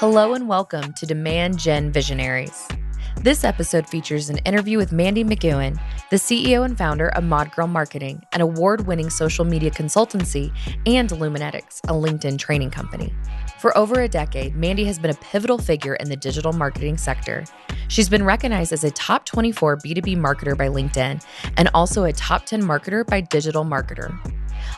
Hello 0.00 0.34
and 0.34 0.46
welcome 0.46 0.92
to 0.92 1.06
Demand 1.06 1.58
Gen 1.58 1.90
Visionaries. 1.90 2.68
This 3.22 3.42
episode 3.42 3.88
features 3.88 4.30
an 4.30 4.38
interview 4.44 4.78
with 4.78 4.92
Mandy 4.92 5.24
McEwen, 5.24 5.76
the 6.10 6.16
CEO 6.18 6.64
and 6.64 6.78
founder 6.78 7.08
of 7.08 7.24
Mod 7.24 7.50
Girl 7.50 7.66
Marketing, 7.66 8.22
an 8.30 8.40
award 8.40 8.86
winning 8.86 9.10
social 9.10 9.44
media 9.44 9.72
consultancy, 9.72 10.52
and 10.86 11.10
Luminetics, 11.10 11.80
a 11.88 11.94
LinkedIn 11.94 12.38
training 12.38 12.70
company. 12.70 13.12
For 13.58 13.76
over 13.76 14.02
a 14.02 14.08
decade, 14.08 14.54
Mandy 14.54 14.84
has 14.84 15.00
been 15.00 15.10
a 15.10 15.14
pivotal 15.14 15.58
figure 15.58 15.96
in 15.96 16.08
the 16.08 16.16
digital 16.16 16.52
marketing 16.52 16.96
sector. 16.96 17.44
She's 17.88 18.08
been 18.08 18.24
recognized 18.24 18.72
as 18.72 18.84
a 18.84 18.92
top 18.92 19.24
24 19.24 19.78
B2B 19.78 20.16
marketer 20.16 20.56
by 20.56 20.68
LinkedIn 20.68 21.24
and 21.56 21.70
also 21.74 22.04
a 22.04 22.12
top 22.12 22.46
10 22.46 22.62
marketer 22.62 23.04
by 23.04 23.20
Digital 23.20 23.64
Marketer. 23.64 24.16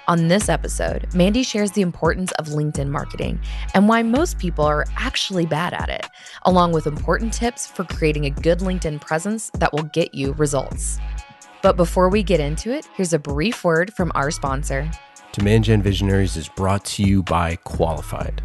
On 0.08 0.28
this 0.28 0.48
episode, 0.48 1.12
Mandy 1.14 1.42
shares 1.42 1.70
the 1.72 1.82
importance 1.82 2.32
of 2.32 2.46
LinkedIn 2.46 2.88
marketing 2.88 3.40
and 3.74 3.88
why 3.88 4.02
most 4.02 4.38
people 4.38 4.64
are 4.64 4.86
actually 4.96 5.46
bad 5.46 5.72
at 5.74 5.88
it, 5.88 6.06
along 6.44 6.72
with 6.72 6.86
important 6.86 7.32
tips 7.32 7.66
for 7.66 7.84
creating 7.84 8.26
a 8.26 8.30
good 8.30 8.58
LinkedIn 8.58 9.00
presence 9.00 9.50
that 9.54 9.72
will 9.72 9.84
get 9.84 10.14
you 10.14 10.32
results. 10.32 10.98
But 11.62 11.76
before 11.76 12.08
we 12.08 12.22
get 12.22 12.40
into 12.40 12.72
it, 12.72 12.88
here's 12.94 13.12
a 13.12 13.18
brief 13.18 13.64
word 13.64 13.92
from 13.92 14.12
our 14.14 14.30
sponsor. 14.30 14.90
Demand 15.32 15.64
Gen 15.64 15.82
Visionaries 15.82 16.36
is 16.36 16.48
brought 16.48 16.84
to 16.86 17.02
you 17.02 17.22
by 17.22 17.56
Qualified. 17.56 18.42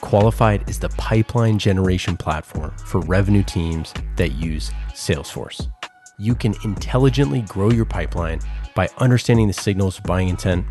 Qualified 0.00 0.68
is 0.68 0.78
the 0.78 0.90
pipeline 0.90 1.58
generation 1.58 2.16
platform 2.16 2.76
for 2.76 3.00
revenue 3.00 3.42
teams 3.42 3.94
that 4.16 4.32
use 4.32 4.70
Salesforce. 4.92 5.70
You 6.18 6.34
can 6.34 6.54
intelligently 6.64 7.42
grow 7.42 7.70
your 7.70 7.84
pipeline 7.84 8.40
by 8.74 8.88
understanding 8.96 9.48
the 9.48 9.52
signals 9.52 9.98
of 9.98 10.04
buying 10.04 10.30
intent 10.30 10.64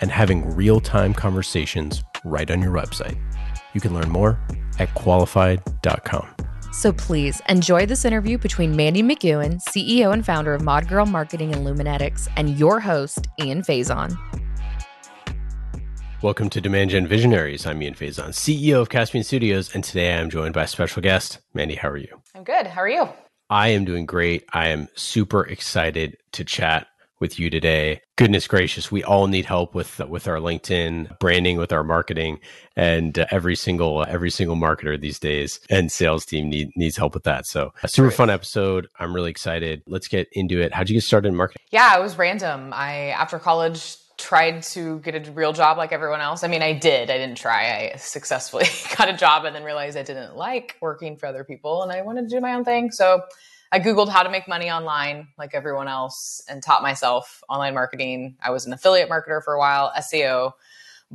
and 0.00 0.10
having 0.10 0.56
real 0.56 0.80
time 0.80 1.14
conversations 1.14 2.02
right 2.24 2.50
on 2.50 2.60
your 2.60 2.72
website. 2.72 3.16
You 3.74 3.80
can 3.80 3.94
learn 3.94 4.10
more 4.10 4.40
at 4.80 4.92
qualified.com. 4.96 6.34
So 6.72 6.92
please 6.92 7.40
enjoy 7.48 7.86
this 7.86 8.04
interview 8.04 8.38
between 8.38 8.74
Mandy 8.74 9.04
McEwen, 9.04 9.62
CEO 9.62 10.12
and 10.12 10.26
founder 10.26 10.52
of 10.52 10.62
Mod 10.62 10.88
Girl 10.88 11.06
Marketing 11.06 11.54
and 11.54 11.64
Luminetics, 11.64 12.28
and 12.36 12.58
your 12.58 12.80
host, 12.80 13.28
Ian 13.40 13.62
Faison. 13.62 14.18
Welcome 16.22 16.50
to 16.50 16.60
Demand 16.60 16.90
Gen 16.90 17.06
Visionaries. 17.06 17.66
I'm 17.66 17.80
Ian 17.80 17.94
Faison, 17.94 18.30
CEO 18.30 18.80
of 18.80 18.88
Caspian 18.88 19.22
Studios, 19.22 19.72
and 19.72 19.84
today 19.84 20.12
I 20.12 20.16
am 20.16 20.28
joined 20.28 20.54
by 20.54 20.64
a 20.64 20.66
special 20.66 21.00
guest. 21.02 21.38
Mandy, 21.54 21.76
how 21.76 21.88
are 21.88 21.96
you? 21.96 22.20
I'm 22.34 22.42
good. 22.42 22.66
How 22.66 22.80
are 22.80 22.88
you? 22.88 23.08
I 23.50 23.68
am 23.68 23.84
doing 23.84 24.06
great. 24.06 24.44
I 24.52 24.68
am 24.68 24.88
super 24.94 25.44
excited 25.44 26.16
to 26.32 26.44
chat 26.44 26.88
with 27.20 27.38
you 27.38 27.50
today. 27.50 28.00
Goodness 28.16 28.46
gracious, 28.46 28.92
we 28.92 29.02
all 29.02 29.26
need 29.26 29.44
help 29.44 29.74
with 29.74 29.98
with 30.00 30.28
our 30.28 30.36
LinkedIn 30.36 31.18
branding, 31.18 31.56
with 31.56 31.72
our 31.72 31.82
marketing, 31.82 32.38
and 32.76 33.18
uh, 33.18 33.26
every 33.30 33.56
single 33.56 34.04
every 34.06 34.30
single 34.30 34.56
marketer 34.56 35.00
these 35.00 35.18
days 35.18 35.60
and 35.70 35.90
sales 35.90 36.24
team 36.24 36.48
need, 36.48 36.70
needs 36.76 36.96
help 36.96 37.14
with 37.14 37.24
that. 37.24 37.46
So, 37.46 37.72
a 37.82 37.88
super 37.88 38.10
fun 38.10 38.30
episode. 38.30 38.88
I'm 38.98 39.14
really 39.14 39.30
excited. 39.30 39.82
Let's 39.86 40.08
get 40.08 40.28
into 40.32 40.60
it. 40.60 40.72
How'd 40.72 40.88
you 40.88 40.96
get 40.96 41.04
started 41.04 41.28
in 41.28 41.36
marketing? 41.36 41.62
Yeah, 41.70 41.96
it 41.96 42.02
was 42.02 42.18
random. 42.18 42.72
I 42.72 43.08
after 43.08 43.38
college 43.38 43.96
tried 44.18 44.64
to 44.64 44.98
get 44.98 45.14
a 45.14 45.32
real 45.32 45.52
job 45.52 45.78
like 45.78 45.92
everyone 45.92 46.20
else. 46.20 46.42
I 46.44 46.48
mean, 46.48 46.60
I 46.60 46.72
did. 46.72 47.10
I 47.10 47.16
didn't 47.16 47.36
try. 47.36 47.92
I 47.92 47.96
successfully 47.96 48.66
got 48.98 49.08
a 49.08 49.16
job 49.16 49.44
and 49.44 49.54
then 49.54 49.64
realized 49.64 49.96
I 49.96 50.02
didn't 50.02 50.36
like 50.36 50.76
working 50.80 51.16
for 51.16 51.26
other 51.26 51.44
people 51.44 51.82
and 51.82 51.92
I 51.92 52.02
wanted 52.02 52.28
to 52.28 52.36
do 52.36 52.40
my 52.40 52.54
own 52.54 52.64
thing. 52.64 52.90
So 52.90 53.22
I 53.70 53.80
Googled 53.80 54.08
how 54.08 54.22
to 54.22 54.30
make 54.30 54.48
money 54.48 54.70
online 54.70 55.28
like 55.38 55.54
everyone 55.54 55.88
else 55.88 56.42
and 56.48 56.62
taught 56.62 56.82
myself 56.82 57.42
online 57.48 57.74
marketing. 57.74 58.36
I 58.42 58.50
was 58.50 58.66
an 58.66 58.72
affiliate 58.72 59.08
marketer 59.08 59.42
for 59.42 59.54
a 59.54 59.58
while, 59.58 59.92
SEO, 59.96 60.52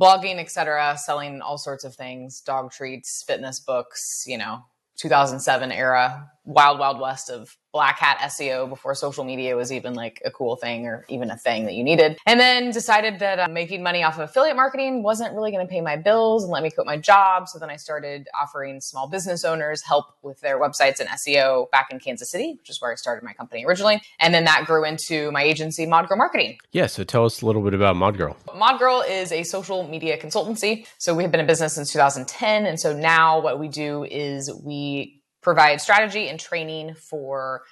blogging, 0.00 0.38
etc., 0.38 0.96
selling 0.98 1.42
all 1.42 1.58
sorts 1.58 1.84
of 1.84 1.94
things, 1.94 2.40
dog 2.40 2.72
treats, 2.72 3.22
fitness 3.26 3.60
books, 3.60 4.24
you 4.26 4.38
know, 4.38 4.64
2007 4.96 5.72
era, 5.72 6.30
wild, 6.44 6.78
wild 6.78 7.00
west 7.00 7.30
of 7.30 7.56
black 7.72 7.98
hat 7.98 8.18
SEO 8.20 8.68
before 8.68 8.94
social 8.94 9.24
media 9.24 9.56
was 9.56 9.72
even 9.72 9.94
like 9.94 10.22
a 10.24 10.30
cool 10.30 10.54
thing 10.54 10.86
or 10.86 11.04
even 11.08 11.28
a 11.30 11.36
thing 11.36 11.64
that 11.64 11.74
you 11.74 11.82
needed. 11.82 12.16
And 12.24 12.38
then 12.38 12.70
decided 12.70 13.18
that 13.18 13.40
uh, 13.40 13.48
making 13.48 13.82
money 13.82 14.04
off 14.04 14.14
of 14.14 14.20
affiliate 14.20 14.54
marketing 14.54 15.02
wasn't 15.02 15.34
really 15.34 15.50
going 15.50 15.66
to 15.66 15.70
pay 15.70 15.80
my 15.80 15.96
bills 15.96 16.44
and 16.44 16.52
let 16.52 16.62
me 16.62 16.70
quit 16.70 16.86
my 16.86 16.96
job. 16.96 17.48
So 17.48 17.58
then 17.58 17.70
I 17.70 17.76
started 17.76 18.28
offering 18.40 18.80
small 18.80 19.08
business 19.08 19.44
owners 19.44 19.82
help 19.82 20.06
with 20.22 20.40
their 20.40 20.60
websites 20.60 21.00
and 21.00 21.08
SEO 21.08 21.68
back 21.72 21.88
in 21.90 21.98
Kansas 21.98 22.30
City, 22.30 22.54
which 22.56 22.70
is 22.70 22.80
where 22.80 22.92
I 22.92 22.94
started 22.94 23.24
my 23.24 23.32
company 23.32 23.66
originally. 23.66 24.00
And 24.20 24.32
then 24.32 24.44
that 24.44 24.66
grew 24.66 24.84
into 24.84 25.32
my 25.32 25.42
agency, 25.42 25.84
Mod 25.84 26.08
Girl 26.08 26.16
Marketing. 26.16 26.58
Yeah. 26.70 26.86
So 26.86 27.02
tell 27.02 27.24
us 27.24 27.42
a 27.42 27.46
little 27.46 27.62
bit 27.62 27.74
about 27.74 27.96
Mod 27.96 28.16
Girl. 28.16 28.36
Mod 28.54 28.78
Girl 28.78 29.02
is 29.02 29.32
a 29.32 29.42
social 29.42 29.88
media 29.88 30.16
consultancy. 30.16 30.86
So 30.98 31.12
we 31.12 31.24
have 31.24 31.32
been 31.32 31.40
in 31.40 31.46
business 31.46 31.74
since 31.74 31.92
2010. 31.92 32.66
And 32.66 32.78
so 32.78 32.96
now 32.96 33.40
what 33.40 33.58
we 33.58 33.66
do 33.66 34.04
is 34.04 34.52
we 34.64 35.23
provide 35.44 35.80
strategy 35.80 36.28
and 36.28 36.40
training 36.40 36.94
for 36.94 37.62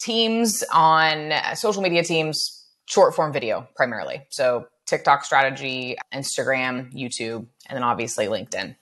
teams 0.00 0.64
on 0.72 1.30
uh, 1.30 1.54
social 1.54 1.82
media 1.82 2.02
teams, 2.02 2.66
short 2.86 3.14
form 3.14 3.32
video 3.32 3.68
primarily. 3.76 4.22
So 4.30 4.66
TikTok 4.86 5.24
strategy, 5.24 5.96
Instagram, 6.12 6.92
YouTube, 6.92 7.46
and 7.68 7.76
then 7.76 7.84
obviously 7.84 8.26
LinkedIn. 8.26 8.74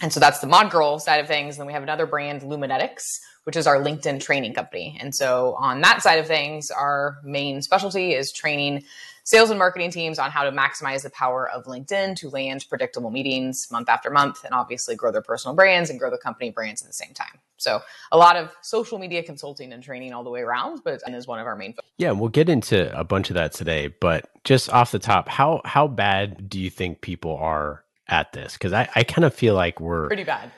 And 0.00 0.12
so 0.12 0.18
that's 0.20 0.38
the 0.38 0.46
Mod 0.46 0.70
Girl 0.70 0.98
side 0.98 1.20
of 1.20 1.26
things. 1.26 1.58
Then 1.58 1.66
we 1.66 1.74
have 1.74 1.82
another 1.82 2.06
brand, 2.06 2.40
Luminetics, 2.42 3.04
which 3.44 3.56
is 3.56 3.66
our 3.66 3.76
LinkedIn 3.76 4.20
training 4.20 4.54
company. 4.54 4.96
And 5.00 5.14
so 5.14 5.54
on 5.58 5.80
that 5.82 6.02
side 6.02 6.18
of 6.18 6.26
things, 6.26 6.70
our 6.70 7.18
main 7.22 7.60
specialty 7.60 8.14
is 8.14 8.32
training 8.32 8.84
sales 9.24 9.50
and 9.50 9.58
marketing 9.58 9.90
teams 9.90 10.18
on 10.18 10.30
how 10.30 10.44
to 10.44 10.52
maximize 10.52 11.02
the 11.02 11.10
power 11.10 11.48
of 11.50 11.64
LinkedIn 11.64 12.16
to 12.16 12.28
land 12.28 12.66
predictable 12.68 13.10
meetings 13.10 13.68
month 13.70 13.88
after 13.88 14.10
month 14.10 14.44
and 14.44 14.54
obviously 14.54 14.96
grow 14.96 15.12
their 15.12 15.22
personal 15.22 15.54
brands 15.54 15.90
and 15.90 15.98
grow 15.98 16.10
the 16.10 16.18
company 16.18 16.50
brands 16.50 16.82
at 16.82 16.88
the 16.88 16.94
same 16.94 17.14
time. 17.14 17.40
So 17.62 17.80
a 18.10 18.18
lot 18.18 18.36
of 18.36 18.50
social 18.60 18.98
media 18.98 19.22
consulting 19.22 19.72
and 19.72 19.82
training 19.82 20.12
all 20.12 20.24
the 20.24 20.30
way 20.30 20.40
around, 20.40 20.82
but 20.84 21.00
and 21.06 21.14
is 21.14 21.26
one 21.26 21.38
of 21.38 21.46
our 21.46 21.54
main. 21.54 21.74
Yeah, 21.96 22.10
we'll 22.10 22.28
get 22.28 22.48
into 22.48 22.96
a 22.98 23.04
bunch 23.04 23.30
of 23.30 23.34
that 23.34 23.52
today. 23.52 23.86
But 23.86 24.28
just 24.42 24.68
off 24.70 24.90
the 24.90 24.98
top, 24.98 25.28
how 25.28 25.60
how 25.64 25.86
bad 25.86 26.48
do 26.48 26.60
you 26.60 26.70
think 26.70 27.00
people 27.00 27.36
are 27.36 27.84
at 28.08 28.32
this? 28.32 28.54
Because 28.54 28.72
I, 28.72 28.88
I 28.96 29.04
kind 29.04 29.24
of 29.24 29.32
feel 29.32 29.54
like 29.54 29.80
we're 29.80 30.08
pretty 30.08 30.24
bad. 30.24 30.50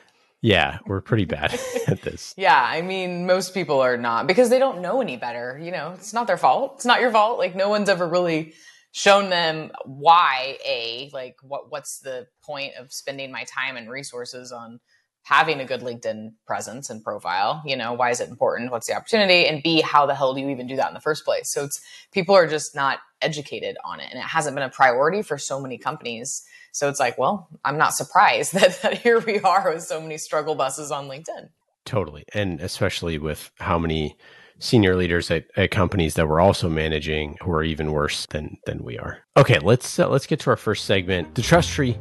Yeah, 0.44 0.80
we're 0.84 1.00
pretty 1.00 1.24
bad 1.24 1.58
at 1.86 2.02
this. 2.02 2.34
yeah, 2.36 2.62
I 2.62 2.82
mean, 2.82 3.24
most 3.24 3.54
people 3.54 3.80
are 3.80 3.96
not 3.96 4.26
because 4.26 4.50
they 4.50 4.58
don't 4.58 4.82
know 4.82 5.00
any 5.00 5.16
better. 5.16 5.58
You 5.58 5.70
know, 5.70 5.92
it's 5.96 6.12
not 6.12 6.26
their 6.26 6.36
fault. 6.36 6.74
It's 6.74 6.84
not 6.84 7.00
your 7.00 7.10
fault. 7.10 7.38
Like 7.38 7.56
no 7.56 7.70
one's 7.70 7.88
ever 7.88 8.06
really 8.06 8.52
shown 8.92 9.30
them 9.30 9.72
why 9.86 10.58
a 10.66 11.08
like 11.14 11.36
what 11.40 11.70
what's 11.72 12.00
the 12.00 12.26
point 12.42 12.74
of 12.78 12.92
spending 12.92 13.32
my 13.32 13.44
time 13.44 13.78
and 13.78 13.88
resources 13.88 14.52
on 14.52 14.80
having 15.24 15.60
a 15.60 15.64
good 15.64 15.80
LinkedIn 15.80 16.32
presence 16.46 16.88
and 16.88 17.02
profile. 17.02 17.62
You 17.66 17.76
know, 17.76 17.92
why 17.92 18.10
is 18.10 18.20
it 18.20 18.28
important? 18.28 18.70
What's 18.70 18.86
the 18.86 18.94
opportunity? 18.94 19.46
And 19.46 19.62
B, 19.62 19.80
how 19.80 20.06
the 20.06 20.14
hell 20.14 20.34
do 20.34 20.40
you 20.40 20.48
even 20.50 20.66
do 20.66 20.76
that 20.76 20.88
in 20.88 20.94
the 20.94 21.00
first 21.00 21.24
place? 21.24 21.50
So 21.50 21.64
it's 21.64 21.80
people 22.12 22.34
are 22.34 22.46
just 22.46 22.74
not 22.74 23.00
educated 23.20 23.76
on 23.84 24.00
it, 24.00 24.08
and 24.10 24.18
it 24.18 24.26
hasn't 24.26 24.54
been 24.54 24.64
a 24.64 24.70
priority 24.70 25.22
for 25.22 25.38
so 25.38 25.60
many 25.60 25.78
companies 25.78 26.44
so 26.74 26.88
it's 26.88 26.98
like, 26.98 27.16
well, 27.16 27.48
I'm 27.64 27.78
not 27.78 27.94
surprised 27.94 28.52
that, 28.54 28.82
that 28.82 28.98
here 28.98 29.20
we 29.20 29.40
are 29.40 29.72
with 29.72 29.84
so 29.84 30.00
many 30.00 30.18
struggle 30.18 30.56
buses 30.56 30.90
on 30.90 31.08
LinkedIn. 31.08 31.48
Totally. 31.84 32.24
And 32.34 32.60
especially 32.60 33.16
with 33.16 33.52
how 33.58 33.78
many 33.78 34.16
senior 34.58 34.96
leaders 34.96 35.30
at, 35.30 35.44
at, 35.56 35.70
companies 35.70 36.14
that 36.14 36.28
we're 36.28 36.40
also 36.40 36.68
managing 36.68 37.36
who 37.42 37.52
are 37.52 37.62
even 37.62 37.92
worse 37.92 38.26
than 38.26 38.56
than 38.66 38.82
we 38.82 38.98
are. 38.98 39.18
Okay, 39.36 39.58
let's 39.58 39.98
uh, 39.98 40.08
let's 40.08 40.26
get 40.26 40.40
to 40.40 40.50
our 40.50 40.56
first 40.56 40.84
segment, 40.84 41.34
the 41.34 41.42
trust 41.42 41.70
tree. 41.70 41.98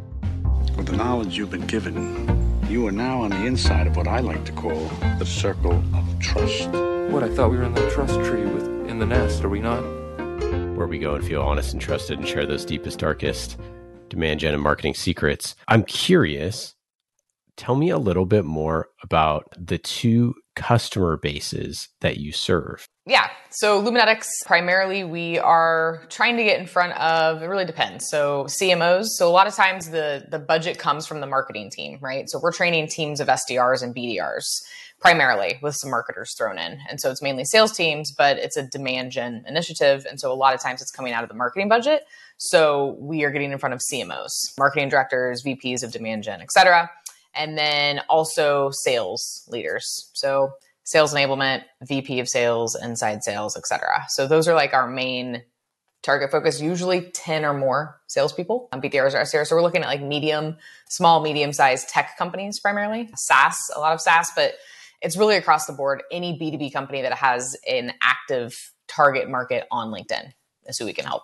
With 0.78 0.88
the 0.88 0.96
knowledge 0.96 1.38
you've 1.38 1.52
been 1.52 1.68
given, 1.68 2.53
you 2.70 2.88
are 2.88 2.92
now 2.92 3.22
on 3.22 3.30
the 3.30 3.46
inside 3.46 3.88
of 3.88 3.96
what 3.96 4.08
I 4.08 4.20
like 4.20 4.46
to 4.46 4.52
call 4.52 4.88
the 5.20 5.26
circle 5.26 5.84
of 5.94 6.20
trust. 6.20 6.70
What 7.12 7.24
I 7.24 7.30
thought 7.30 7.52
we 7.52 7.58
were 7.58 7.64
in 7.64 7.74
the 7.74 7.90
trust 7.92 8.16
tree 8.22 8.46
with 8.46 8.88
in 8.88 9.00
the 9.00 9.06
nest, 9.06 9.44
are 9.44 9.50
we 9.50 9.60
not? 9.60 9.82
Where 10.76 10.88
we 10.88 11.00
go 11.00 11.16
and 11.16 11.26
feel 11.26 11.42
honest 11.42 11.74
and 11.74 11.82
trusted 11.82 12.20
and 12.20 12.28
share 12.28 12.46
those 12.46 12.66
deepest, 12.66 13.00
darkest 13.00 13.58
demand 14.10 14.40
gen 14.40 14.54
and 14.54 14.64
marketing 14.64 14.94
secrets. 14.94 15.56
I'm 15.68 15.84
curious 15.84 16.76
Tell 17.56 17.76
me 17.76 17.92
a 17.92 18.00
little 18.00 18.26
bit 18.26 18.46
more 18.46 18.90
about 19.04 19.48
the 19.58 19.78
two 19.78 20.34
customer 20.56 21.18
bases 21.18 21.90
that 22.02 22.18
you 22.18 22.32
serve. 22.32 22.88
Yeah. 23.06 23.30
So 23.50 23.82
Luminetics, 23.82 24.28
primarily, 24.46 25.04
we 25.04 25.38
are 25.40 26.06
trying 26.10 26.38
to 26.38 26.44
get 26.44 26.60
in 26.60 26.68
front 26.68 26.94
of, 26.94 27.42
it 27.42 27.48
really 27.48 27.66
depends. 27.66 28.08
So 28.08 28.46
CMOs. 28.46 29.06
So 29.18 29.28
a 29.28 29.32
lot 29.32 29.48
of 29.48 29.56
times 29.56 29.90
the, 29.90 30.26
the 30.30 30.40
budget 30.40 30.78
comes 30.78 31.06
from 31.06 31.20
the 31.20 31.28
marketing 31.28 31.70
team, 31.70 32.00
right? 32.02 32.30
So 32.30 32.40
we're 32.42 32.54
training 32.54 32.88
teams 32.88 33.20
of 33.20 33.28
SDRs 33.28 33.84
and 33.84 33.96
BDRs 33.96 34.46
primarily 35.04 35.60
with 35.62 35.76
some 35.76 35.92
marketers 35.92 36.34
thrown 36.38 36.58
in. 36.58 36.80
And 36.90 37.00
so 37.00 37.12
it's 37.12 37.22
mainly 37.22 37.44
sales 37.44 37.74
teams, 37.74 38.14
but 38.14 38.38
it's 38.38 38.56
a 38.56 38.66
demand 38.66 39.12
gen 39.12 39.44
initiative. 39.48 40.06
And 40.10 40.18
so 40.18 40.32
a 40.32 40.34
lot 40.34 40.56
of 40.56 40.62
times 40.62 40.82
it's 40.82 40.92
coming 40.92 41.12
out 41.12 41.24
of 41.24 41.30
the 41.30 41.36
marketing 41.36 41.68
budget. 41.68 42.04
So 42.38 42.96
we 43.00 43.24
are 43.26 43.32
getting 43.32 43.52
in 43.52 43.58
front 43.58 43.74
of 43.74 43.82
CMOs, 43.82 44.58
marketing 44.58 44.88
directors, 44.88 45.44
VPs 45.44 45.84
of 45.84 45.92
demand 45.92 46.24
gen, 46.24 46.42
et 46.42 46.52
cetera. 46.52 46.90
And 47.36 47.58
then 47.58 48.02
also 48.10 48.70
sales 48.72 49.48
leaders. 49.50 50.10
So 50.14 50.54
sales 50.84 51.14
enablement, 51.14 51.64
VP 51.82 52.20
of 52.20 52.30
sales, 52.30 52.78
inside 52.82 53.24
sales, 53.24 53.58
et 53.58 53.66
cetera. 53.66 54.06
So 54.10 54.28
those 54.28 54.48
are 54.48 54.54
like 54.54 54.74
our 54.74 54.88
main 54.88 55.44
target 56.04 56.30
focus, 56.30 56.62
usually 56.62 57.02
10 57.02 57.46
or 57.46 57.54
more 57.54 58.00
salespeople 58.08 58.68
um, 58.72 58.80
on 58.80 58.82
BDRs 58.84 59.14
or 59.14 59.22
SDRs. 59.22 59.48
So 59.48 59.56
we're 59.56 59.62
looking 59.62 59.82
at 59.82 59.88
like 59.88 60.02
medium, 60.02 60.58
small, 60.90 61.22
medium 61.22 61.54
sized 61.54 61.90
tech 61.90 62.18
companies 62.18 62.60
primarily, 62.60 63.10
SaaS, 63.16 63.72
a 63.76 63.80
lot 63.80 63.94
of 63.94 64.02
SaaS, 64.02 64.32
but 64.36 64.56
it's 65.02 65.18
really 65.18 65.38
across 65.38 65.66
the 65.66 65.74
board. 65.74 66.04
Any 66.12 66.38
B2B 66.38 66.74
company 66.74 67.02
that 67.02 67.14
has 67.14 67.58
an 67.68 67.94
active 68.02 68.74
target 68.88 69.30
market 69.30 69.66
on 69.72 69.92
LinkedIn 69.92 70.32
is 70.68 70.78
who 70.78 70.86
we 70.86 70.94
can 70.94 71.06
help. 71.06 71.24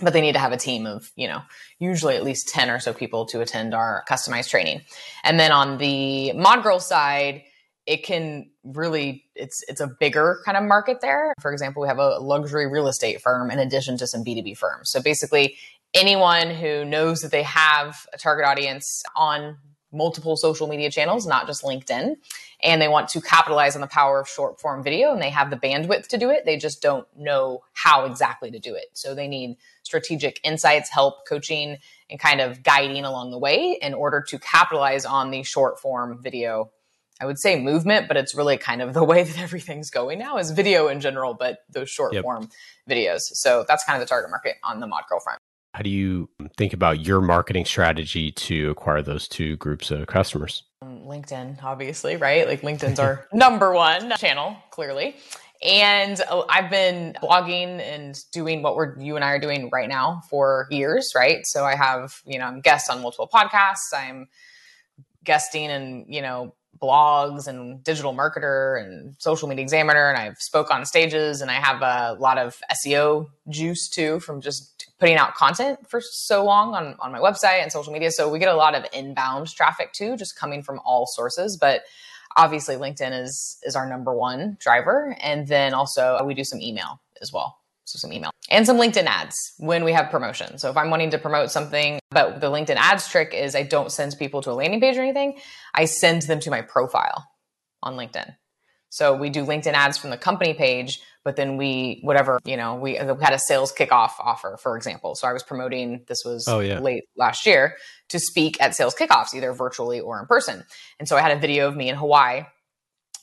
But 0.00 0.12
they 0.12 0.20
need 0.20 0.32
to 0.32 0.40
have 0.40 0.52
a 0.52 0.56
team 0.56 0.86
of, 0.86 1.12
you 1.14 1.28
know, 1.28 1.42
usually 1.78 2.16
at 2.16 2.24
least 2.24 2.48
10 2.48 2.68
or 2.68 2.80
so 2.80 2.92
people 2.92 3.26
to 3.26 3.40
attend 3.40 3.74
our 3.74 4.04
customized 4.10 4.50
training. 4.50 4.80
And 5.22 5.38
then 5.38 5.52
on 5.52 5.78
the 5.78 6.32
Mod 6.32 6.64
Girl 6.64 6.80
side, 6.80 7.42
it 7.86 8.02
can 8.02 8.50
really 8.64 9.24
it's 9.34 9.62
it's 9.68 9.80
a 9.80 9.86
bigger 9.86 10.40
kind 10.44 10.56
of 10.56 10.64
market 10.64 11.00
there. 11.00 11.34
For 11.40 11.52
example, 11.52 11.82
we 11.82 11.88
have 11.88 11.98
a 11.98 12.18
luxury 12.18 12.66
real 12.66 12.88
estate 12.88 13.20
firm 13.20 13.50
in 13.50 13.58
addition 13.58 13.96
to 13.98 14.06
some 14.06 14.24
B2B 14.24 14.56
firms. 14.56 14.90
So 14.90 15.02
basically 15.02 15.56
anyone 15.92 16.50
who 16.50 16.84
knows 16.84 17.20
that 17.22 17.30
they 17.30 17.42
have 17.42 18.06
a 18.12 18.18
target 18.18 18.46
audience 18.46 19.02
on 19.14 19.58
multiple 19.94 20.36
social 20.36 20.66
media 20.66 20.90
channels, 20.90 21.26
not 21.26 21.46
just 21.46 21.62
LinkedIn, 21.62 22.16
and 22.62 22.82
they 22.82 22.88
want 22.88 23.08
to 23.08 23.20
capitalize 23.20 23.74
on 23.74 23.80
the 23.80 23.86
power 23.86 24.20
of 24.20 24.28
short 24.28 24.60
form 24.60 24.82
video 24.82 25.12
and 25.12 25.22
they 25.22 25.30
have 25.30 25.50
the 25.50 25.56
bandwidth 25.56 26.08
to 26.08 26.18
do 26.18 26.30
it. 26.30 26.44
They 26.44 26.56
just 26.56 26.82
don't 26.82 27.06
know 27.16 27.62
how 27.72 28.04
exactly 28.04 28.50
to 28.50 28.58
do 28.58 28.74
it. 28.74 28.86
So 28.94 29.14
they 29.14 29.28
need 29.28 29.56
strategic 29.82 30.40
insights, 30.44 30.90
help, 30.90 31.26
coaching, 31.28 31.78
and 32.10 32.18
kind 32.18 32.40
of 32.40 32.62
guiding 32.62 33.04
along 33.04 33.30
the 33.30 33.38
way 33.38 33.78
in 33.80 33.94
order 33.94 34.20
to 34.28 34.38
capitalize 34.38 35.04
on 35.04 35.30
the 35.30 35.42
short 35.42 35.80
form 35.80 36.20
video. 36.22 36.70
I 37.20 37.26
would 37.26 37.38
say 37.38 37.60
movement, 37.60 38.08
but 38.08 38.16
it's 38.16 38.34
really 38.34 38.58
kind 38.58 38.82
of 38.82 38.92
the 38.92 39.04
way 39.04 39.22
that 39.22 39.38
everything's 39.38 39.90
going 39.90 40.18
now 40.18 40.38
is 40.38 40.50
video 40.50 40.88
in 40.88 41.00
general, 41.00 41.34
but 41.34 41.58
those 41.70 41.88
short 41.88 42.12
yep. 42.12 42.24
form 42.24 42.48
videos. 42.90 43.20
So 43.20 43.64
that's 43.68 43.84
kind 43.84 43.96
of 43.96 44.06
the 44.06 44.08
target 44.08 44.30
market 44.30 44.56
on 44.64 44.80
the 44.80 44.86
mod 44.86 45.04
girl 45.08 45.20
front. 45.20 45.38
How 45.74 45.82
do 45.82 45.90
you 45.90 46.30
think 46.56 46.72
about 46.72 47.04
your 47.04 47.20
marketing 47.20 47.64
strategy 47.64 48.30
to 48.30 48.70
acquire 48.70 49.02
those 49.02 49.26
two 49.26 49.56
groups 49.56 49.90
of 49.90 50.06
customers? 50.06 50.62
Um, 50.80 51.00
LinkedIn, 51.00 51.64
obviously, 51.64 52.14
right? 52.14 52.46
Like 52.46 52.60
LinkedIn's 52.60 53.00
our 53.00 53.26
number 53.32 53.72
one 53.72 54.12
channel, 54.16 54.56
clearly. 54.70 55.16
And 55.64 56.20
uh, 56.30 56.44
I've 56.48 56.70
been 56.70 57.16
blogging 57.20 57.80
and 57.80 58.16
doing 58.30 58.62
what 58.62 58.76
we're 58.76 58.96
you 59.00 59.16
and 59.16 59.24
I 59.24 59.30
are 59.30 59.40
doing 59.40 59.68
right 59.72 59.88
now 59.88 60.22
for 60.30 60.68
years, 60.70 61.12
right? 61.16 61.44
So 61.44 61.64
I 61.64 61.74
have, 61.74 62.20
you 62.24 62.38
know, 62.38 62.44
I'm 62.44 62.60
guests 62.60 62.88
on 62.88 63.02
multiple 63.02 63.28
podcasts. 63.32 63.92
I'm 63.92 64.28
guesting 65.24 65.70
and, 65.70 66.06
you 66.08 66.22
know, 66.22 66.54
blogs 66.80 67.46
and 67.46 67.82
digital 67.84 68.14
marketer 68.14 68.82
and 68.82 69.14
social 69.18 69.48
media 69.48 69.62
examiner 69.62 70.08
and 70.08 70.18
I've 70.18 70.38
spoke 70.38 70.70
on 70.70 70.84
stages 70.84 71.40
and 71.40 71.50
I 71.50 71.54
have 71.54 71.82
a 71.82 72.16
lot 72.20 72.38
of 72.38 72.60
SEO 72.72 73.28
juice 73.48 73.88
too 73.88 74.20
from 74.20 74.40
just 74.40 74.74
putting 74.98 75.16
out 75.16 75.34
content 75.34 75.78
for 75.88 76.00
so 76.00 76.44
long 76.44 76.74
on, 76.74 76.96
on 77.00 77.12
my 77.12 77.18
website 77.18 77.62
and 77.62 77.70
social 77.70 77.92
media. 77.92 78.10
So 78.10 78.30
we 78.30 78.38
get 78.38 78.48
a 78.48 78.54
lot 78.54 78.74
of 78.74 78.84
inbound 78.92 79.48
traffic 79.54 79.92
too, 79.92 80.16
just 80.16 80.36
coming 80.36 80.62
from 80.62 80.80
all 80.84 81.06
sources. 81.06 81.56
But 81.56 81.82
obviously 82.36 82.76
LinkedIn 82.76 83.20
is 83.22 83.58
is 83.62 83.76
our 83.76 83.88
number 83.88 84.14
one 84.14 84.56
driver. 84.60 85.16
And 85.20 85.46
then 85.46 85.74
also 85.74 86.22
we 86.24 86.34
do 86.34 86.44
some 86.44 86.60
email 86.60 87.00
as 87.20 87.32
well. 87.32 87.58
So 87.84 87.98
some 87.98 88.12
email 88.12 88.30
and 88.50 88.66
some 88.66 88.78
LinkedIn 88.78 89.04
ads 89.04 89.54
when 89.58 89.84
we 89.84 89.92
have 89.92 90.10
promotion. 90.10 90.58
So 90.58 90.70
if 90.70 90.76
I'm 90.76 90.90
wanting 90.90 91.10
to 91.10 91.18
promote 91.18 91.50
something, 91.50 92.00
but 92.10 92.40
the 92.40 92.50
LinkedIn 92.50 92.76
ads 92.76 93.08
trick 93.08 93.34
is 93.34 93.54
I 93.54 93.62
don't 93.62 93.92
send 93.92 94.16
people 94.18 94.40
to 94.42 94.50
a 94.50 94.52
landing 94.52 94.80
page 94.80 94.96
or 94.96 95.02
anything. 95.02 95.38
I 95.74 95.84
send 95.84 96.22
them 96.22 96.40
to 96.40 96.50
my 96.50 96.62
profile 96.62 97.28
on 97.82 97.96
LinkedIn. 97.96 98.34
So 98.88 99.16
we 99.16 99.28
do 99.28 99.44
LinkedIn 99.44 99.72
ads 99.72 99.98
from 99.98 100.10
the 100.10 100.16
company 100.16 100.54
page, 100.54 101.00
but 101.24 101.34
then 101.34 101.56
we, 101.56 101.98
whatever, 102.02 102.38
you 102.44 102.56
know, 102.56 102.76
we, 102.76 102.92
we 102.92 103.24
had 103.24 103.32
a 103.32 103.40
sales 103.40 103.72
kickoff 103.72 104.12
offer, 104.20 104.56
for 104.62 104.76
example. 104.76 105.16
So 105.16 105.26
I 105.26 105.32
was 105.32 105.42
promoting, 105.42 106.04
this 106.06 106.22
was 106.24 106.46
oh, 106.46 106.60
yeah. 106.60 106.78
late 106.78 107.02
last 107.16 107.44
year, 107.44 107.76
to 108.10 108.20
speak 108.20 108.56
at 108.62 108.76
sales 108.76 108.94
kickoffs, 108.94 109.34
either 109.34 109.52
virtually 109.52 109.98
or 109.98 110.20
in 110.20 110.26
person. 110.26 110.64
And 111.00 111.08
so 111.08 111.16
I 111.16 111.22
had 111.22 111.36
a 111.36 111.40
video 111.40 111.66
of 111.66 111.76
me 111.76 111.88
in 111.88 111.96
Hawaii 111.96 112.44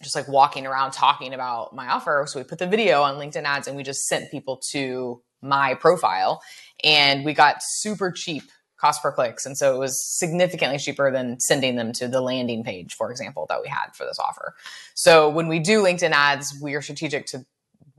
just 0.01 0.15
like 0.15 0.27
walking 0.27 0.65
around 0.65 0.91
talking 0.91 1.33
about 1.33 1.75
my 1.75 1.87
offer. 1.87 2.25
So 2.27 2.39
we 2.39 2.43
put 2.43 2.59
the 2.59 2.67
video 2.67 3.01
on 3.01 3.15
LinkedIn 3.15 3.43
ads 3.43 3.67
and 3.67 3.75
we 3.75 3.83
just 3.83 4.07
sent 4.07 4.31
people 4.31 4.61
to 4.71 5.21
my 5.41 5.73
profile 5.75 6.41
and 6.83 7.25
we 7.25 7.33
got 7.33 7.57
super 7.59 8.11
cheap 8.11 8.43
cost 8.77 9.03
per 9.03 9.11
clicks. 9.11 9.45
And 9.45 9.57
so 9.57 9.75
it 9.75 9.77
was 9.77 10.03
significantly 10.17 10.79
cheaper 10.79 11.11
than 11.11 11.39
sending 11.39 11.75
them 11.75 11.93
to 11.93 12.07
the 12.07 12.19
landing 12.19 12.63
page, 12.63 12.95
for 12.95 13.11
example, 13.11 13.45
that 13.49 13.61
we 13.61 13.67
had 13.67 13.95
for 13.95 14.05
this 14.05 14.17
offer. 14.19 14.55
So 14.95 15.29
when 15.29 15.47
we 15.47 15.59
do 15.59 15.83
LinkedIn 15.83 16.11
ads, 16.11 16.57
we 16.61 16.73
are 16.73 16.81
strategic 16.81 17.27
to 17.27 17.45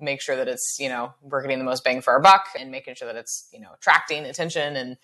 make 0.00 0.20
sure 0.20 0.34
that 0.34 0.48
it's, 0.48 0.78
you 0.80 0.88
know, 0.88 1.14
we're 1.22 1.42
getting 1.42 1.58
the 1.58 1.64
most 1.64 1.84
bang 1.84 2.00
for 2.00 2.12
our 2.12 2.20
buck 2.20 2.46
and 2.58 2.72
making 2.72 2.96
sure 2.96 3.06
that 3.06 3.16
it's, 3.16 3.48
you 3.52 3.60
know, 3.60 3.68
attracting 3.74 4.24
attention 4.24 4.74
and 4.74 4.96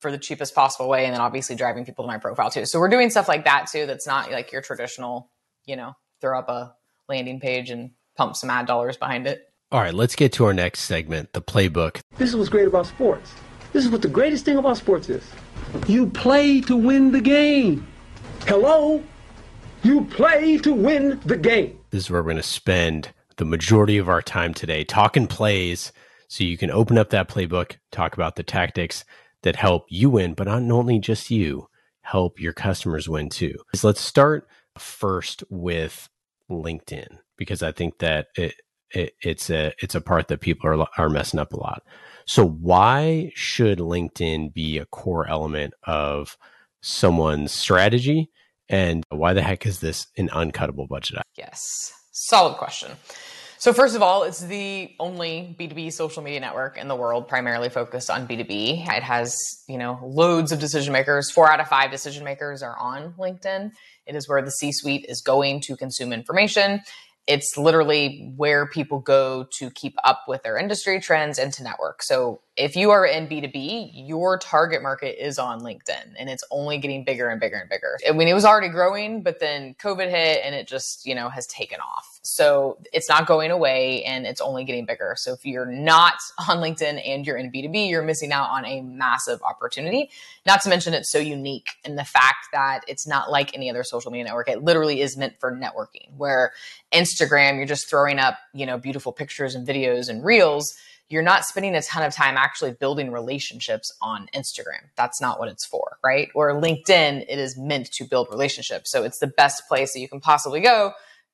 for 0.00 0.10
the 0.10 0.16
cheapest 0.16 0.54
possible 0.54 0.88
way. 0.88 1.04
And 1.04 1.12
then 1.12 1.20
obviously 1.20 1.56
driving 1.56 1.84
people 1.84 2.04
to 2.04 2.08
my 2.08 2.18
profile 2.18 2.50
too. 2.50 2.64
So 2.64 2.78
we're 2.78 2.88
doing 2.88 3.10
stuff 3.10 3.28
like 3.28 3.44
that 3.44 3.66
too. 3.70 3.84
That's 3.84 4.06
not 4.06 4.30
like 4.30 4.50
your 4.52 4.62
traditional, 4.62 5.30
you 5.66 5.76
know, 5.76 5.94
throw 6.20 6.38
up 6.38 6.48
a 6.48 6.74
landing 7.08 7.40
page 7.40 7.70
and 7.70 7.90
pump 8.16 8.36
some 8.36 8.50
ad 8.50 8.66
dollars 8.66 8.96
behind 8.96 9.26
it. 9.26 9.44
All 9.70 9.80
right, 9.80 9.94
let's 9.94 10.16
get 10.16 10.32
to 10.34 10.46
our 10.46 10.54
next 10.54 10.80
segment, 10.80 11.32
the 11.32 11.42
playbook. 11.42 12.00
This 12.16 12.30
is 12.30 12.36
what's 12.36 12.48
great 12.48 12.66
about 12.66 12.86
sports. 12.86 13.32
This 13.72 13.84
is 13.84 13.90
what 13.90 14.02
the 14.02 14.08
greatest 14.08 14.44
thing 14.44 14.56
about 14.56 14.78
sports 14.78 15.08
is. 15.08 15.22
You 15.86 16.06
play 16.06 16.60
to 16.62 16.76
win 16.76 17.12
the 17.12 17.20
game. 17.20 17.86
Hello? 18.46 19.04
You 19.82 20.04
play 20.06 20.56
to 20.58 20.72
win 20.72 21.20
the 21.26 21.36
game. 21.36 21.78
This 21.90 22.04
is 22.04 22.10
where 22.10 22.22
we're 22.22 22.30
going 22.30 22.36
to 22.36 22.42
spend 22.42 23.12
the 23.36 23.44
majority 23.44 23.98
of 23.98 24.08
our 24.08 24.22
time 24.22 24.54
today 24.54 24.84
talking 24.84 25.26
plays 25.26 25.92
so 26.28 26.44
you 26.44 26.56
can 26.56 26.70
open 26.70 26.98
up 26.98 27.10
that 27.10 27.28
playbook, 27.28 27.76
talk 27.92 28.14
about 28.14 28.36
the 28.36 28.42
tactics 28.42 29.04
that 29.42 29.56
help 29.56 29.86
you 29.88 30.10
win, 30.10 30.34
but 30.34 30.46
not 30.46 30.62
only 30.74 30.98
just 30.98 31.30
you, 31.30 31.68
help 32.00 32.40
your 32.40 32.52
customers 32.52 33.08
win 33.08 33.28
too. 33.28 33.54
So 33.74 33.86
let's 33.86 34.00
start 34.00 34.48
first 34.78 35.44
with 35.50 36.08
LinkedIn 36.50 37.18
because 37.36 37.62
I 37.62 37.72
think 37.72 37.98
that 37.98 38.28
it, 38.36 38.54
it, 38.90 39.12
it's 39.22 39.50
a 39.50 39.72
it's 39.82 39.94
a 39.94 40.00
part 40.00 40.28
that 40.28 40.40
people 40.40 40.68
are 40.70 40.88
are 40.96 41.08
messing 41.08 41.40
up 41.40 41.52
a 41.52 41.60
lot. 41.60 41.82
So 42.26 42.46
why 42.46 43.32
should 43.34 43.78
LinkedIn 43.78 44.52
be 44.52 44.78
a 44.78 44.86
core 44.86 45.28
element 45.28 45.74
of 45.84 46.36
someone's 46.80 47.52
strategy 47.52 48.30
and 48.68 49.04
why 49.10 49.32
the 49.32 49.42
heck 49.42 49.66
is 49.66 49.80
this 49.80 50.06
an 50.16 50.28
uncuttable 50.28 50.88
budget? 50.88 51.22
Yes. 51.36 51.92
Solid 52.12 52.56
question. 52.56 52.92
So 53.60 53.72
first 53.72 53.96
of 53.96 54.02
all, 54.02 54.22
it's 54.22 54.38
the 54.38 54.94
only 55.00 55.56
B2B 55.58 55.92
social 55.92 56.22
media 56.22 56.38
network 56.38 56.78
in 56.78 56.86
the 56.86 56.94
world 56.94 57.26
primarily 57.26 57.68
focused 57.68 58.08
on 58.08 58.28
B2B. 58.28 58.86
It 58.86 59.02
has, 59.02 59.36
you 59.68 59.78
know, 59.78 59.98
loads 60.04 60.52
of 60.52 60.60
decision 60.60 60.92
makers. 60.92 61.28
4 61.32 61.50
out 61.50 61.58
of 61.58 61.66
5 61.66 61.90
decision 61.90 62.22
makers 62.22 62.62
are 62.62 62.78
on 62.78 63.14
LinkedIn. 63.18 63.72
It 64.06 64.14
is 64.14 64.28
where 64.28 64.42
the 64.42 64.52
C 64.52 64.70
suite 64.70 65.06
is 65.08 65.20
going 65.20 65.60
to 65.62 65.76
consume 65.76 66.12
information. 66.12 66.82
It's 67.26 67.58
literally 67.58 68.32
where 68.36 68.64
people 68.66 69.00
go 69.00 69.48
to 69.58 69.70
keep 69.70 69.96
up 70.04 70.20
with 70.28 70.44
their 70.44 70.56
industry 70.56 71.00
trends 71.00 71.36
and 71.36 71.52
to 71.54 71.64
network. 71.64 72.04
So 72.04 72.40
if 72.58 72.74
you 72.74 72.90
are 72.90 73.06
in 73.06 73.28
B2B, 73.28 73.92
your 73.94 74.36
target 74.36 74.82
market 74.82 75.24
is 75.24 75.38
on 75.38 75.60
LinkedIn 75.60 76.14
and 76.18 76.28
it's 76.28 76.42
only 76.50 76.78
getting 76.78 77.04
bigger 77.04 77.28
and 77.28 77.40
bigger 77.40 77.56
and 77.56 77.70
bigger. 77.70 77.96
I 78.06 78.10
mean, 78.10 78.26
it 78.26 78.34
was 78.34 78.44
already 78.44 78.68
growing, 78.68 79.22
but 79.22 79.38
then 79.38 79.74
COVID 79.74 80.10
hit 80.10 80.40
and 80.44 80.56
it 80.56 80.66
just, 80.66 81.06
you 81.06 81.14
know, 81.14 81.28
has 81.28 81.46
taken 81.46 81.78
off. 81.78 82.18
So 82.22 82.78
it's 82.92 83.08
not 83.08 83.28
going 83.28 83.52
away 83.52 84.02
and 84.02 84.26
it's 84.26 84.40
only 84.40 84.64
getting 84.64 84.86
bigger. 84.86 85.14
So 85.16 85.32
if 85.32 85.46
you're 85.46 85.70
not 85.70 86.14
on 86.48 86.58
LinkedIn 86.58 87.00
and 87.06 87.24
you're 87.24 87.36
in 87.36 87.52
B2B, 87.52 87.88
you're 87.88 88.02
missing 88.02 88.32
out 88.32 88.50
on 88.50 88.66
a 88.66 88.80
massive 88.80 89.40
opportunity. 89.42 90.10
Not 90.44 90.60
to 90.62 90.68
mention 90.68 90.94
it's 90.94 91.12
so 91.12 91.18
unique 91.18 91.68
in 91.84 91.94
the 91.94 92.04
fact 92.04 92.48
that 92.52 92.80
it's 92.88 93.06
not 93.06 93.30
like 93.30 93.54
any 93.54 93.70
other 93.70 93.84
social 93.84 94.10
media 94.10 94.24
network. 94.24 94.48
It 94.48 94.64
literally 94.64 95.00
is 95.00 95.16
meant 95.16 95.38
for 95.38 95.52
networking 95.52 96.08
where 96.16 96.52
Instagram, 96.92 97.56
you're 97.56 97.66
just 97.66 97.88
throwing 97.88 98.18
up, 98.18 98.36
you 98.52 98.66
know, 98.66 98.78
beautiful 98.78 99.12
pictures 99.12 99.54
and 99.54 99.66
videos 99.66 100.08
and 100.08 100.24
reels 100.24 100.74
you're 101.08 101.22
not 101.22 101.44
spending 101.44 101.74
a 101.74 101.82
ton 101.82 102.02
of 102.02 102.14
time 102.14 102.36
actually 102.36 102.72
building 102.72 103.10
relationships 103.10 103.96
on 104.02 104.28
Instagram. 104.34 104.90
That's 104.96 105.20
not 105.20 105.38
what 105.38 105.48
it's 105.48 105.64
for, 105.64 105.98
right? 106.04 106.28
Or 106.34 106.52
LinkedIn, 106.52 107.24
it 107.28 107.38
is 107.38 107.56
meant 107.56 107.90
to 107.92 108.04
build 108.04 108.28
relationships. 108.30 108.90
So 108.90 109.02
it's 109.04 109.18
the 109.18 109.26
best 109.26 109.66
place 109.68 109.94
that 109.94 110.00
you 110.00 110.08
can 110.08 110.20
possibly 110.20 110.60
go 110.60 110.92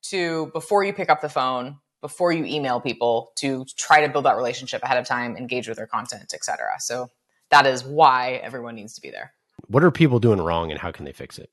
to 0.09 0.47
before 0.47 0.83
you 0.83 0.93
pick 0.93 1.09
up 1.09 1.21
the 1.21 1.29
phone, 1.29 1.77
before 2.01 2.31
you 2.31 2.45
email 2.45 2.79
people 2.79 3.31
to 3.37 3.65
try 3.77 4.05
to 4.05 4.11
build 4.11 4.25
that 4.25 4.37
relationship 4.37 4.81
ahead 4.83 4.97
of 4.97 5.05
time, 5.05 5.35
engage 5.35 5.67
with 5.67 5.77
their 5.77 5.87
content, 5.87 6.33
etc. 6.33 6.67
So 6.79 7.09
that 7.49 7.65
is 7.65 7.83
why 7.83 8.33
everyone 8.43 8.75
needs 8.75 8.93
to 8.95 9.01
be 9.01 9.11
there. 9.11 9.33
What 9.67 9.83
are 9.83 9.91
people 9.91 10.19
doing 10.19 10.39
wrong 10.39 10.71
and 10.71 10.79
how 10.79 10.91
can 10.91 11.05
they 11.05 11.13
fix 11.13 11.37
it? 11.37 11.49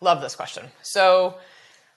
Love 0.00 0.20
this 0.20 0.34
question. 0.34 0.64
So 0.82 1.36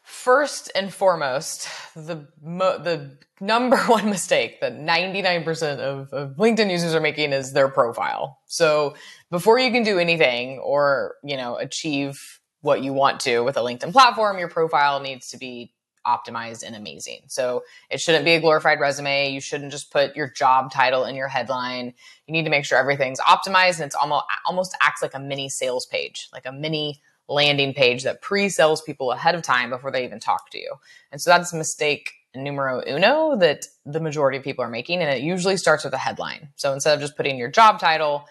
First 0.07 0.71
and 0.73 0.91
foremost, 0.93 1.67
the 1.93 2.29
mo- 2.41 2.77
the 2.77 3.17
number 3.41 3.75
one 3.87 4.09
mistake 4.09 4.61
that 4.61 4.77
99% 4.77 5.79
of, 5.79 6.13
of 6.13 6.37
LinkedIn 6.37 6.71
users 6.71 6.95
are 6.95 7.01
making 7.01 7.33
is 7.33 7.51
their 7.51 7.67
profile. 7.67 8.39
So 8.45 8.95
before 9.29 9.59
you 9.59 9.69
can 9.69 9.83
do 9.83 9.99
anything 9.99 10.59
or, 10.59 11.15
you 11.25 11.35
know, 11.35 11.57
achieve 11.57 12.39
what 12.61 12.81
you 12.83 12.93
want 12.93 13.19
to 13.21 13.41
with 13.41 13.57
a 13.57 13.59
LinkedIn 13.59 13.91
platform, 13.91 14.39
your 14.39 14.47
profile 14.47 15.01
needs 15.01 15.27
to 15.31 15.37
be 15.37 15.73
optimized 16.05 16.63
and 16.65 16.73
amazing. 16.73 17.23
So 17.27 17.63
it 17.89 17.99
shouldn't 17.99 18.23
be 18.23 18.31
a 18.31 18.39
glorified 18.39 18.79
resume. 18.79 19.33
You 19.33 19.41
shouldn't 19.41 19.73
just 19.73 19.91
put 19.91 20.15
your 20.15 20.29
job 20.29 20.71
title 20.71 21.03
in 21.03 21.15
your 21.15 21.27
headline. 21.27 21.93
You 22.27 22.31
need 22.31 22.43
to 22.43 22.49
make 22.49 22.63
sure 22.63 22.77
everything's 22.77 23.19
optimized 23.19 23.81
and 23.81 23.87
it's 23.87 23.95
almost 23.95 24.23
almost 24.45 24.77
acts 24.81 25.01
like 25.01 25.15
a 25.15 25.19
mini 25.19 25.49
sales 25.49 25.85
page, 25.85 26.29
like 26.31 26.45
a 26.45 26.53
mini 26.53 27.01
landing 27.27 27.73
page 27.73 28.03
that 28.03 28.21
pre-sells 28.21 28.81
people 28.81 29.11
ahead 29.11 29.35
of 29.35 29.41
time 29.41 29.69
before 29.69 29.91
they 29.91 30.05
even 30.05 30.19
talk 30.19 30.49
to 30.51 30.59
you. 30.59 30.75
And 31.11 31.21
so 31.21 31.29
that's 31.29 31.53
mistake 31.53 32.11
numero 32.35 32.83
uno 32.87 33.35
that 33.37 33.65
the 33.85 33.99
majority 33.99 34.37
of 34.37 34.43
people 34.43 34.63
are 34.63 34.69
making. 34.69 35.01
And 35.01 35.09
it 35.09 35.21
usually 35.21 35.57
starts 35.57 35.83
with 35.83 35.93
a 35.93 35.97
headline. 35.97 36.49
So 36.55 36.73
instead 36.73 36.93
of 36.93 37.01
just 37.01 37.17
putting 37.17 37.37
your 37.37 37.49
job 37.49 37.79
title, 37.79 38.25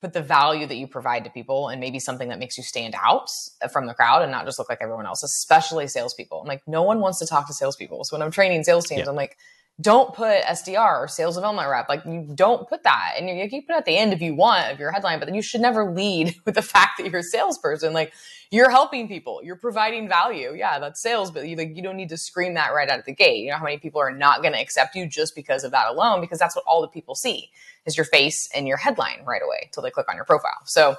put 0.00 0.12
the 0.12 0.22
value 0.22 0.66
that 0.66 0.76
you 0.76 0.86
provide 0.86 1.24
to 1.24 1.30
people 1.30 1.68
and 1.68 1.80
maybe 1.80 1.98
something 1.98 2.28
that 2.28 2.38
makes 2.38 2.58
you 2.58 2.64
stand 2.64 2.94
out 3.02 3.30
from 3.72 3.86
the 3.86 3.94
crowd 3.94 4.22
and 4.22 4.30
not 4.30 4.44
just 4.44 4.58
look 4.58 4.68
like 4.68 4.82
everyone 4.82 5.06
else, 5.06 5.22
especially 5.22 5.86
salespeople. 5.86 6.40
I'm 6.40 6.46
like, 6.46 6.62
no 6.66 6.82
one 6.82 7.00
wants 7.00 7.20
to 7.20 7.26
talk 7.26 7.46
to 7.46 7.54
salespeople. 7.54 8.04
So 8.04 8.14
when 8.14 8.22
I'm 8.22 8.30
training 8.30 8.64
sales 8.64 8.86
teams, 8.86 9.02
yeah. 9.04 9.08
I'm 9.08 9.16
like, 9.16 9.38
don't 9.80 10.14
put 10.14 10.42
SDR 10.42 11.00
or 11.00 11.08
sales 11.08 11.34
development 11.34 11.68
rep. 11.68 11.88
Like 11.88 12.04
you 12.04 12.28
don't 12.32 12.68
put 12.68 12.84
that. 12.84 13.14
And 13.18 13.28
you, 13.28 13.34
you 13.34 13.50
can 13.50 13.62
put 13.62 13.74
it 13.74 13.78
at 13.78 13.84
the 13.84 13.96
end 13.96 14.12
if 14.12 14.22
you 14.22 14.34
want 14.34 14.72
of 14.72 14.78
your 14.78 14.92
headline, 14.92 15.18
but 15.18 15.24
then 15.24 15.34
you 15.34 15.42
should 15.42 15.60
never 15.60 15.92
lead 15.92 16.36
with 16.44 16.54
the 16.54 16.62
fact 16.62 16.98
that 16.98 17.10
you're 17.10 17.20
a 17.20 17.24
salesperson. 17.24 17.92
Like 17.92 18.12
you're 18.50 18.70
helping 18.70 19.08
people, 19.08 19.40
you're 19.42 19.56
providing 19.56 20.08
value. 20.08 20.54
Yeah, 20.54 20.78
that's 20.78 21.02
sales, 21.02 21.32
but 21.32 21.48
you 21.48 21.56
like 21.56 21.74
you 21.74 21.82
don't 21.82 21.96
need 21.96 22.10
to 22.10 22.16
scream 22.16 22.54
that 22.54 22.72
right 22.72 22.88
out 22.88 23.00
of 23.00 23.04
the 23.04 23.14
gate. 23.14 23.42
You 23.42 23.50
know 23.50 23.56
how 23.56 23.64
many 23.64 23.78
people 23.78 24.00
are 24.00 24.12
not 24.12 24.42
going 24.42 24.52
to 24.52 24.60
accept 24.60 24.94
you 24.94 25.08
just 25.08 25.34
because 25.34 25.64
of 25.64 25.72
that 25.72 25.88
alone, 25.88 26.20
because 26.20 26.38
that's 26.38 26.54
what 26.54 26.64
all 26.68 26.80
the 26.80 26.88
people 26.88 27.16
see 27.16 27.50
is 27.84 27.96
your 27.96 28.06
face 28.06 28.48
and 28.54 28.68
your 28.68 28.76
headline 28.76 29.24
right 29.26 29.42
away 29.42 29.62
until 29.64 29.82
they 29.82 29.90
click 29.90 30.08
on 30.08 30.14
your 30.14 30.24
profile. 30.24 30.60
So 30.66 30.96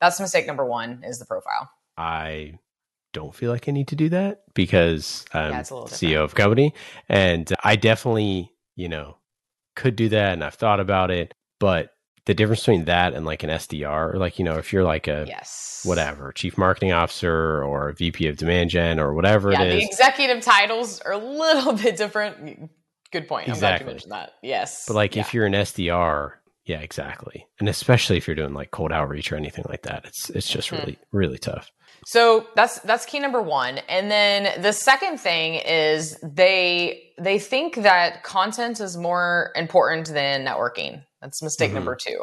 that's 0.00 0.18
mistake 0.18 0.46
number 0.46 0.64
one 0.64 1.04
is 1.04 1.18
the 1.20 1.26
profile. 1.26 1.70
I 1.96 2.58
don't 3.16 3.34
feel 3.34 3.50
like 3.50 3.66
I 3.66 3.72
need 3.72 3.88
to 3.88 3.96
do 3.96 4.10
that 4.10 4.42
because 4.52 5.24
I'm 5.32 5.52
yeah, 5.52 5.62
CEO 5.62 6.22
of 6.22 6.34
company 6.34 6.74
and 7.08 7.50
I 7.64 7.76
definitely, 7.76 8.52
you 8.74 8.90
know, 8.90 9.16
could 9.74 9.96
do 9.96 10.10
that 10.10 10.34
and 10.34 10.44
I've 10.44 10.54
thought 10.54 10.80
about 10.80 11.10
it, 11.10 11.32
but 11.58 11.94
the 12.26 12.34
difference 12.34 12.60
between 12.60 12.84
that 12.84 13.14
and 13.14 13.24
like 13.24 13.42
an 13.42 13.48
SDR, 13.48 14.16
like, 14.16 14.38
you 14.38 14.44
know, 14.44 14.58
if 14.58 14.70
you're 14.70 14.84
like 14.84 15.08
a 15.08 15.24
yes. 15.26 15.80
whatever, 15.86 16.30
chief 16.32 16.58
marketing 16.58 16.92
officer 16.92 17.64
or 17.64 17.92
VP 17.92 18.28
of 18.28 18.36
demand 18.36 18.68
gen 18.68 19.00
or 19.00 19.14
whatever 19.14 19.50
yeah, 19.50 19.62
it 19.62 19.68
is. 19.68 19.80
The 19.80 19.86
executive 19.86 20.44
titles 20.44 21.00
are 21.00 21.12
a 21.12 21.18
little 21.18 21.72
bit 21.82 21.96
different. 21.96 22.70
Good 23.12 23.28
point. 23.28 23.48
Exactly. 23.48 23.66
I'm 23.66 23.78
glad 23.78 23.80
you 23.80 23.86
mentioned 23.86 24.12
that. 24.12 24.32
Yes. 24.42 24.84
But 24.86 24.94
like 24.94 25.16
yeah. 25.16 25.22
if 25.22 25.32
you're 25.32 25.46
an 25.46 25.54
SDR, 25.54 26.32
yeah, 26.66 26.80
exactly. 26.80 27.46
And 27.60 27.68
especially 27.68 28.16
if 28.16 28.26
you're 28.26 28.34
doing 28.34 28.52
like 28.52 28.72
cold 28.72 28.90
outreach 28.90 29.30
or 29.30 29.36
anything 29.36 29.64
like 29.68 29.82
that, 29.82 30.04
it's 30.04 30.30
it's 30.30 30.48
just 30.48 30.68
mm-hmm. 30.68 30.78
really, 30.78 30.98
really 31.12 31.38
tough. 31.38 31.70
So 32.04 32.48
that's 32.56 32.80
that's 32.80 33.06
key 33.06 33.20
number 33.20 33.40
1. 33.40 33.78
And 33.88 34.10
then 34.10 34.60
the 34.60 34.72
second 34.72 35.18
thing 35.18 35.54
is 35.54 36.18
they 36.22 37.12
they 37.18 37.38
think 37.38 37.76
that 37.76 38.24
content 38.24 38.80
is 38.80 38.96
more 38.96 39.52
important 39.54 40.08
than 40.08 40.44
networking. 40.44 41.04
That's 41.22 41.40
mistake 41.40 41.68
mm-hmm. 41.68 41.76
number 41.76 41.96
2. 41.96 42.20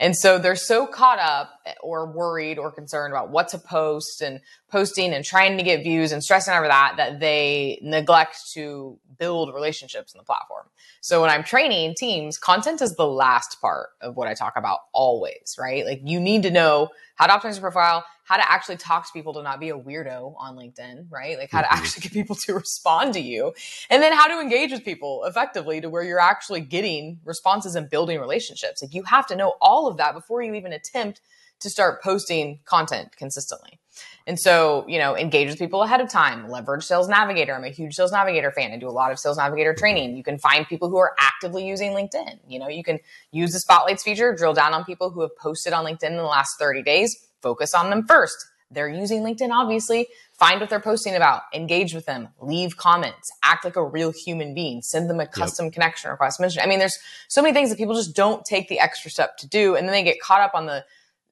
And 0.00 0.16
so 0.16 0.38
they're 0.38 0.56
so 0.56 0.86
caught 0.86 1.18
up 1.18 1.60
eh, 1.66 1.74
or 1.82 2.10
worried 2.10 2.58
or 2.58 2.70
concerned 2.70 3.12
about 3.12 3.30
what 3.30 3.48
to 3.48 3.58
post 3.58 4.22
and 4.22 4.40
posting 4.70 5.12
and 5.12 5.24
trying 5.24 5.56
to 5.56 5.62
get 5.64 5.82
views 5.82 6.12
and 6.12 6.22
stressing 6.22 6.54
over 6.54 6.68
that 6.68 6.94
that 6.98 7.20
they 7.20 7.78
neglect 7.82 8.52
to 8.52 8.98
build 9.18 9.52
relationships 9.52 10.14
in 10.14 10.18
the 10.18 10.24
platform. 10.24 10.66
So 11.00 11.20
when 11.20 11.30
I'm 11.30 11.42
training 11.42 11.94
teams, 11.96 12.38
content 12.38 12.80
is 12.80 12.94
the 12.94 13.06
last 13.06 13.60
part 13.60 13.90
of 14.00 14.16
what 14.16 14.28
I 14.28 14.34
talk 14.34 14.54
about 14.56 14.80
always, 14.92 15.56
right? 15.58 15.84
Like 15.84 16.02
you 16.04 16.20
need 16.20 16.42
to 16.44 16.50
know 16.50 16.90
how 17.16 17.26
to 17.26 17.32
optimize 17.32 17.54
your 17.54 17.62
profile, 17.62 18.04
how 18.28 18.36
to 18.36 18.52
actually 18.52 18.76
talk 18.76 19.06
to 19.06 19.12
people 19.12 19.32
to 19.32 19.42
not 19.42 19.58
be 19.58 19.70
a 19.70 19.78
weirdo 19.78 20.34
on 20.38 20.54
LinkedIn, 20.54 21.06
right? 21.10 21.38
Like 21.38 21.50
how 21.50 21.62
to 21.62 21.66
mm-hmm. 21.66 21.78
actually 21.78 22.00
get 22.02 22.12
people 22.12 22.36
to 22.36 22.54
respond 22.54 23.14
to 23.14 23.20
you. 23.20 23.54
And 23.88 24.02
then 24.02 24.12
how 24.12 24.26
to 24.26 24.40
engage 24.40 24.70
with 24.70 24.84
people 24.84 25.24
effectively 25.24 25.80
to 25.80 25.88
where 25.88 26.02
you're 26.02 26.20
actually 26.20 26.60
getting 26.60 27.20
responses 27.24 27.74
and 27.74 27.88
building 27.88 28.20
relationships. 28.20 28.82
Like 28.82 28.92
you 28.92 29.02
have 29.04 29.26
to 29.28 29.36
know 29.36 29.54
all 29.62 29.88
of 29.88 29.96
that 29.96 30.14
before 30.14 30.42
you 30.42 30.52
even 30.54 30.74
attempt 30.74 31.22
to 31.60 31.70
start 31.70 32.02
posting 32.02 32.60
content 32.66 33.16
consistently. 33.16 33.80
And 34.26 34.38
so, 34.38 34.84
you 34.86 34.98
know, 34.98 35.16
engage 35.16 35.48
with 35.48 35.58
people 35.58 35.82
ahead 35.82 36.00
of 36.00 36.10
time, 36.10 36.48
leverage 36.48 36.84
Sales 36.84 37.08
Navigator. 37.08 37.54
I'm 37.54 37.64
a 37.64 37.70
huge 37.70 37.94
Sales 37.94 38.12
Navigator 38.12 38.52
fan. 38.52 38.72
I 38.72 38.76
do 38.76 38.88
a 38.88 38.90
lot 38.90 39.10
of 39.10 39.18
Sales 39.18 39.38
Navigator 39.38 39.74
training. 39.74 40.16
You 40.16 40.22
can 40.22 40.38
find 40.38 40.68
people 40.68 40.90
who 40.90 40.98
are 40.98 41.14
actively 41.18 41.66
using 41.66 41.92
LinkedIn. 41.92 42.38
You 42.46 42.58
know, 42.58 42.68
you 42.68 42.84
can 42.84 42.98
use 43.32 43.52
the 43.52 43.58
spotlights 43.58 44.02
feature, 44.02 44.34
drill 44.34 44.52
down 44.52 44.74
on 44.74 44.84
people 44.84 45.10
who 45.10 45.22
have 45.22 45.36
posted 45.36 45.72
on 45.72 45.84
LinkedIn 45.84 46.10
in 46.10 46.16
the 46.16 46.22
last 46.24 46.58
30 46.58 46.82
days, 46.82 47.27
focus 47.42 47.74
on 47.74 47.90
them 47.90 48.04
first. 48.06 48.36
They're 48.70 48.88
using 48.88 49.22
LinkedIn, 49.22 49.50
obviously. 49.50 50.08
Find 50.38 50.60
what 50.60 50.68
they're 50.70 50.78
posting 50.80 51.14
about, 51.14 51.42
engage 51.54 51.94
with 51.94 52.06
them, 52.06 52.28
leave 52.40 52.76
comments, 52.76 53.30
act 53.42 53.64
like 53.64 53.76
a 53.76 53.84
real 53.84 54.12
human 54.12 54.54
being, 54.54 54.82
send 54.82 55.08
them 55.08 55.20
a 55.20 55.26
custom 55.26 55.66
yep. 55.66 55.72
connection 55.72 56.10
request. 56.10 56.40
I 56.62 56.66
mean, 56.66 56.78
there's 56.78 56.98
so 57.28 57.42
many 57.42 57.54
things 57.54 57.70
that 57.70 57.78
people 57.78 57.94
just 57.94 58.14
don't 58.14 58.44
take 58.44 58.68
the 58.68 58.78
extra 58.78 59.10
step 59.10 59.38
to 59.38 59.48
do. 59.48 59.74
And 59.74 59.88
then 59.88 59.92
they 59.92 60.04
get 60.04 60.20
caught 60.20 60.42
up 60.42 60.52
on 60.54 60.66
the 60.66 60.84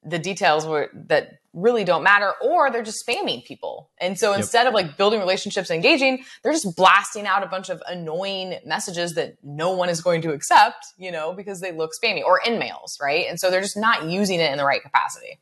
the 0.03 0.19
details 0.19 0.65
where, 0.65 0.89
that 0.93 1.39
really 1.53 1.83
don't 1.83 2.03
matter 2.03 2.33
or 2.41 2.71
they're 2.71 2.83
just 2.83 3.05
spamming 3.05 3.43
people. 3.43 3.89
And 3.97 4.17
so 4.17 4.33
instead 4.33 4.63
yep. 4.63 4.67
of 4.67 4.73
like 4.73 4.95
building 4.95 5.19
relationships 5.19 5.69
and 5.69 5.75
engaging, 5.75 6.23
they're 6.43 6.53
just 6.53 6.75
blasting 6.77 7.25
out 7.25 7.43
a 7.43 7.47
bunch 7.47 7.69
of 7.69 7.81
annoying 7.87 8.59
messages 8.63 9.15
that 9.15 9.37
no 9.43 9.71
one 9.71 9.89
is 9.89 9.99
going 9.99 10.21
to 10.21 10.31
accept, 10.31 10.85
you 10.97 11.11
know, 11.11 11.33
because 11.33 11.59
they 11.59 11.71
look 11.71 11.91
spammy 11.91 12.23
or 12.23 12.39
in 12.45 12.59
mails, 12.59 12.97
right? 13.01 13.25
And 13.27 13.39
so 13.39 13.49
they're 13.49 13.61
just 13.61 13.75
not 13.75 14.05
using 14.05 14.39
it 14.39 14.51
in 14.51 14.57
the 14.57 14.65
right 14.65 14.81
capacity. 14.81 15.39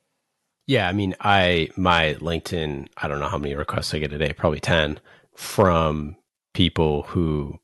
Yeah, 0.67 0.87
I 0.87 0.93
mean, 0.93 1.15
I 1.21 1.69
my 1.75 2.15
LinkedIn, 2.15 2.87
I 2.97 3.07
don't 3.07 3.19
know 3.19 3.27
how 3.27 3.37
many 3.37 3.55
requests 3.55 3.93
I 3.93 3.99
get 3.99 4.13
a 4.13 4.17
day, 4.17 4.33
probably 4.33 4.59
10 4.59 4.99
from 5.35 6.15
people 6.53 7.03
who 7.03 7.59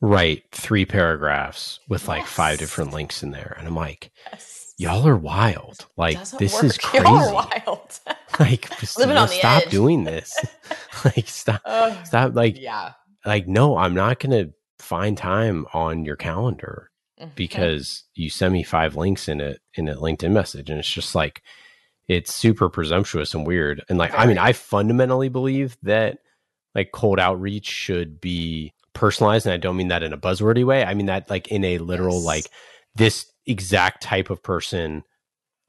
write 0.00 0.44
three 0.52 0.84
paragraphs 0.84 1.80
with 1.88 2.08
like 2.08 2.26
five 2.26 2.58
different 2.58 2.92
links 2.92 3.22
in 3.22 3.30
there 3.30 3.56
and 3.58 3.66
I'm 3.66 3.74
like, 3.74 4.10
yes 4.30 4.64
y'all 4.76 5.06
are 5.06 5.16
wild. 5.16 5.86
Like 5.96 6.22
this 6.30 6.54
work. 6.54 6.64
is 6.64 6.78
crazy. 6.78 7.04
Wild. 7.04 8.00
like 8.38 8.70
living 8.98 9.16
on 9.16 9.28
the 9.28 9.34
stop 9.34 9.62
edge. 9.62 9.70
doing 9.70 10.04
this. 10.04 10.36
like 11.04 11.28
stop, 11.28 11.62
uh, 11.64 12.02
stop. 12.04 12.34
Like 12.34 12.60
yeah. 12.60 12.92
Like 13.24 13.48
no, 13.48 13.76
I'm 13.76 13.94
not 13.94 14.20
gonna 14.20 14.50
find 14.78 15.16
time 15.16 15.66
on 15.72 16.04
your 16.04 16.16
calendar 16.16 16.90
mm-hmm. 17.20 17.30
because 17.34 18.04
you 18.14 18.28
send 18.28 18.52
me 18.52 18.62
five 18.62 18.96
links 18.96 19.28
in 19.28 19.40
it 19.40 19.60
in 19.74 19.88
a 19.88 19.96
LinkedIn 19.96 20.32
message, 20.32 20.70
and 20.70 20.78
it's 20.78 20.90
just 20.90 21.14
like 21.14 21.42
it's 22.08 22.32
super 22.32 22.68
presumptuous 22.68 23.34
and 23.34 23.46
weird. 23.46 23.82
And 23.88 23.98
like, 23.98 24.12
I 24.16 24.26
mean, 24.26 24.38
I 24.38 24.52
fundamentally 24.52 25.28
believe 25.28 25.76
that 25.82 26.18
like 26.74 26.92
cold 26.92 27.18
outreach 27.18 27.66
should 27.66 28.20
be 28.20 28.72
personalized, 28.92 29.46
and 29.46 29.52
I 29.52 29.56
don't 29.56 29.76
mean 29.76 29.88
that 29.88 30.02
in 30.02 30.12
a 30.12 30.18
buzzwordy 30.18 30.64
way. 30.64 30.84
I 30.84 30.94
mean 30.94 31.06
that 31.06 31.30
like 31.30 31.48
in 31.48 31.64
a 31.64 31.78
literal 31.78 32.16
yes. 32.16 32.24
like 32.24 32.50
this 32.94 33.26
exact 33.46 34.02
type 34.02 34.30
of 34.30 34.42
person 34.42 35.04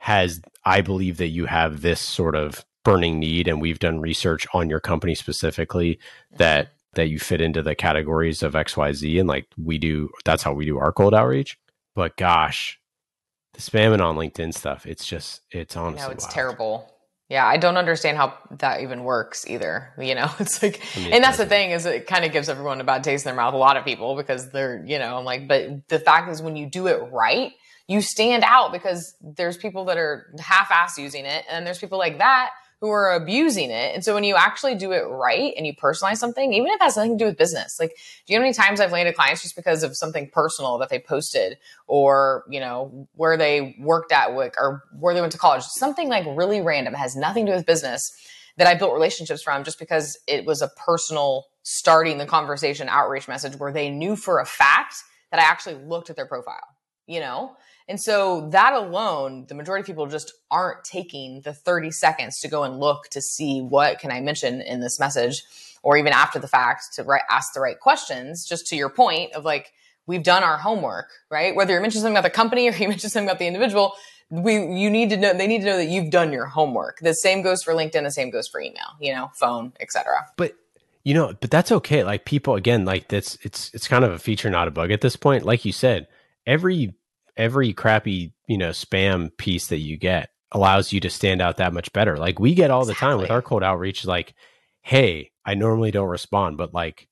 has 0.05 0.41
i 0.65 0.81
believe 0.81 1.17
that 1.17 1.29
you 1.29 1.45
have 1.45 1.81
this 1.81 1.99
sort 1.99 2.35
of 2.35 2.63
burning 2.83 3.19
need 3.19 3.47
and 3.47 3.59
we've 3.59 3.79
done 3.79 3.99
research 3.99 4.45
on 4.53 4.69
your 4.69 4.79
company 4.79 5.15
specifically 5.15 5.99
that 6.37 6.67
mm-hmm. 6.67 6.71
that 6.93 7.07
you 7.07 7.19
fit 7.19 7.41
into 7.41 7.61
the 7.61 7.75
categories 7.75 8.43
of 8.43 8.53
xyz 8.53 9.19
and 9.19 9.27
like 9.27 9.47
we 9.57 9.77
do 9.77 10.09
that's 10.23 10.43
how 10.43 10.53
we 10.53 10.65
do 10.65 10.77
our 10.77 10.91
cold 10.91 11.13
outreach 11.13 11.57
but 11.95 12.15
gosh 12.17 12.79
the 13.55 13.61
spamming 13.61 14.01
on 14.01 14.15
linkedin 14.15 14.53
stuff 14.53 14.85
it's 14.85 15.05
just 15.05 15.41
it's 15.51 15.75
honestly 15.75 16.07
no, 16.07 16.11
it's 16.11 16.25
wild. 16.25 16.33
terrible 16.33 16.91
yeah, 17.27 17.47
I 17.47 17.57
don't 17.57 17.77
understand 17.77 18.17
how 18.17 18.37
that 18.59 18.81
even 18.81 19.03
works 19.03 19.47
either. 19.47 19.91
You 20.05 20.13
know, 20.13 20.29
it's 20.39 20.61
like, 20.61 20.81
I 20.95 20.99
mean, 20.99 21.13
and 21.13 21.23
that's 21.23 21.37
the 21.37 21.47
thing 21.47 21.71
is 21.71 21.87
it 21.87 22.05
kind 22.05 22.25
of 22.25 22.31
gives 22.31 22.47
everyone 22.47 22.79
a 22.79 22.83
bad 22.83 23.03
taste 23.03 23.25
in 23.25 23.29
their 23.29 23.35
mouth. 23.35 23.55
A 23.55 23.57
lot 23.57 23.75
of 23.75 23.83
people 23.83 24.15
because 24.15 24.51
they're, 24.51 24.83
you 24.85 24.99
know, 24.99 25.17
I'm 25.17 25.25
like, 25.25 25.47
but 25.47 25.87
the 25.87 25.97
fact 25.97 26.29
is 26.29 26.43
when 26.43 26.55
you 26.55 26.67
do 26.67 26.85
it 26.85 27.11
right, 27.11 27.53
you 27.87 28.01
stand 28.01 28.43
out 28.43 28.71
because 28.71 29.15
there's 29.21 29.57
people 29.57 29.85
that 29.85 29.97
are 29.97 30.31
half-ass 30.39 30.99
using 30.99 31.25
it, 31.25 31.43
and 31.49 31.65
there's 31.65 31.79
people 31.79 31.97
like 31.97 32.19
that 32.19 32.51
who 32.81 32.89
are 32.89 33.13
abusing 33.13 33.71
it. 33.71 33.95
And 33.95 34.03
so 34.03 34.13
when 34.13 34.23
you 34.23 34.35
actually 34.35 34.75
do 34.75 34.91
it 34.91 35.03
right 35.07 35.53
and 35.55 35.65
you 35.65 35.73
personalize 35.73 36.17
something, 36.17 36.53
even 36.53 36.67
if 36.67 36.75
it 36.75 36.83
has 36.83 36.97
nothing 36.97 37.17
to 37.17 37.23
do 37.23 37.27
with 37.27 37.37
business, 37.37 37.77
like 37.79 37.91
do 38.25 38.33
you 38.33 38.37
know 38.37 38.41
how 38.41 38.45
many 38.45 38.53
times 38.53 38.79
I've 38.79 38.91
landed 38.91 39.15
clients 39.15 39.41
just 39.41 39.55
because 39.55 39.83
of 39.83 39.95
something 39.95 40.29
personal 40.29 40.77
that 40.79 40.89
they 40.89 40.99
posted 40.99 41.57
or, 41.87 42.43
you 42.49 42.59
know, 42.59 43.07
where 43.15 43.37
they 43.37 43.75
worked 43.79 44.11
at 44.11 44.29
or 44.31 44.83
where 44.99 45.13
they 45.13 45.21
went 45.21 45.31
to 45.31 45.37
college, 45.37 45.63
something 45.63 46.09
like 46.09 46.25
really 46.27 46.61
random, 46.61 46.93
has 46.93 47.15
nothing 47.15 47.45
to 47.45 47.53
do 47.53 47.55
with 47.55 47.65
business 47.65 48.11
that 48.57 48.67
I 48.67 48.75
built 48.75 48.93
relationships 48.93 49.41
from 49.41 49.63
just 49.63 49.79
because 49.79 50.17
it 50.27 50.45
was 50.45 50.61
a 50.61 50.69
personal 50.85 51.45
starting 51.63 52.17
the 52.17 52.25
conversation 52.25 52.87
outreach 52.89 53.27
message 53.27 53.55
where 53.57 53.71
they 53.71 53.89
knew 53.89 54.15
for 54.15 54.39
a 54.39 54.45
fact 54.45 54.95
that 55.31 55.39
I 55.39 55.43
actually 55.43 55.75
looked 55.75 56.09
at 56.09 56.15
their 56.15 56.27
profile, 56.27 56.67
you 57.07 57.19
know? 57.19 57.55
And 57.87 58.01
so 58.01 58.49
that 58.51 58.73
alone, 58.73 59.45
the 59.47 59.55
majority 59.55 59.81
of 59.81 59.85
people 59.85 60.07
just 60.07 60.33
aren't 60.49 60.83
taking 60.83 61.41
the 61.41 61.53
30 61.53 61.91
seconds 61.91 62.39
to 62.39 62.47
go 62.47 62.63
and 62.63 62.79
look 62.79 63.09
to 63.11 63.21
see 63.21 63.61
what 63.61 63.99
can 63.99 64.11
I 64.11 64.21
mention 64.21 64.61
in 64.61 64.79
this 64.79 64.99
message 64.99 65.43
or 65.83 65.97
even 65.97 66.13
after 66.13 66.39
the 66.39 66.47
fact 66.47 66.95
to 66.95 67.05
ask 67.29 67.53
the 67.53 67.59
right 67.59 67.79
questions, 67.79 68.43
just 68.43 68.65
to 68.67 68.75
your 68.75 68.89
point 68.89 69.33
of 69.33 69.45
like, 69.45 69.71
we've 70.07 70.23
done 70.23 70.43
our 70.43 70.57
homework, 70.57 71.11
right? 71.29 71.55
Whether 71.55 71.75
you 71.75 71.81
mention 71.81 72.01
something 72.01 72.15
about 72.15 72.23
the 72.23 72.31
company 72.31 72.67
or 72.67 72.71
you 72.75 72.89
mention 72.89 73.09
something 73.09 73.29
about 73.29 73.39
the 73.39 73.47
individual, 73.47 73.93
we, 74.31 74.55
you 74.55 74.89
need 74.89 75.11
to 75.11 75.17
know, 75.17 75.33
they 75.33 75.45
need 75.45 75.59
to 75.59 75.65
know 75.65 75.77
that 75.77 75.85
you've 75.85 76.09
done 76.09 76.33
your 76.33 76.47
homework. 76.47 76.99
The 77.01 77.13
same 77.13 77.43
goes 77.43 77.61
for 77.61 77.73
LinkedIn, 77.73 78.03
the 78.03 78.11
same 78.11 78.31
goes 78.31 78.47
for 78.47 78.59
email, 78.59 78.87
you 78.99 79.13
know, 79.13 79.29
phone, 79.35 79.73
etc. 79.79 80.25
But 80.37 80.55
you 81.03 81.13
know, 81.13 81.33
but 81.39 81.51
that's 81.51 81.71
okay. 81.71 82.03
Like 82.03 82.25
people 82.25 82.55
again, 82.55 82.83
like 82.83 83.09
that's 83.09 83.37
it's 83.43 83.69
it's 83.75 83.87
kind 83.87 84.03
of 84.03 84.11
a 84.11 84.17
feature, 84.17 84.49
not 84.49 84.67
a 84.67 84.71
bug 84.71 84.89
at 84.89 85.01
this 85.01 85.15
point. 85.15 85.45
Like 85.45 85.63
you 85.63 85.71
said, 85.71 86.07
every 86.47 86.95
every 87.37 87.73
crappy, 87.73 88.33
you 88.47 88.57
know, 88.57 88.69
spam 88.69 89.35
piece 89.37 89.67
that 89.67 89.79
you 89.79 89.97
get 89.97 90.29
allows 90.51 90.93
you 90.93 90.99
to 91.01 91.09
stand 91.09 91.41
out 91.41 91.57
that 91.57 91.73
much 91.73 91.91
better. 91.93 92.17
Like 92.17 92.39
we 92.39 92.53
get 92.53 92.71
all 92.71 92.81
exactly. 92.81 92.93
the 92.93 93.11
time 93.11 93.21
with 93.21 93.31
our 93.31 93.41
cold 93.41 93.63
outreach, 93.63 94.05
like, 94.05 94.33
hey, 94.81 95.31
I 95.45 95.55
normally 95.55 95.91
don't 95.91 96.09
respond, 96.09 96.57
but 96.57 96.73
like 96.73 97.07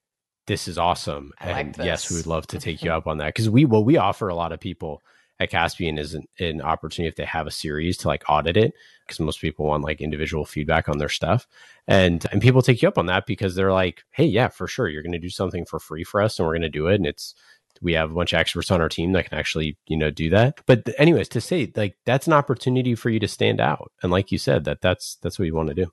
this 0.48 0.68
is 0.68 0.77
awesome. 0.77 1.32
I 1.39 1.50
and 1.51 1.77
like 1.77 1.86
yes, 1.86 2.10
we 2.10 2.18
would 2.18 2.27
love 2.27 2.48
to 2.48 2.60
take 2.60 2.84
you 2.84 2.92
up 2.94 3.08
on 3.08 3.18
that. 3.18 3.27
Because 3.27 3.50
we 3.50 3.65
what 3.65 3.86
we 3.86 3.98
offer 3.98 4.30
a 4.30 4.36
lot 4.36 4.51
of 4.51 4.60
people 4.60 5.01
at 5.39 5.50
Caspian 5.50 5.98
is 5.98 6.13
an, 6.13 6.27
an 6.39 6.62
opportunity 6.62 7.10
if 7.10 7.15
they 7.15 7.25
have 7.25 7.48
a 7.48 7.51
series 7.51 7.98
to 7.98 8.08
like 8.08 8.24
audit 8.30 8.56
it 8.58 8.74
because 9.06 9.20
most 9.20 9.42
people 9.42 9.65
want 9.65 9.84
like 9.84 10.01
individual 10.01 10.46
feedback 10.46 10.88
on 10.88 10.98
their 10.98 11.10
stuff 11.10 11.48
and 11.88 12.25
and 12.32 12.42
people 12.42 12.62
take 12.62 12.82
you 12.82 12.88
up 12.88 12.98
on 12.98 13.08
that 13.08 13.25
because 13.25 13.56
they're 13.56 13.74
like 13.74 14.03
hey 14.12 14.25
yeah 14.25 14.48
for 14.48 14.68
sure 14.68 14.88
you're 14.88 15.03
going 15.03 15.12
to 15.12 15.20
do 15.20 15.30
something 15.30 15.65
for 15.65 15.80
free 15.80 16.03
for 16.03 16.22
us 16.22 16.39
and 16.39 16.48
we're 16.48 16.53
going 16.53 16.62
to 16.62 16.70
do 16.70 16.88
it 16.88 16.96
and 16.96 17.06
it's 17.06 17.36
we 17.82 17.94
have 17.94 18.12
a 18.12 18.13
bunch 18.13 18.34
of 18.34 18.39
experts 18.39 18.72
on 18.72 18.82
our 18.82 18.89
team 18.89 19.12
that 19.13 19.30
can 19.30 19.38
actually 19.38 19.77
you 19.88 19.98
know 19.98 20.10
do 20.10 20.30
that. 20.30 20.62
But 20.65 20.88
anyways 20.98 21.30
to 21.30 21.42
say 21.42 21.72
like 21.75 21.98
that's 22.06 22.27
an 22.27 22.34
opportunity 22.34 22.96
for 22.96 23.10
you 23.10 23.20
to 23.20 23.27
stand 23.27 23.60
out. 23.60 23.92
And 24.01 24.12
like 24.12 24.32
you 24.32 24.38
said 24.38 24.65
that 24.65 24.82
that's 24.82 25.18
that's 25.22 25.39
what 25.39 25.46
you 25.46 25.56
want 25.56 25.70
to 25.70 25.75
do. 25.75 25.92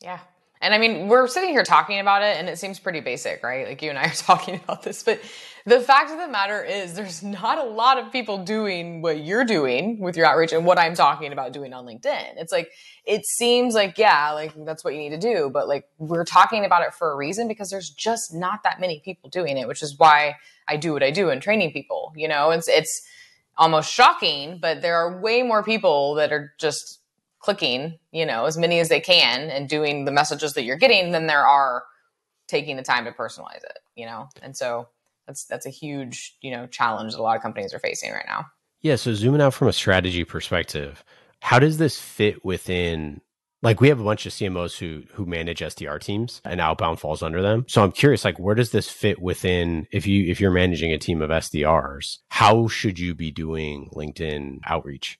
Yeah 0.00 0.20
and 0.64 0.72
I 0.72 0.78
mean, 0.78 1.08
we're 1.08 1.28
sitting 1.28 1.50
here 1.50 1.62
talking 1.62 2.00
about 2.00 2.22
it 2.22 2.38
and 2.38 2.48
it 2.48 2.58
seems 2.58 2.78
pretty 2.78 3.00
basic, 3.00 3.42
right? 3.42 3.68
Like 3.68 3.82
you 3.82 3.90
and 3.90 3.98
I 3.98 4.04
are 4.04 4.10
talking 4.14 4.56
about 4.64 4.82
this, 4.82 5.02
but 5.02 5.20
the 5.66 5.78
fact 5.78 6.10
of 6.10 6.18
the 6.18 6.26
matter 6.26 6.64
is 6.64 6.94
there's 6.94 7.22
not 7.22 7.58
a 7.58 7.68
lot 7.68 7.98
of 7.98 8.10
people 8.10 8.38
doing 8.44 9.02
what 9.02 9.22
you're 9.22 9.44
doing 9.44 10.00
with 10.00 10.16
your 10.16 10.24
outreach 10.24 10.52
and 10.52 10.64
what 10.64 10.78
I'm 10.78 10.94
talking 10.94 11.32
about 11.32 11.52
doing 11.52 11.74
on 11.74 11.84
LinkedIn. 11.84 12.36
It's 12.36 12.50
like, 12.50 12.70
it 13.04 13.26
seems 13.26 13.74
like, 13.74 13.98
yeah, 13.98 14.32
like 14.32 14.52
that's 14.64 14.82
what 14.82 14.94
you 14.94 15.00
need 15.00 15.10
to 15.10 15.18
do, 15.18 15.50
but 15.52 15.68
like 15.68 15.84
we're 15.98 16.24
talking 16.24 16.64
about 16.64 16.82
it 16.82 16.94
for 16.94 17.12
a 17.12 17.16
reason 17.16 17.46
because 17.46 17.68
there's 17.68 17.90
just 17.90 18.34
not 18.34 18.62
that 18.64 18.80
many 18.80 19.00
people 19.04 19.28
doing 19.28 19.58
it, 19.58 19.68
which 19.68 19.82
is 19.82 19.98
why 19.98 20.36
I 20.66 20.78
do 20.78 20.94
what 20.94 21.02
I 21.02 21.10
do 21.10 21.28
in 21.28 21.40
training 21.40 21.72
people, 21.72 22.12
you 22.16 22.26
know, 22.26 22.50
it's, 22.50 22.68
it's 22.68 23.06
almost 23.58 23.92
shocking, 23.92 24.58
but 24.60 24.80
there 24.80 24.96
are 24.96 25.20
way 25.20 25.42
more 25.42 25.62
people 25.62 26.14
that 26.14 26.32
are 26.32 26.52
just 26.58 27.00
clicking, 27.44 27.98
you 28.10 28.24
know, 28.24 28.46
as 28.46 28.56
many 28.56 28.80
as 28.80 28.88
they 28.88 29.00
can 29.00 29.50
and 29.50 29.68
doing 29.68 30.06
the 30.06 30.10
messages 30.10 30.54
that 30.54 30.64
you're 30.64 30.78
getting 30.78 31.12
than 31.12 31.26
there 31.26 31.46
are 31.46 31.84
taking 32.48 32.76
the 32.76 32.82
time 32.82 33.04
to 33.04 33.12
personalize 33.12 33.62
it, 33.62 33.78
you 33.94 34.06
know? 34.06 34.28
And 34.40 34.56
so 34.56 34.88
that's 35.26 35.44
that's 35.44 35.66
a 35.66 35.70
huge, 35.70 36.38
you 36.40 36.50
know, 36.50 36.66
challenge 36.66 37.12
that 37.12 37.20
a 37.20 37.22
lot 37.22 37.36
of 37.36 37.42
companies 37.42 37.74
are 37.74 37.78
facing 37.78 38.12
right 38.12 38.24
now. 38.26 38.46
Yeah, 38.80 38.96
so 38.96 39.12
zooming 39.12 39.42
out 39.42 39.52
from 39.52 39.68
a 39.68 39.74
strategy 39.74 40.24
perspective, 40.24 41.04
how 41.40 41.58
does 41.58 41.76
this 41.76 42.00
fit 42.00 42.42
within 42.44 43.20
like 43.62 43.80
we 43.80 43.88
have 43.88 44.00
a 44.00 44.04
bunch 44.04 44.24
of 44.24 44.32
CMOs 44.32 44.78
who 44.78 45.02
who 45.12 45.26
manage 45.26 45.60
SDR 45.60 46.00
teams 46.00 46.40
and 46.46 46.62
outbound 46.62 46.98
falls 46.98 47.22
under 47.22 47.42
them. 47.42 47.66
So 47.68 47.82
I'm 47.82 47.92
curious 47.92 48.24
like 48.24 48.38
where 48.38 48.54
does 48.54 48.70
this 48.70 48.88
fit 48.88 49.20
within 49.20 49.86
if 49.92 50.06
you 50.06 50.30
if 50.30 50.40
you're 50.40 50.50
managing 50.50 50.92
a 50.92 50.98
team 50.98 51.20
of 51.20 51.28
SDRs, 51.28 52.18
how 52.28 52.68
should 52.68 52.98
you 52.98 53.14
be 53.14 53.30
doing 53.30 53.90
LinkedIn 53.94 54.60
outreach? 54.66 55.18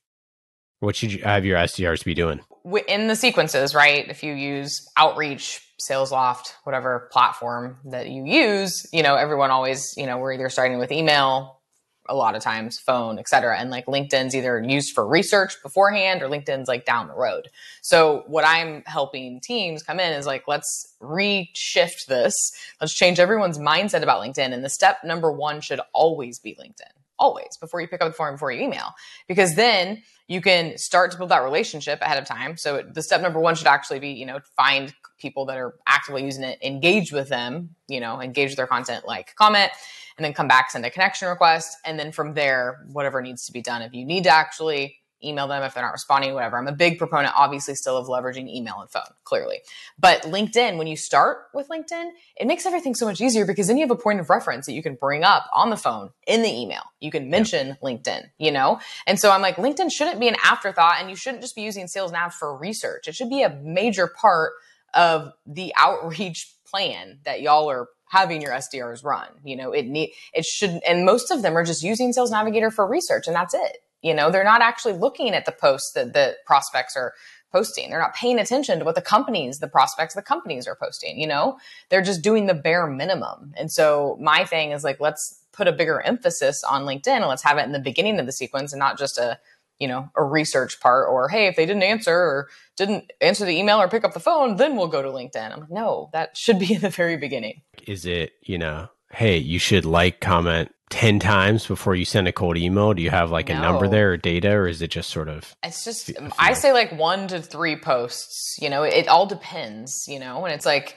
What 0.84 0.96
should 0.96 1.12
you 1.12 1.22
have 1.22 1.44
your 1.44 1.58
SDRs 1.58 2.04
be 2.04 2.14
doing? 2.14 2.40
In 2.88 3.08
the 3.08 3.16
sequences, 3.16 3.74
right? 3.74 4.08
If 4.08 4.22
you 4.22 4.34
use 4.34 4.88
Outreach, 4.96 5.60
SalesLoft, 5.80 6.54
whatever 6.64 7.08
platform 7.12 7.78
that 7.86 8.10
you 8.10 8.24
use, 8.24 8.86
you 8.92 9.02
know, 9.02 9.16
everyone 9.16 9.50
always, 9.50 9.94
you 9.96 10.06
know, 10.06 10.18
we're 10.18 10.32
either 10.32 10.48
starting 10.48 10.78
with 10.78 10.92
email, 10.92 11.60
a 12.08 12.14
lot 12.14 12.36
of 12.36 12.42
times 12.42 12.78
phone, 12.78 13.18
et 13.18 13.28
cetera. 13.28 13.58
And 13.58 13.70
like 13.70 13.86
LinkedIn's 13.86 14.34
either 14.34 14.62
used 14.62 14.94
for 14.94 15.06
research 15.06 15.56
beforehand 15.62 16.22
or 16.22 16.28
LinkedIn's 16.28 16.68
like 16.68 16.84
down 16.84 17.08
the 17.08 17.14
road. 17.14 17.48
So 17.82 18.24
what 18.26 18.44
I'm 18.46 18.82
helping 18.86 19.40
teams 19.40 19.82
come 19.82 20.00
in 20.00 20.12
is 20.12 20.26
like, 20.26 20.46
let's 20.46 20.94
reshift 21.00 22.06
this. 22.06 22.34
Let's 22.80 22.94
change 22.94 23.18
everyone's 23.18 23.58
mindset 23.58 24.02
about 24.02 24.22
LinkedIn. 24.22 24.52
And 24.52 24.64
the 24.64 24.70
step 24.70 24.98
number 25.04 25.32
one 25.32 25.60
should 25.60 25.80
always 25.92 26.38
be 26.38 26.54
LinkedIn. 26.54 26.92
Always 27.18 27.56
before 27.60 27.80
you 27.80 27.88
pick 27.88 28.02
up 28.02 28.08
the 28.08 28.14
phone, 28.14 28.32
before 28.32 28.50
you 28.50 28.62
email, 28.62 28.92
because 29.28 29.54
then 29.54 30.02
you 30.26 30.40
can 30.40 30.76
start 30.78 31.10
to 31.12 31.18
build 31.18 31.30
that 31.30 31.44
relationship 31.44 32.00
ahead 32.02 32.18
of 32.18 32.26
time. 32.26 32.56
So 32.56 32.82
the 32.82 33.02
step 33.02 33.20
number 33.20 33.38
one 33.38 33.54
should 33.54 33.66
actually 33.66 34.00
be, 34.00 34.08
you 34.08 34.26
know, 34.26 34.40
find 34.56 34.92
people 35.18 35.46
that 35.46 35.56
are 35.56 35.74
actively 35.86 36.24
using 36.24 36.44
it, 36.44 36.58
engage 36.62 37.12
with 37.12 37.28
them, 37.28 37.76
you 37.88 38.00
know, 38.00 38.20
engage 38.20 38.50
with 38.50 38.56
their 38.56 38.66
content, 38.66 39.06
like 39.06 39.34
comment, 39.36 39.70
and 40.16 40.24
then 40.24 40.32
come 40.32 40.48
back, 40.48 40.70
send 40.70 40.84
a 40.84 40.90
connection 40.90 41.28
request. 41.28 41.76
And 41.84 41.98
then 41.98 42.10
from 42.10 42.34
there, 42.34 42.84
whatever 42.92 43.22
needs 43.22 43.46
to 43.46 43.52
be 43.52 43.62
done. 43.62 43.82
If 43.82 43.92
you 43.92 44.04
need 44.04 44.24
to 44.24 44.30
actually 44.30 44.98
email 45.24 45.48
them 45.48 45.62
if 45.62 45.74
they're 45.74 45.82
not 45.82 45.92
responding, 45.92 46.34
whatever. 46.34 46.58
I'm 46.58 46.68
a 46.68 46.72
big 46.72 46.98
proponent, 46.98 47.32
obviously, 47.36 47.74
still 47.74 47.96
of 47.96 48.06
leveraging 48.06 48.48
email 48.48 48.80
and 48.80 48.90
phone, 48.90 49.02
clearly. 49.24 49.60
But 49.98 50.22
LinkedIn, 50.22 50.76
when 50.78 50.86
you 50.86 50.96
start 50.96 51.46
with 51.54 51.68
LinkedIn, 51.68 52.10
it 52.36 52.46
makes 52.46 52.66
everything 52.66 52.94
so 52.94 53.06
much 53.06 53.20
easier 53.20 53.46
because 53.46 53.66
then 53.66 53.76
you 53.76 53.84
have 53.84 53.90
a 53.90 54.00
point 54.00 54.20
of 54.20 54.30
reference 54.30 54.66
that 54.66 54.72
you 54.72 54.82
can 54.82 54.94
bring 54.94 55.24
up 55.24 55.46
on 55.54 55.70
the 55.70 55.76
phone 55.76 56.10
in 56.26 56.42
the 56.42 56.50
email. 56.50 56.82
You 57.00 57.10
can 57.10 57.30
mention 57.30 57.68
yeah. 57.68 57.74
LinkedIn, 57.82 58.30
you 58.38 58.52
know? 58.52 58.80
And 59.06 59.18
so 59.18 59.30
I'm 59.30 59.42
like, 59.42 59.56
LinkedIn 59.56 59.90
shouldn't 59.90 60.20
be 60.20 60.28
an 60.28 60.36
afterthought 60.44 60.96
and 61.00 61.10
you 61.10 61.16
shouldn't 61.16 61.42
just 61.42 61.54
be 61.54 61.62
using 61.62 61.86
Sales 61.86 62.12
Nav 62.12 62.34
for 62.34 62.56
research. 62.56 63.08
It 63.08 63.14
should 63.14 63.30
be 63.30 63.42
a 63.42 63.50
major 63.50 64.06
part 64.06 64.52
of 64.94 65.32
the 65.46 65.72
outreach 65.76 66.54
plan 66.66 67.18
that 67.24 67.40
y'all 67.40 67.70
are 67.70 67.88
having 68.08 68.40
your 68.40 68.52
SDRs 68.52 69.04
run. 69.04 69.28
You 69.44 69.56
know, 69.56 69.72
it 69.72 69.86
need 69.86 70.12
it 70.32 70.44
should 70.44 70.80
and 70.86 71.04
most 71.04 71.30
of 71.30 71.42
them 71.42 71.56
are 71.56 71.64
just 71.64 71.82
using 71.82 72.12
Sales 72.12 72.30
Navigator 72.30 72.70
for 72.70 72.86
research 72.86 73.26
and 73.26 73.34
that's 73.34 73.54
it. 73.54 73.78
You 74.04 74.12
know, 74.12 74.30
they're 74.30 74.44
not 74.44 74.60
actually 74.60 74.92
looking 74.92 75.30
at 75.30 75.46
the 75.46 75.52
posts 75.52 75.92
that 75.92 76.12
the 76.12 76.36
prospects 76.44 76.94
are 76.94 77.14
posting. 77.50 77.88
They're 77.88 78.00
not 78.00 78.14
paying 78.14 78.38
attention 78.38 78.78
to 78.80 78.84
what 78.84 78.96
the 78.96 79.00
companies, 79.00 79.60
the 79.60 79.68
prospects, 79.68 80.14
the 80.14 80.20
companies 80.22 80.66
are 80.66 80.74
posting. 80.74 81.18
You 81.18 81.26
know, 81.26 81.58
they're 81.88 82.02
just 82.02 82.20
doing 82.20 82.46
the 82.46 82.54
bare 82.54 82.86
minimum. 82.86 83.54
And 83.56 83.72
so 83.72 84.18
my 84.20 84.44
thing 84.44 84.72
is 84.72 84.84
like, 84.84 85.00
let's 85.00 85.40
put 85.52 85.68
a 85.68 85.72
bigger 85.72 86.02
emphasis 86.02 86.62
on 86.64 86.82
LinkedIn 86.82 87.06
and 87.16 87.28
let's 87.28 87.44
have 87.44 87.56
it 87.56 87.64
in 87.64 87.72
the 87.72 87.78
beginning 87.78 88.18
of 88.18 88.26
the 88.26 88.32
sequence 88.32 88.72
and 88.72 88.80
not 88.80 88.98
just 88.98 89.16
a, 89.16 89.38
you 89.78 89.88
know, 89.88 90.10
a 90.16 90.22
research 90.22 90.80
part 90.80 91.08
or, 91.08 91.28
hey, 91.28 91.46
if 91.46 91.56
they 91.56 91.64
didn't 91.64 91.84
answer 91.84 92.14
or 92.14 92.48
didn't 92.76 93.10
answer 93.22 93.46
the 93.46 93.56
email 93.56 93.80
or 93.80 93.88
pick 93.88 94.04
up 94.04 94.12
the 94.12 94.20
phone, 94.20 94.56
then 94.56 94.76
we'll 94.76 94.88
go 94.88 95.00
to 95.00 95.08
LinkedIn. 95.08 95.50
I'm 95.50 95.60
like, 95.60 95.70
no, 95.70 96.10
that 96.12 96.36
should 96.36 96.58
be 96.58 96.74
in 96.74 96.80
the 96.82 96.90
very 96.90 97.16
beginning. 97.16 97.62
Is 97.86 98.04
it, 98.04 98.32
you 98.42 98.58
know, 98.58 98.88
hey, 99.12 99.38
you 99.38 99.60
should 99.60 99.84
like, 99.84 100.20
comment, 100.20 100.73
10 100.90 101.18
times 101.18 101.66
before 101.66 101.94
you 101.94 102.04
send 102.04 102.28
a 102.28 102.32
cold 102.32 102.56
email? 102.56 102.94
Do 102.94 103.02
you 103.02 103.10
have 103.10 103.30
like 103.30 103.48
no. 103.48 103.56
a 103.56 103.60
number 103.60 103.88
there 103.88 104.12
or 104.12 104.16
data, 104.16 104.50
or 104.50 104.68
is 104.68 104.82
it 104.82 104.90
just 104.90 105.10
sort 105.10 105.28
of? 105.28 105.56
It's 105.62 105.84
just, 105.84 106.16
um, 106.18 106.32
I 106.38 106.52
say 106.52 106.72
like 106.72 106.92
one 106.92 107.28
to 107.28 107.40
three 107.40 107.76
posts, 107.76 108.56
you 108.60 108.70
know, 108.70 108.82
it 108.82 109.08
all 109.08 109.26
depends, 109.26 110.04
you 110.06 110.18
know, 110.18 110.44
and 110.44 110.54
it's 110.54 110.66
like, 110.66 110.96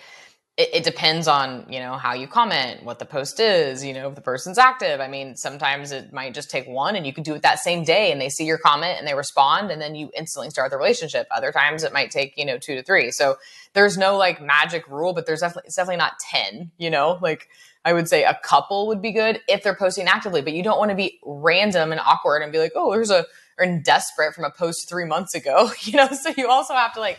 it, 0.57 0.69
it, 0.73 0.83
depends 0.83 1.27
on, 1.27 1.67
you 1.69 1.79
know, 1.79 1.93
how 1.93 2.13
you 2.13 2.27
comment, 2.27 2.83
what 2.83 2.97
the 2.97 3.05
post 3.05 3.39
is, 3.39 3.85
you 3.85 3.93
know, 3.93 4.09
if 4.09 4.15
the 4.15 4.21
person's 4.21 4.57
active. 4.57 4.99
I 4.99 5.07
mean, 5.07 5.35
sometimes 5.35 5.91
it 5.91 6.11
might 6.11 6.33
just 6.33 6.49
take 6.49 6.67
one 6.67 6.95
and 6.95 7.05
you 7.05 7.13
can 7.13 7.23
do 7.23 7.35
it 7.35 7.43
that 7.43 7.59
same 7.59 7.83
day 7.83 8.11
and 8.11 8.19
they 8.19 8.29
see 8.29 8.43
your 8.43 8.57
comment 8.57 8.97
and 8.97 9.07
they 9.07 9.13
respond 9.13 9.69
and 9.69 9.79
then 9.79 9.93
you 9.93 10.09
instantly 10.17 10.49
start 10.49 10.71
the 10.71 10.77
relationship. 10.77 11.27
Other 11.29 11.51
times 11.51 11.83
it 11.83 11.93
might 11.93 12.09
take, 12.09 12.33
you 12.37 12.45
know, 12.45 12.57
two 12.57 12.73
to 12.73 12.81
three. 12.81 13.11
So 13.11 13.35
there's 13.73 13.99
no 13.99 14.17
like 14.17 14.41
magic 14.41 14.87
rule, 14.87 15.13
but 15.13 15.27
there's 15.27 15.41
definitely, 15.41 15.67
it's 15.67 15.75
definitely 15.75 15.97
not 15.97 16.13
10, 16.31 16.71
you 16.79 16.89
know, 16.89 17.19
like, 17.21 17.49
I 17.87 17.93
would 17.93 18.09
say 18.09 18.25
a 18.25 18.37
couple 18.43 18.87
would 18.87 19.01
be 19.01 19.13
good 19.13 19.39
if 19.47 19.63
they're 19.63 19.73
posting 19.73 20.07
actively, 20.07 20.41
but 20.41 20.51
you 20.51 20.61
don't 20.61 20.77
want 20.77 20.91
to 20.91 20.95
be 20.95 21.21
random 21.23 21.93
and 21.93 22.01
awkward 22.01 22.41
and 22.41 22.51
be 22.51 22.59
like, 22.59 22.73
oh, 22.75 22.91
there's 22.91 23.09
a, 23.09 23.25
or 23.57 23.79
desperate 23.79 24.33
from 24.33 24.43
a 24.43 24.51
post 24.51 24.89
three 24.89 25.05
months 25.05 25.33
ago, 25.33 25.71
you 25.83 25.93
know? 25.93 26.09
So 26.09 26.33
you 26.35 26.49
also 26.49 26.73
have 26.73 26.93
to 26.95 26.99
like, 26.99 27.17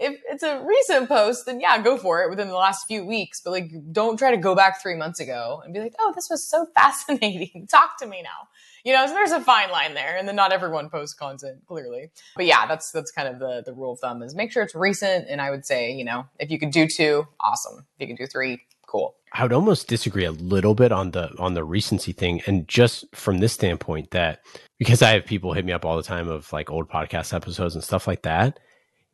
if 0.00 0.20
it's 0.28 0.42
a 0.42 0.64
recent 0.66 1.08
post, 1.08 1.46
then 1.46 1.60
yeah, 1.60 1.80
go 1.80 1.96
for 1.96 2.24
it 2.24 2.30
within 2.30 2.48
the 2.48 2.56
last 2.56 2.88
few 2.88 3.04
weeks. 3.06 3.40
But 3.40 3.52
like, 3.52 3.70
don't 3.92 4.16
try 4.16 4.32
to 4.32 4.36
go 4.36 4.56
back 4.56 4.82
three 4.82 4.96
months 4.96 5.20
ago 5.20 5.62
and 5.64 5.72
be 5.72 5.78
like, 5.78 5.94
oh, 6.00 6.12
this 6.12 6.28
was 6.28 6.44
so 6.44 6.66
fascinating. 6.74 7.68
Talk 7.70 7.96
to 8.00 8.06
me 8.06 8.20
now. 8.20 8.48
You 8.82 8.94
know, 8.94 9.06
so 9.06 9.12
there's 9.12 9.30
a 9.30 9.40
fine 9.40 9.70
line 9.70 9.94
there, 9.94 10.16
and 10.16 10.26
then 10.26 10.36
not 10.36 10.52
everyone 10.52 10.88
posts 10.88 11.14
content 11.14 11.60
clearly. 11.66 12.10
But 12.34 12.46
yeah, 12.46 12.66
that's 12.66 12.90
that's 12.92 13.12
kind 13.12 13.28
of 13.28 13.38
the 13.38 13.62
the 13.64 13.74
rule 13.74 13.92
of 13.92 14.00
thumb 14.00 14.22
is 14.22 14.34
make 14.34 14.50
sure 14.50 14.62
it's 14.62 14.74
recent. 14.74 15.26
And 15.28 15.38
I 15.38 15.50
would 15.50 15.66
say, 15.66 15.92
you 15.92 16.04
know, 16.04 16.24
if 16.38 16.50
you 16.50 16.58
could 16.58 16.70
do 16.70 16.88
two, 16.88 17.28
awesome. 17.38 17.84
If 17.98 18.00
you 18.00 18.06
can 18.06 18.16
do 18.16 18.26
three, 18.26 18.62
cool. 18.90 19.14
I 19.32 19.44
would 19.44 19.52
almost 19.52 19.86
disagree 19.86 20.24
a 20.24 20.32
little 20.32 20.74
bit 20.74 20.90
on 20.90 21.12
the 21.12 21.30
on 21.38 21.54
the 21.54 21.62
recency 21.62 22.12
thing, 22.12 22.42
and 22.46 22.66
just 22.66 23.04
from 23.14 23.38
this 23.38 23.52
standpoint 23.52 24.10
that 24.10 24.40
because 24.78 25.02
I 25.02 25.10
have 25.10 25.24
people 25.24 25.52
hit 25.52 25.64
me 25.64 25.72
up 25.72 25.84
all 25.84 25.96
the 25.96 26.02
time 26.02 26.28
of 26.28 26.52
like 26.52 26.70
old 26.70 26.88
podcast 26.88 27.32
episodes 27.32 27.74
and 27.74 27.84
stuff 27.84 28.06
like 28.08 28.22
that. 28.22 28.58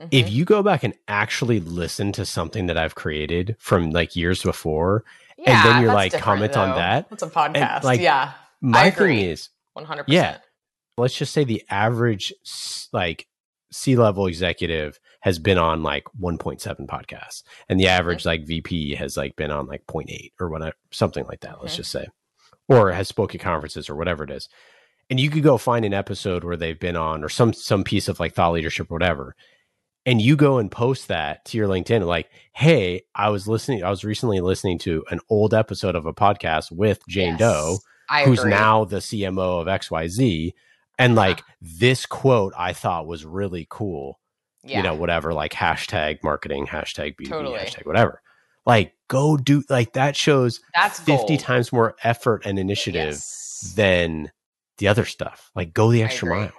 Mm-hmm. 0.01 0.09
If 0.11 0.31
you 0.31 0.45
go 0.45 0.63
back 0.63 0.85
and 0.85 0.95
actually 1.09 1.61
listen 1.61 2.13
to 2.13 2.25
something 2.25 2.67
that 2.67 2.79
I've 2.79 2.95
created 2.95 3.57
from 3.59 3.91
like 3.91 4.17
years 4.17 4.43
before, 4.43 5.05
yeah, 5.39 5.51
and 5.51 5.69
then 5.69 5.83
you're 5.83 5.95
like 5.95 6.13
comment 6.13 6.55
though. 6.55 6.63
on 6.63 6.77
that, 6.77 7.09
it's 7.11 7.23
a 7.23 7.29
podcast. 7.29 7.83
Like, 7.83 8.01
yeah, 8.01 8.33
my 8.61 8.91
thing 8.91 9.19
is 9.19 9.51
100%. 9.77 10.05
Yeah. 10.09 10.39
Let's 10.99 11.17
just 11.17 11.35
say 11.35 11.45
the 11.45 11.63
average 11.69 12.33
like 12.93 13.27
C 13.71 13.97
level 13.97 14.27
executive 14.27 14.99
has 15.27 15.41
been 15.41 15.59
on 15.59 15.83
like 15.83 16.05
1.7 16.21 16.87
podcasts 16.87 17.43
and 17.69 17.81
the 17.81 17.89
average 17.89 18.21
mm-hmm. 18.21 18.29
like 18.29 18.47
VP 18.47 18.95
has 18.95 19.17
like 19.17 19.35
been 19.35 19.51
on 19.51 19.67
like 19.67 19.85
0.8 19.89 20.31
or 20.39 20.49
whatever, 20.49 20.77
something 20.93 21.25
like 21.27 21.41
that. 21.41 21.55
Mm-hmm. 21.55 21.63
Let's 21.63 21.75
just 21.75 21.91
say, 21.91 22.07
or 22.69 22.93
has 22.93 23.09
spoken 23.09 23.41
conferences 23.41 23.91
or 23.91 23.97
whatever 23.97 24.23
it 24.23 24.31
is. 24.31 24.49
And 25.11 25.19
you 25.19 25.29
could 25.29 25.43
go 25.43 25.59
find 25.59 25.85
an 25.85 25.93
episode 25.93 26.45
where 26.45 26.57
they've 26.57 26.79
been 26.79 26.95
on 26.95 27.25
or 27.25 27.29
some, 27.29 27.53
some 27.53 27.83
piece 27.83 28.07
of 28.07 28.21
like 28.21 28.35
thought 28.35 28.53
leadership 28.53 28.89
or 28.89 28.95
whatever. 28.95 29.35
And 30.05 30.23
you 30.23 30.37
go 30.37 30.59
and 30.59 30.71
post 30.71 31.09
that 31.09 31.45
to 31.47 31.59
your 31.59 31.67
LinkedIn, 31.67 32.07
like, 32.07 32.31
Hey, 32.55 33.03
I 33.13 33.31
was 33.31 33.49
listening, 33.49 33.83
I 33.83 33.91
was 33.91 34.05
recently 34.05 34.39
listening 34.39 34.79
to 34.81 35.05
an 35.11 35.19
old 35.29 35.55
episode 35.55 35.97
of 35.97 36.07
a 36.07 36.15
podcast 36.15 36.71
with 36.71 37.05
Jane 37.09 37.31
yes. 37.31 37.41
Doe 37.41 37.79
I 38.09 38.27
who's 38.27 38.39
agree. 38.39 38.53
now 38.53 38.85
the 38.85 38.99
CMO 38.99 39.61
of 39.61 39.67
XYZ. 39.67 40.53
And 41.01 41.17
like 41.17 41.43
this 41.61 42.07
quote 42.07 42.53
I 42.57 42.75
thought 42.75 43.09
was 43.09 43.25
really 43.25 43.67
cool. 43.69 44.21
Yeah. 44.67 44.79
You 44.79 44.83
know, 44.83 44.95
whatever, 44.95 45.33
like 45.33 45.53
hashtag 45.53 46.23
marketing, 46.23 46.67
hashtag 46.67 47.17
B2B, 47.17 47.29
totally. 47.29 47.59
hashtag 47.59 47.87
whatever. 47.87 48.23
Like 48.65 48.95
go 49.09 49.37
do 49.37 49.63
like 49.69 49.93
that 49.93 50.17
shows 50.17 50.61
that's 50.75 50.99
50 50.99 51.27
gold. 51.29 51.41
times 51.41 51.73
more 51.73 51.95
effort 52.03 52.45
and 52.45 52.59
initiative 52.59 53.15
yes. 53.15 53.73
than 53.77 54.33
the 54.79 54.89
other 54.89 55.05
stuff. 55.05 55.51
Like 55.55 55.73
go 55.73 55.93
the 55.93 56.03
extra 56.03 56.35
I 56.35 56.39
mile. 56.39 56.53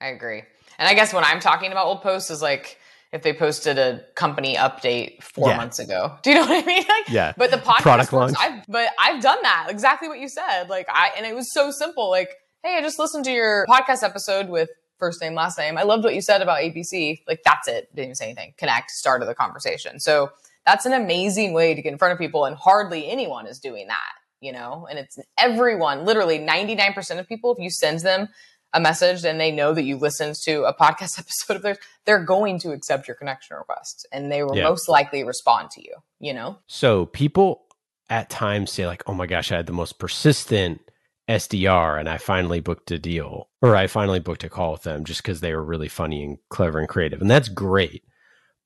I 0.00 0.06
agree. 0.08 0.42
And 0.78 0.88
I 0.88 0.94
guess 0.94 1.12
when 1.12 1.24
I'm 1.24 1.40
talking 1.40 1.70
about 1.70 1.86
old 1.86 2.02
posts 2.02 2.30
is 2.30 2.42
like 2.42 2.78
if 3.12 3.22
they 3.22 3.32
posted 3.32 3.78
a 3.78 4.00
company 4.16 4.56
update 4.56 5.22
four 5.22 5.48
yeah. 5.48 5.56
months 5.56 5.78
ago. 5.78 6.18
Do 6.22 6.30
you 6.30 6.36
know 6.36 6.46
what 6.46 6.64
I 6.64 6.66
mean? 6.66 6.78
Like, 6.78 7.08
yeah. 7.08 7.32
But 7.36 7.50
the 7.50 7.58
podcast 7.58 7.82
product 7.82 8.12
launch. 8.12 8.36
I've, 8.40 8.64
but 8.66 8.88
I've 8.98 9.22
done 9.22 9.38
that 9.42 9.68
exactly 9.68 10.08
what 10.08 10.18
you 10.18 10.28
said. 10.28 10.68
Like 10.68 10.88
I 10.88 11.10
and 11.16 11.24
it 11.24 11.34
was 11.34 11.52
so 11.52 11.70
simple. 11.70 12.10
Like, 12.10 12.30
hey, 12.64 12.76
I 12.76 12.80
just 12.80 12.98
listened 12.98 13.24
to 13.26 13.30
your 13.30 13.66
podcast 13.68 14.02
episode 14.02 14.48
with 14.48 14.68
first 14.98 15.20
name 15.20 15.34
last 15.34 15.58
name. 15.58 15.78
I 15.78 15.82
loved 15.82 16.04
what 16.04 16.14
you 16.14 16.20
said 16.20 16.42
about 16.42 16.58
ABC. 16.58 17.22
Like 17.26 17.42
that's 17.44 17.68
it. 17.68 17.94
Didn't 17.94 18.06
even 18.06 18.14
say 18.14 18.26
anything. 18.26 18.54
Connect. 18.56 18.90
start 18.90 19.22
of 19.22 19.28
the 19.28 19.34
conversation. 19.34 20.00
So 20.00 20.30
that's 20.66 20.86
an 20.86 20.92
amazing 20.92 21.52
way 21.52 21.74
to 21.74 21.82
get 21.82 21.92
in 21.92 21.98
front 21.98 22.12
of 22.12 22.18
people, 22.18 22.44
and 22.44 22.56
hardly 22.56 23.08
anyone 23.08 23.46
is 23.46 23.58
doing 23.58 23.88
that. 23.88 24.12
You 24.40 24.52
know, 24.52 24.86
and 24.90 24.98
it's 24.98 25.18
everyone. 25.38 26.04
Literally, 26.04 26.38
ninety 26.38 26.74
nine 26.74 26.92
percent 26.92 27.20
of 27.20 27.28
people. 27.28 27.52
If 27.52 27.58
you 27.58 27.70
send 27.70 28.00
them 28.00 28.28
a 28.74 28.80
message 28.80 29.24
and 29.24 29.40
they 29.40 29.52
know 29.52 29.72
that 29.72 29.84
you 29.84 29.96
listened 29.96 30.34
to 30.34 30.64
a 30.64 30.74
podcast 30.74 31.18
episode 31.18 31.56
of 31.56 31.62
theirs, 31.62 31.78
they're 32.04 32.24
going 32.24 32.58
to 32.58 32.72
accept 32.72 33.08
your 33.08 33.14
connection 33.14 33.56
request 33.56 34.06
and 34.12 34.30
they 34.30 34.42
will 34.42 34.56
yeah. 34.56 34.64
most 34.64 34.88
likely 34.88 35.24
respond 35.24 35.70
to 35.70 35.80
you, 35.80 35.94
you 36.18 36.34
know? 36.34 36.58
So 36.66 37.06
people 37.06 37.62
at 38.10 38.28
times 38.28 38.72
say, 38.72 38.86
like, 38.86 39.02
oh 39.06 39.14
my 39.14 39.26
gosh, 39.26 39.50
I 39.52 39.56
had 39.56 39.66
the 39.66 39.72
most 39.72 39.98
persistent 39.98 40.80
SDR 41.28 41.98
and 41.98 42.08
I 42.08 42.18
finally 42.18 42.60
booked 42.60 42.90
a 42.90 42.98
deal 42.98 43.48
or 43.62 43.76
I 43.76 43.86
finally 43.86 44.20
booked 44.20 44.44
a 44.44 44.50
call 44.50 44.72
with 44.72 44.82
them 44.82 45.04
just 45.04 45.22
because 45.22 45.40
they 45.40 45.54
were 45.54 45.64
really 45.64 45.88
funny 45.88 46.22
and 46.22 46.38
clever 46.50 46.78
and 46.78 46.88
creative. 46.88 47.20
And 47.20 47.30
that's 47.30 47.48
great. 47.48 48.04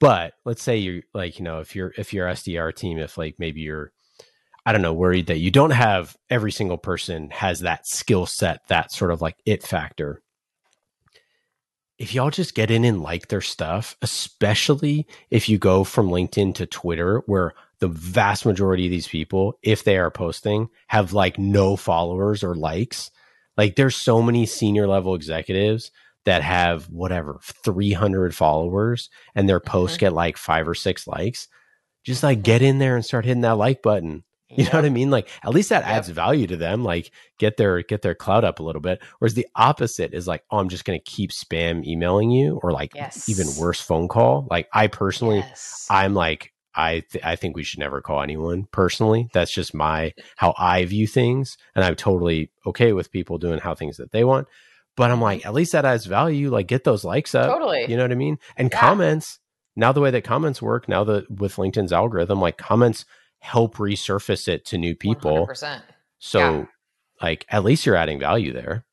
But 0.01 0.35
let's 0.45 0.63
say 0.63 0.77
you're 0.77 1.03
like, 1.15 1.39
you 1.39 1.45
know, 1.45 1.61
if 1.61 1.75
you're 1.75 1.93
if 1.97 2.13
your 2.13 2.29
SDR 2.29 2.75
team, 2.75 2.99
if 2.99 3.19
like 3.19 3.37
maybe 3.39 3.61
you're 3.61 3.93
I 4.67 4.73
don't 4.73 4.83
know, 4.83 4.93
worried 4.93 5.29
that 5.29 5.39
you 5.39 5.51
don't 5.51 5.71
have 5.71 6.17
every 6.29 6.53
single 6.53 6.79
person 6.79 7.31
has 7.31 7.61
that 7.61 7.87
skill 7.87 8.27
set, 8.27 8.67
that 8.69 8.93
sort 8.93 9.13
of 9.13 9.23
like 9.23 9.37
it 9.47 9.63
factor. 9.63 10.23
If 11.97 12.15
y'all 12.15 12.31
just 12.31 12.55
get 12.55 12.71
in 12.71 12.85
and 12.85 13.03
like 13.03 13.29
their 13.29 13.41
stuff, 13.41 13.97
especially 14.03 15.07
if 15.31 15.49
you 15.49 15.59
go 15.59 15.85
from 15.85 16.11
LinkedIn 16.11 16.55
to 16.57 16.67
Twitter, 16.67 17.23
where 17.27 17.55
the 17.81 17.89
vast 17.89 18.45
majority 18.45 18.87
of 18.87 18.91
these 18.91 19.09
people, 19.09 19.59
if 19.63 19.85
they 19.85 19.99
are 19.99 20.11
posting, 20.11 20.69
have 20.89 21.13
like 21.13 21.39
no 21.39 21.77
followers 21.77 22.43
or 22.43 22.55
likes. 22.55 23.11
Like 23.57 23.77
there's 23.77 23.97
so 23.97 24.23
many 24.23 24.47
senior 24.47 24.87
level 24.87 25.15
executives 25.15 25.91
that 26.25 26.43
have 26.43 26.85
whatever 26.91 27.41
300 27.43 28.35
followers 28.35 29.11
and 29.35 29.49
their 29.49 29.61
posts 29.61 29.97
mm-hmm. 29.97 30.07
get 30.07 30.13
like 30.13 30.37
five 30.37 30.69
or 30.69 30.75
six 30.75 31.07
likes. 31.07 31.49
Just 32.05 32.23
like 32.23 32.43
get 32.43 32.63
in 32.63 32.79
there 32.79 32.97
and 32.97 33.05
start 33.05 33.25
hitting 33.25 33.43
that 33.43 33.59
like 33.59 33.83
button 33.83 34.25
you 34.57 34.65
yep. 34.65 34.73
know 34.73 34.79
what 34.79 34.87
I 34.87 34.91
mean? 34.91 35.11
Like 35.11 35.29
at 35.45 35.51
least 35.51 35.69
that 35.69 35.83
yep. 35.83 35.91
adds 35.91 36.09
value 36.09 36.47
to 36.47 36.57
them. 36.57 36.83
Like 36.83 37.11
get 37.39 37.59
their 37.59 37.83
get 37.83 38.01
their 38.01 38.15
cloud 38.15 38.45
up 38.45 38.61
a 38.61 38.63
little 38.63 38.81
bit. 38.81 39.03
Whereas 39.19 39.35
the 39.35 39.47
opposite 39.55 40.15
is 40.15 40.27
like, 40.27 40.43
oh, 40.51 40.57
I'm 40.59 40.71
just 40.71 40.87
gonna 40.87 41.01
keep 41.01 41.33
spam 41.33 41.85
emailing 41.85 42.31
you, 42.31 42.59
or 42.63 42.73
like 42.73 42.95
yes. 42.95 43.29
even 43.29 43.47
worse, 43.59 43.79
phone 43.79 44.09
call. 44.09 44.47
Like 44.51 44.69
I 44.73 44.87
personally, 44.87 45.39
yes. 45.39 45.87
I'm 45.91 46.15
like, 46.15 46.55
I 46.79 47.01
th- 47.01 47.25
I 47.25 47.35
think 47.35 47.57
we 47.57 47.65
should 47.65 47.81
never 47.81 48.01
call 48.01 48.23
anyone 48.23 48.69
personally. 48.71 49.29
That's 49.33 49.51
just 49.51 49.75
my 49.75 50.15
how 50.37 50.55
I 50.57 50.85
view 50.85 51.09
things, 51.09 51.59
and 51.75 51.85
I'm 51.85 51.97
totally 51.97 52.51
okay 52.65 52.93
with 52.93 53.11
people 53.11 53.37
doing 53.37 53.59
how 53.59 53.75
things 53.75 53.97
that 53.97 54.13
they 54.13 54.23
want. 54.23 54.47
But 54.97 55.11
I'm 55.11 55.21
like, 55.21 55.45
at 55.45 55.55
least 55.55 55.73
that 55.73 55.85
adds 55.85 56.07
value. 56.07 56.51
Like 56.51 56.69
get 56.69 56.85
those 56.85 57.05
likes 57.05 57.35
up. 57.35 57.51
Totally. 57.51 57.87
You 57.89 57.97
know 57.97 58.05
what 58.05 58.13
I 58.13 58.17
mean? 58.17 58.39
And 58.57 58.71
yeah. 58.73 58.81
comments. 58.81 59.41
Now 59.77 59.93
the 59.93 60.01
way 60.01 60.11
that 60.11 60.25
comments 60.25 60.61
work, 60.61 60.89
now 60.89 61.05
that 61.05 61.31
with 61.31 61.55
LinkedIn's 61.55 61.93
algorithm, 61.93 62.41
like 62.41 62.59
comments 62.59 63.05
help 63.41 63.77
resurface 63.77 64.49
it 64.49 64.65
to 64.67 64.79
new 64.79 64.95
people. 64.95 65.47
100%. 65.47 65.83
So, 66.19 66.39
yeah. 66.41 66.65
like, 67.23 67.47
at 67.49 67.63
least 67.63 67.87
you're 67.87 67.95
adding 67.95 68.19
value 68.19 68.53
there. 68.53 68.85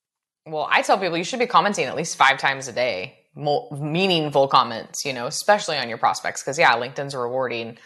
Well, 0.46 0.68
I 0.70 0.84
tell 0.84 1.00
people 1.00 1.18
you 1.18 1.24
should 1.24 1.40
be 1.40 1.48
commenting 1.48 1.86
at 1.86 1.96
least 1.96 2.18
five 2.18 2.38
times 2.38 2.68
a 2.68 2.72
day, 2.72 3.18
meaningful 3.36 4.48
comments, 4.48 5.06
you 5.06 5.14
know, 5.14 5.28
especially 5.28 5.78
on 5.78 5.90
your 5.90 5.98
prospects. 5.98 6.44
Cause 6.44 6.58
yeah, 6.58 6.74
LinkedIn's 6.76 7.16
rewarding 7.16 7.78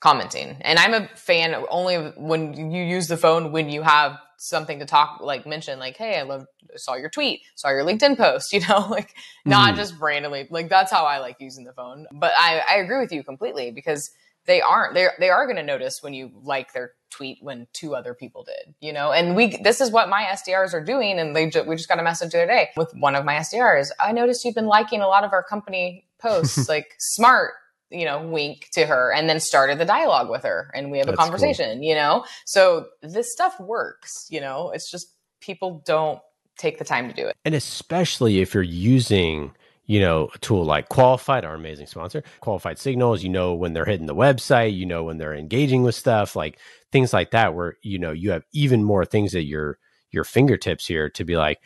commenting. 0.00 0.56
And 0.60 0.78
I'm 0.78 0.94
a 0.94 1.08
fan 1.16 1.54
only 1.70 1.96
when 2.16 2.70
you 2.70 2.82
use 2.82 3.08
the 3.08 3.16
phone 3.16 3.52
when 3.52 3.70
you 3.70 3.82
have 3.82 4.18
something 4.38 4.78
to 4.80 4.84
talk, 4.84 5.20
like 5.20 5.46
mention, 5.46 5.78
like, 5.78 5.96
hey, 5.96 6.18
I 6.18 6.22
love, 6.22 6.46
saw 6.76 6.94
your 6.94 7.08
tweet, 7.08 7.40
saw 7.54 7.70
your 7.70 7.84
LinkedIn 7.84 8.16
post, 8.16 8.52
you 8.52 8.60
know, 8.68 8.86
like 8.90 9.14
not 9.44 9.74
mm. 9.74 9.76
just 9.76 9.98
randomly. 10.00 10.46
Like 10.50 10.68
that's 10.68 10.90
how 10.90 11.04
I 11.04 11.18
like 11.18 11.36
using 11.40 11.64
the 11.64 11.72
phone. 11.72 12.06
But 12.12 12.32
I, 12.38 12.62
I 12.68 12.74
agree 12.76 13.00
with 13.00 13.12
you 13.12 13.22
completely 13.22 13.70
because 13.70 14.10
they 14.46 14.60
aren't 14.60 14.94
they 14.94 15.08
they 15.18 15.30
are 15.30 15.46
going 15.46 15.56
to 15.56 15.62
notice 15.62 16.02
when 16.02 16.14
you 16.14 16.30
like 16.42 16.72
their 16.72 16.92
tweet 17.10 17.38
when 17.40 17.66
two 17.72 17.94
other 17.94 18.14
people 18.14 18.44
did 18.44 18.74
you 18.80 18.92
know? 18.92 19.12
And 19.12 19.36
we 19.36 19.56
this 19.58 19.80
is 19.80 19.90
what 19.90 20.08
my 20.08 20.24
sdrs 20.32 20.74
are 20.74 20.84
doing 20.84 21.18
and 21.18 21.34
they 21.34 21.48
ju- 21.48 21.64
we 21.64 21.76
just 21.76 21.88
got 21.88 21.98
a 21.98 22.02
message 22.02 22.32
the 22.32 22.42
other 22.42 22.46
day 22.46 22.70
with 22.76 22.92
one 22.94 23.14
of 23.14 23.24
my 23.24 23.36
sdrs 23.36 23.88
i 24.00 24.12
noticed 24.12 24.44
you've 24.44 24.54
been 24.54 24.66
liking 24.66 25.00
a 25.00 25.06
lot 25.06 25.24
of 25.24 25.32
our 25.32 25.42
company 25.42 26.06
posts 26.20 26.68
like 26.68 26.94
smart 26.98 27.52
you 27.90 28.04
know 28.04 28.26
wink 28.26 28.68
to 28.72 28.86
her 28.86 29.12
and 29.12 29.28
then 29.28 29.38
started 29.40 29.78
the 29.78 29.84
dialogue 29.84 30.28
with 30.28 30.42
her 30.42 30.70
and 30.74 30.90
we 30.90 30.98
have 30.98 31.06
That's 31.06 31.18
a 31.18 31.22
conversation 31.22 31.78
cool. 31.78 31.84
you 31.84 31.94
know? 31.94 32.24
So 32.44 32.86
this 33.02 33.32
stuff 33.32 33.58
works 33.60 34.26
you 34.30 34.40
know? 34.40 34.70
It's 34.70 34.90
just 34.90 35.12
people 35.40 35.82
don't 35.86 36.20
take 36.58 36.78
the 36.78 36.84
time 36.84 37.08
to 37.08 37.14
do 37.14 37.26
it. 37.26 37.36
And 37.44 37.54
especially 37.54 38.40
if 38.40 38.54
you're 38.54 38.62
using 38.62 39.52
you 39.86 40.00
know, 40.00 40.28
a 40.34 40.38
tool 40.38 40.64
like 40.64 40.88
Qualified, 40.88 41.44
our 41.44 41.54
amazing 41.54 41.86
sponsor, 41.86 42.22
Qualified 42.40 42.78
Signals, 42.78 43.22
you 43.22 43.28
know, 43.28 43.54
when 43.54 43.72
they're 43.72 43.84
hitting 43.84 44.06
the 44.06 44.14
website, 44.14 44.76
you 44.76 44.84
know, 44.84 45.04
when 45.04 45.18
they're 45.18 45.34
engaging 45.34 45.82
with 45.82 45.94
stuff, 45.94 46.34
like 46.34 46.58
things 46.90 47.12
like 47.12 47.30
that, 47.30 47.54
where, 47.54 47.76
you 47.82 47.98
know, 47.98 48.10
you 48.10 48.32
have 48.32 48.44
even 48.52 48.82
more 48.82 49.04
things 49.04 49.34
at 49.34 49.44
your, 49.44 49.78
your 50.10 50.24
fingertips 50.24 50.86
here 50.86 51.08
to 51.10 51.24
be 51.24 51.36
like, 51.36 51.60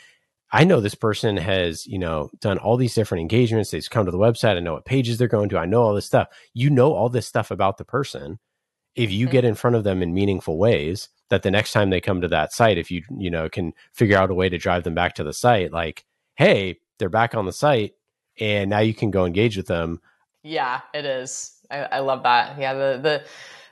I 0.52 0.64
know 0.64 0.80
this 0.80 0.94
person 0.94 1.36
has, 1.36 1.86
you 1.86 1.98
know, 1.98 2.30
done 2.40 2.58
all 2.58 2.76
these 2.76 2.94
different 2.94 3.22
engagements. 3.22 3.70
They've 3.70 3.88
come 3.88 4.04
to 4.04 4.12
the 4.12 4.18
website. 4.18 4.56
I 4.56 4.60
know 4.60 4.74
what 4.74 4.84
pages 4.84 5.16
they're 5.16 5.28
going 5.28 5.48
to. 5.50 5.58
I 5.58 5.64
know 5.64 5.82
all 5.82 5.94
this 5.94 6.06
stuff. 6.06 6.28
You 6.52 6.70
know 6.70 6.92
all 6.92 7.08
this 7.08 7.26
stuff 7.26 7.50
about 7.50 7.78
the 7.78 7.84
person. 7.84 8.38
If 8.96 9.12
you 9.12 9.26
mm-hmm. 9.26 9.32
get 9.32 9.44
in 9.44 9.54
front 9.54 9.76
of 9.76 9.84
them 9.84 10.02
in 10.02 10.12
meaningful 10.12 10.58
ways, 10.58 11.08
that 11.30 11.42
the 11.44 11.52
next 11.52 11.72
time 11.72 11.90
they 11.90 12.00
come 12.00 12.20
to 12.20 12.28
that 12.28 12.52
site, 12.52 12.76
if 12.76 12.90
you, 12.90 13.04
you 13.16 13.30
know, 13.30 13.48
can 13.48 13.72
figure 13.94 14.18
out 14.18 14.30
a 14.30 14.34
way 14.34 14.48
to 14.48 14.58
drive 14.58 14.82
them 14.82 14.96
back 14.96 15.14
to 15.14 15.24
the 15.24 15.32
site, 15.32 15.72
like, 15.72 16.04
hey, 16.34 16.80
they're 16.98 17.08
back 17.08 17.36
on 17.36 17.46
the 17.46 17.52
site 17.52 17.92
and 18.40 18.70
now 18.70 18.80
you 18.80 18.94
can 18.94 19.10
go 19.10 19.24
engage 19.24 19.56
with 19.56 19.66
them. 19.66 20.00
Yeah, 20.42 20.80
it 20.94 21.04
is. 21.04 21.52
I, 21.70 21.78
I 21.82 21.98
love 22.00 22.22
that. 22.24 22.58
Yeah, 22.58 22.74
the 22.74 22.98
the 23.00 23.24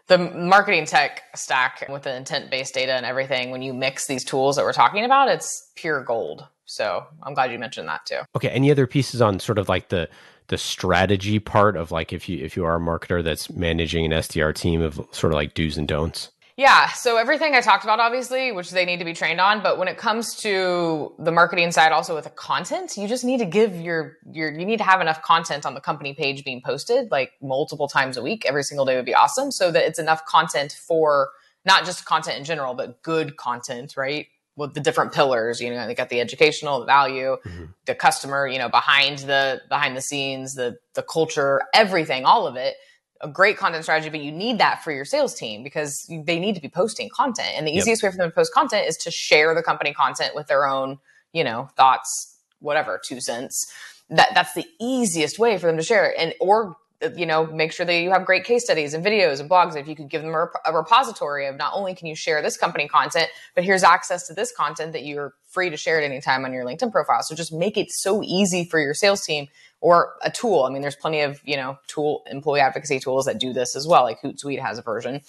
the 0.08 0.18
marketing 0.18 0.86
tech 0.86 1.22
stack 1.34 1.86
with 1.88 2.02
the 2.02 2.14
intent 2.14 2.50
based 2.50 2.74
data 2.74 2.92
and 2.92 3.06
everything. 3.06 3.50
When 3.50 3.62
you 3.62 3.72
mix 3.74 4.06
these 4.06 4.24
tools 4.24 4.56
that 4.56 4.64
we're 4.64 4.72
talking 4.72 5.04
about, 5.04 5.28
it's 5.28 5.70
pure 5.76 6.02
gold. 6.02 6.46
So 6.64 7.06
I'm 7.22 7.34
glad 7.34 7.50
you 7.50 7.58
mentioned 7.58 7.88
that 7.88 8.04
too. 8.06 8.20
Okay. 8.36 8.48
Any 8.48 8.70
other 8.70 8.86
pieces 8.86 9.22
on 9.22 9.40
sort 9.40 9.58
of 9.58 9.68
like 9.68 9.88
the 9.88 10.08
the 10.48 10.58
strategy 10.58 11.38
part 11.38 11.76
of 11.76 11.90
like 11.92 12.12
if 12.12 12.28
you 12.28 12.44
if 12.44 12.56
you 12.56 12.64
are 12.64 12.76
a 12.76 12.80
marketer 12.80 13.22
that's 13.22 13.50
managing 13.50 14.04
an 14.04 14.12
SDR 14.12 14.54
team 14.54 14.82
of 14.82 15.00
sort 15.10 15.32
of 15.32 15.36
like 15.36 15.54
do's 15.54 15.78
and 15.78 15.88
don'ts? 15.88 16.30
Yeah. 16.58 16.88
So 16.88 17.18
everything 17.18 17.54
I 17.54 17.60
talked 17.60 17.84
about, 17.84 18.00
obviously, 18.00 18.50
which 18.50 18.72
they 18.72 18.84
need 18.84 18.98
to 18.98 19.04
be 19.04 19.14
trained 19.14 19.40
on, 19.40 19.62
but 19.62 19.78
when 19.78 19.86
it 19.86 19.96
comes 19.96 20.34
to 20.38 21.14
the 21.16 21.30
marketing 21.30 21.70
side, 21.70 21.92
also 21.92 22.16
with 22.16 22.24
the 22.24 22.30
content, 22.30 22.96
you 22.96 23.06
just 23.06 23.24
need 23.24 23.38
to 23.38 23.46
give 23.46 23.80
your 23.80 24.16
your 24.32 24.50
you 24.50 24.66
need 24.66 24.78
to 24.78 24.84
have 24.84 25.00
enough 25.00 25.22
content 25.22 25.64
on 25.64 25.74
the 25.74 25.80
company 25.80 26.14
page 26.14 26.44
being 26.44 26.60
posted 26.60 27.12
like 27.12 27.30
multiple 27.40 27.86
times 27.86 28.16
a 28.16 28.22
week. 28.22 28.44
Every 28.44 28.64
single 28.64 28.84
day 28.84 28.96
would 28.96 29.04
be 29.04 29.14
awesome, 29.14 29.52
so 29.52 29.70
that 29.70 29.84
it's 29.84 30.00
enough 30.00 30.24
content 30.26 30.72
for 30.72 31.30
not 31.64 31.84
just 31.84 32.04
content 32.04 32.38
in 32.38 32.44
general, 32.44 32.74
but 32.74 33.02
good 33.04 33.36
content, 33.36 33.96
right? 33.96 34.26
With 34.56 34.74
the 34.74 34.80
different 34.80 35.12
pillars, 35.12 35.60
you 35.60 35.70
know, 35.70 35.86
they 35.86 35.94
got 35.94 36.08
the 36.08 36.20
educational, 36.20 36.80
the 36.80 36.86
value, 36.86 37.36
mm-hmm. 37.46 37.66
the 37.86 37.94
customer, 37.94 38.48
you 38.48 38.58
know, 38.58 38.68
behind 38.68 39.18
the 39.20 39.60
behind 39.68 39.96
the 39.96 40.02
scenes, 40.02 40.56
the 40.56 40.76
the 40.94 41.04
culture, 41.04 41.62
everything, 41.72 42.24
all 42.24 42.48
of 42.48 42.56
it 42.56 42.74
a 43.20 43.28
great 43.28 43.56
content 43.56 43.82
strategy, 43.84 44.10
but 44.10 44.20
you 44.20 44.32
need 44.32 44.58
that 44.58 44.82
for 44.82 44.92
your 44.92 45.04
sales 45.04 45.34
team 45.34 45.62
because 45.62 46.06
they 46.08 46.38
need 46.38 46.54
to 46.54 46.60
be 46.60 46.68
posting 46.68 47.08
content. 47.08 47.50
And 47.56 47.66
the 47.66 47.72
yep. 47.72 47.82
easiest 47.82 48.02
way 48.02 48.10
for 48.10 48.16
them 48.16 48.30
to 48.30 48.34
post 48.34 48.52
content 48.52 48.86
is 48.86 48.96
to 48.98 49.10
share 49.10 49.54
the 49.54 49.62
company 49.62 49.92
content 49.92 50.34
with 50.34 50.46
their 50.46 50.66
own, 50.66 50.98
you 51.32 51.42
know, 51.42 51.68
thoughts, 51.76 52.38
whatever, 52.60 53.00
two 53.04 53.20
cents. 53.20 53.72
That 54.10 54.30
that's 54.34 54.54
the 54.54 54.66
easiest 54.80 55.38
way 55.38 55.58
for 55.58 55.66
them 55.66 55.76
to 55.76 55.82
share 55.82 56.10
it. 56.10 56.16
And 56.18 56.34
or 56.40 56.76
you 57.16 57.26
know, 57.26 57.46
make 57.46 57.72
sure 57.72 57.86
that 57.86 57.94
you 57.94 58.10
have 58.10 58.26
great 58.26 58.44
case 58.44 58.64
studies 58.64 58.92
and 58.92 59.04
videos 59.04 59.38
and 59.38 59.48
blogs. 59.48 59.76
If 59.76 59.86
you 59.86 59.94
could 59.94 60.08
give 60.08 60.22
them 60.22 60.34
a, 60.34 60.48
a, 60.64 60.76
repository 60.76 61.46
of 61.46 61.56
not 61.56 61.72
only 61.74 61.94
can 61.94 62.08
you 62.08 62.16
share 62.16 62.42
this 62.42 62.56
company 62.56 62.88
content, 62.88 63.28
but 63.54 63.62
here's 63.62 63.84
access 63.84 64.26
to 64.26 64.34
this 64.34 64.52
content 64.52 64.92
that 64.92 65.04
you're 65.04 65.34
free 65.46 65.70
to 65.70 65.76
share 65.76 65.98
at 65.98 66.04
any 66.04 66.20
time 66.20 66.44
on 66.44 66.52
your 66.52 66.64
LinkedIn 66.64 66.90
profile. 66.90 67.22
So 67.22 67.36
just 67.36 67.52
make 67.52 67.76
it 67.76 67.90
so 67.90 68.22
easy 68.24 68.64
for 68.64 68.80
your 68.80 68.94
sales 68.94 69.24
team 69.24 69.46
or 69.80 70.14
a 70.22 70.30
tool. 70.30 70.64
I 70.64 70.70
mean, 70.70 70.82
there's 70.82 70.96
plenty 70.96 71.20
of, 71.20 71.40
you 71.44 71.56
know, 71.56 71.78
tool 71.86 72.24
employee 72.28 72.60
advocacy 72.60 72.98
tools 72.98 73.26
that 73.26 73.38
do 73.38 73.52
this 73.52 73.76
as 73.76 73.86
well. 73.86 74.02
Like 74.02 74.20
Hootsuite 74.20 74.60
has 74.60 74.78
a 74.78 74.82
version 74.82 75.20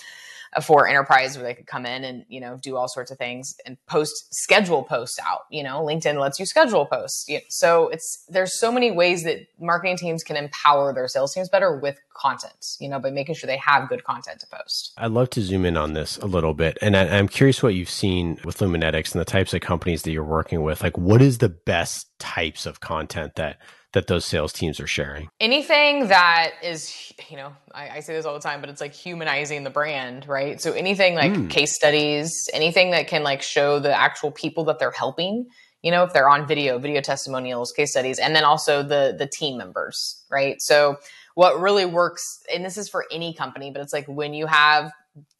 for 0.63 0.87
enterprise 0.87 1.37
where 1.37 1.45
they 1.45 1.53
could 1.53 1.67
come 1.67 1.85
in 1.85 2.03
and 2.03 2.25
you 2.27 2.39
know 2.41 2.57
do 2.61 2.75
all 2.75 2.87
sorts 2.87 3.11
of 3.11 3.17
things 3.17 3.55
and 3.65 3.77
post 3.87 4.33
schedule 4.33 4.83
posts 4.83 5.19
out 5.25 5.41
you 5.49 5.63
know? 5.63 5.81
Linkedin 5.81 6.19
lets 6.19 6.39
you 6.39 6.45
schedule 6.45 6.85
posts. 6.85 7.29
So 7.49 7.89
it's 7.89 8.23
there's 8.29 8.59
so 8.59 8.71
many 8.71 8.91
ways 8.91 9.23
that 9.23 9.39
marketing 9.59 9.97
teams 9.97 10.23
can 10.23 10.35
empower 10.35 10.93
their 10.93 11.07
sales 11.07 11.33
teams 11.33 11.49
better 11.49 11.77
with 11.77 11.99
content 12.15 12.75
you 12.79 12.89
know 12.89 12.99
by 12.99 13.09
making 13.09 13.35
sure 13.35 13.47
they 13.47 13.57
have 13.57 13.89
good 13.89 14.03
content 14.03 14.39
to 14.41 14.47
post. 14.47 14.93
I'd 14.97 15.11
love 15.11 15.29
to 15.31 15.41
zoom 15.41 15.65
in 15.65 15.77
on 15.77 15.93
this 15.93 16.17
a 16.17 16.25
little 16.25 16.53
bit 16.53 16.77
and 16.81 16.95
I, 16.95 17.17
i'm 17.17 17.27
curious 17.27 17.63
what 17.63 17.75
you've 17.75 17.89
seen 17.89 18.39
with 18.43 18.59
luminetics 18.59 19.13
and 19.13 19.21
the 19.21 19.25
types 19.25 19.53
of 19.53 19.61
companies 19.61 20.03
that 20.03 20.11
you're 20.11 20.23
working 20.23 20.61
with. 20.61 20.81
Like 20.83 20.97
what 20.97 21.21
is 21.21 21.37
the 21.37 21.49
best 21.49 22.07
types 22.19 22.65
of 22.65 22.79
content 22.79 23.35
that 23.35 23.59
that 23.93 24.07
those 24.07 24.25
sales 24.25 24.53
teams 24.53 24.79
are 24.79 24.87
sharing? 24.87 25.29
Anything 25.39 26.07
that 26.09 26.51
is, 26.63 27.11
you 27.29 27.37
know, 27.37 27.53
I, 27.73 27.89
I 27.89 27.99
say 28.01 28.13
this 28.13 28.25
all 28.25 28.33
the 28.33 28.39
time, 28.39 28.61
but 28.61 28.69
it's 28.69 28.81
like 28.81 28.93
humanizing 28.93 29.63
the 29.63 29.69
brand, 29.69 30.27
right? 30.27 30.61
So 30.61 30.73
anything 30.73 31.15
like 31.15 31.31
mm. 31.31 31.49
case 31.49 31.75
studies, 31.75 32.49
anything 32.53 32.91
that 32.91 33.07
can 33.07 33.23
like 33.23 33.41
show 33.41 33.79
the 33.79 33.97
actual 33.97 34.31
people 34.31 34.65
that 34.65 34.79
they're 34.79 34.91
helping, 34.91 35.47
you 35.81 35.91
know, 35.91 36.03
if 36.03 36.13
they're 36.13 36.29
on 36.29 36.47
video, 36.47 36.77
video 36.77 37.01
testimonials, 37.01 37.71
case 37.71 37.91
studies, 37.91 38.19
and 38.19 38.35
then 38.35 38.43
also 38.43 38.83
the 38.83 39.15
the 39.17 39.27
team 39.27 39.57
members, 39.57 40.23
right? 40.29 40.61
So 40.61 40.97
what 41.35 41.59
really 41.59 41.85
works, 41.85 42.43
and 42.53 42.65
this 42.65 42.77
is 42.77 42.89
for 42.89 43.05
any 43.11 43.33
company, 43.33 43.71
but 43.71 43.81
it's 43.81 43.93
like 43.93 44.05
when 44.07 44.33
you 44.33 44.45
have 44.45 44.91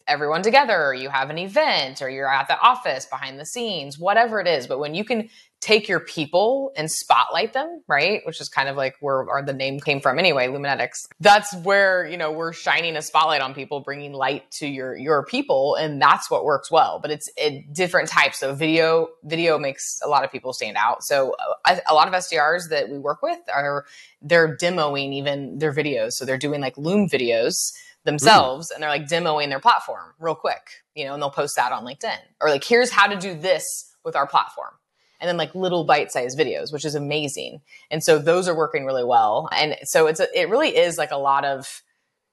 everyone 0.07 0.41
together, 0.41 0.85
or 0.85 0.93
you 0.93 1.09
have 1.09 1.29
an 1.29 1.37
event, 1.37 2.01
or 2.01 2.09
you're 2.09 2.31
at 2.31 2.47
the 2.47 2.59
office 2.59 3.05
behind 3.05 3.39
the 3.39 3.45
scenes, 3.45 3.99
whatever 3.99 4.39
it 4.39 4.47
is. 4.47 4.65
But 4.65 4.79
when 4.79 4.95
you 4.95 5.03
can 5.03 5.29
take 5.61 5.89
your 5.89 5.99
people 5.99 6.71
and 6.75 6.89
spotlight 6.89 7.53
them, 7.53 7.81
right? 7.87 8.21
Which 8.25 8.39
is 8.39 8.47
kind 8.47 8.69
of 8.69 8.77
like 8.77 8.95
where 9.01 9.25
the 9.45 9.53
name 9.53 9.79
came 9.79 9.99
from 9.99 10.17
anyway, 10.17 10.47
Luminetics. 10.47 11.07
That's 11.19 11.53
where, 11.57 12.07
you 12.07 12.17
know, 12.17 12.31
we're 12.31 12.53
shining 12.53 12.95
a 12.95 13.01
spotlight 13.01 13.41
on 13.41 13.53
people, 13.53 13.81
bringing 13.81 14.13
light 14.13 14.49
to 14.51 14.67
your 14.67 14.95
your 14.95 15.25
people 15.25 15.75
and 15.75 16.01
that's 16.01 16.31
what 16.31 16.45
works 16.45 16.71
well. 16.71 16.99
But 17.01 17.11
it's 17.11 17.29
it, 17.35 17.73
different 17.73 18.09
types 18.09 18.41
of 18.41 18.57
video 18.57 19.09
video 19.23 19.59
makes 19.59 19.99
a 20.03 20.07
lot 20.07 20.23
of 20.23 20.31
people 20.31 20.53
stand 20.53 20.77
out. 20.77 21.03
So 21.03 21.35
a, 21.67 21.71
uh, 21.71 21.79
a 21.89 21.93
lot 21.93 22.07
of 22.07 22.13
SDRs 22.13 22.69
that 22.69 22.89
we 22.89 22.97
work 22.97 23.21
with 23.21 23.39
are 23.53 23.85
they're 24.21 24.55
demoing 24.55 25.13
even 25.13 25.59
their 25.59 25.73
videos. 25.73 26.11
So 26.11 26.25
they're 26.25 26.37
doing 26.37 26.61
like 26.61 26.77
Loom 26.77 27.09
videos 27.09 27.73
themselves 28.05 28.69
mm. 28.69 28.75
and 28.75 28.83
they're 28.83 28.89
like 28.89 29.07
demoing 29.07 29.49
their 29.49 29.59
platform 29.59 30.13
real 30.19 30.35
quick, 30.35 30.83
you 30.95 31.05
know, 31.05 31.13
and 31.13 31.21
they'll 31.21 31.29
post 31.29 31.55
that 31.57 31.71
on 31.71 31.85
LinkedIn. 31.85 32.17
Or 32.41 32.49
like, 32.49 32.63
here's 32.63 32.91
how 32.91 33.07
to 33.07 33.17
do 33.17 33.33
this 33.33 33.93
with 34.03 34.15
our 34.15 34.27
platform. 34.27 34.71
And 35.19 35.27
then 35.27 35.37
like 35.37 35.53
little 35.55 35.83
bite-sized 35.83 36.37
videos, 36.37 36.71
which 36.71 36.85
is 36.85 36.95
amazing. 36.95 37.61
And 37.91 38.03
so 38.03 38.19
those 38.19 38.47
are 38.47 38.55
working 38.55 38.85
really 38.85 39.03
well. 39.03 39.49
And 39.51 39.75
so 39.83 40.07
it's 40.07 40.19
a, 40.19 40.27
it 40.33 40.49
really 40.49 40.75
is 40.75 40.97
like 40.97 41.11
a 41.11 41.17
lot 41.17 41.45
of 41.45 41.81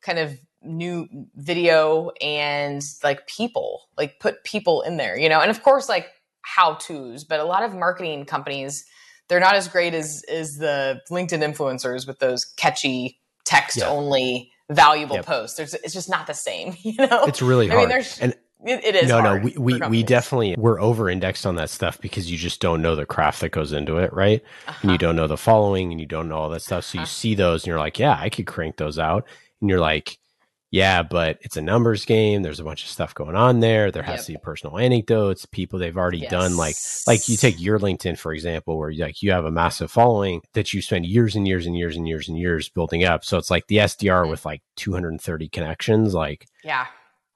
kind 0.02 0.18
of 0.18 0.38
new 0.62 1.08
video 1.34 2.10
and 2.20 2.82
like 3.02 3.26
people, 3.26 3.88
like 3.98 4.20
put 4.20 4.44
people 4.44 4.82
in 4.82 4.96
there, 4.96 5.18
you 5.18 5.28
know. 5.28 5.40
And 5.40 5.50
of 5.50 5.62
course 5.62 5.88
like 5.88 6.08
how-tos, 6.42 7.24
but 7.24 7.40
a 7.40 7.44
lot 7.44 7.62
of 7.64 7.74
marketing 7.74 8.24
companies 8.24 8.84
they're 9.28 9.40
not 9.40 9.56
as 9.56 9.68
great 9.68 9.94
as 9.94 10.22
as 10.30 10.56
the 10.56 11.00
LinkedIn 11.10 11.42
influencers 11.42 12.06
with 12.06 12.18
those 12.18 12.44
catchy 12.44 13.18
text 13.44 13.82
only 13.82 14.52
valuable 14.70 15.16
yep. 15.16 15.26
posts. 15.26 15.56
There's, 15.56 15.74
it's 15.74 15.94
just 15.94 16.10
not 16.10 16.26
the 16.26 16.34
same, 16.34 16.76
you 16.82 16.94
know. 16.98 17.24
It's 17.24 17.42
really 17.42 17.68
hard. 17.68 17.78
I 17.78 17.82
mean, 17.82 17.88
there's, 17.88 18.18
and 18.20 18.34
it, 18.66 18.94
is. 18.94 19.08
No, 19.08 19.20
no, 19.20 19.36
we 19.36 19.54
we, 19.58 19.80
we 19.88 20.02
definitely 20.02 20.54
we're 20.58 20.80
over 20.80 21.08
indexed 21.08 21.46
on 21.46 21.56
that 21.56 21.70
stuff 21.70 22.00
because 22.00 22.30
you 22.30 22.36
just 22.36 22.60
don't 22.60 22.82
know 22.82 22.96
the 22.96 23.06
craft 23.06 23.40
that 23.40 23.50
goes 23.50 23.72
into 23.72 23.98
it, 23.98 24.12
right? 24.12 24.42
Uh-huh. 24.66 24.78
And 24.82 24.90
you 24.92 24.98
don't 24.98 25.16
know 25.16 25.26
the 25.26 25.36
following, 25.36 25.92
and 25.92 26.00
you 26.00 26.06
don't 26.06 26.28
know 26.28 26.36
all 26.36 26.50
that 26.50 26.62
stuff. 26.62 26.84
So 26.84 26.98
uh-huh. 26.98 27.02
you 27.02 27.06
see 27.06 27.34
those, 27.34 27.62
and 27.62 27.68
you're 27.68 27.78
like, 27.78 27.98
yeah, 27.98 28.16
I 28.18 28.28
could 28.28 28.46
crank 28.46 28.76
those 28.76 28.98
out, 28.98 29.26
and 29.60 29.70
you're 29.70 29.80
like, 29.80 30.18
yeah, 30.76 31.02
but 31.02 31.38
it's 31.42 31.56
a 31.56 31.62
numbers 31.62 32.04
game. 32.04 32.42
There's 32.42 32.60
a 32.60 32.64
bunch 32.64 32.82
of 32.82 32.90
stuff 32.90 33.14
going 33.14 33.36
on 33.36 33.60
there. 33.60 33.92
There 33.92 34.02
has 34.02 34.20
yep. 34.20 34.26
to 34.26 34.32
be 34.32 34.38
personal 34.38 34.78
anecdotes, 34.78 35.46
people 35.46 35.78
they've 35.78 35.96
already 35.96 36.18
yes. 36.18 36.30
done. 36.30 36.56
Like, 36.56 36.76
like 37.06 37.28
you 37.28 37.36
take 37.36 37.60
your 37.60 37.78
LinkedIn 37.78 38.18
for 38.18 38.32
example, 38.32 38.76
where 38.76 38.92
like 38.92 39.22
you 39.22 39.30
have 39.30 39.44
a 39.44 39.50
massive 39.50 39.90
following 39.90 40.42
that 40.54 40.74
you 40.74 40.82
spend 40.82 41.06
years 41.06 41.36
and 41.36 41.46
years 41.46 41.66
and 41.66 41.76
years 41.76 41.96
and 41.96 42.06
years 42.06 42.28
and 42.28 42.36
years 42.36 42.68
building 42.68 43.04
up. 43.04 43.24
So 43.24 43.38
it's 43.38 43.50
like 43.50 43.68
the 43.68 43.76
SDR 43.76 44.22
mm-hmm. 44.22 44.30
with 44.30 44.44
like 44.44 44.62
230 44.76 45.48
connections, 45.48 46.14
like 46.14 46.46
yeah, 46.64 46.86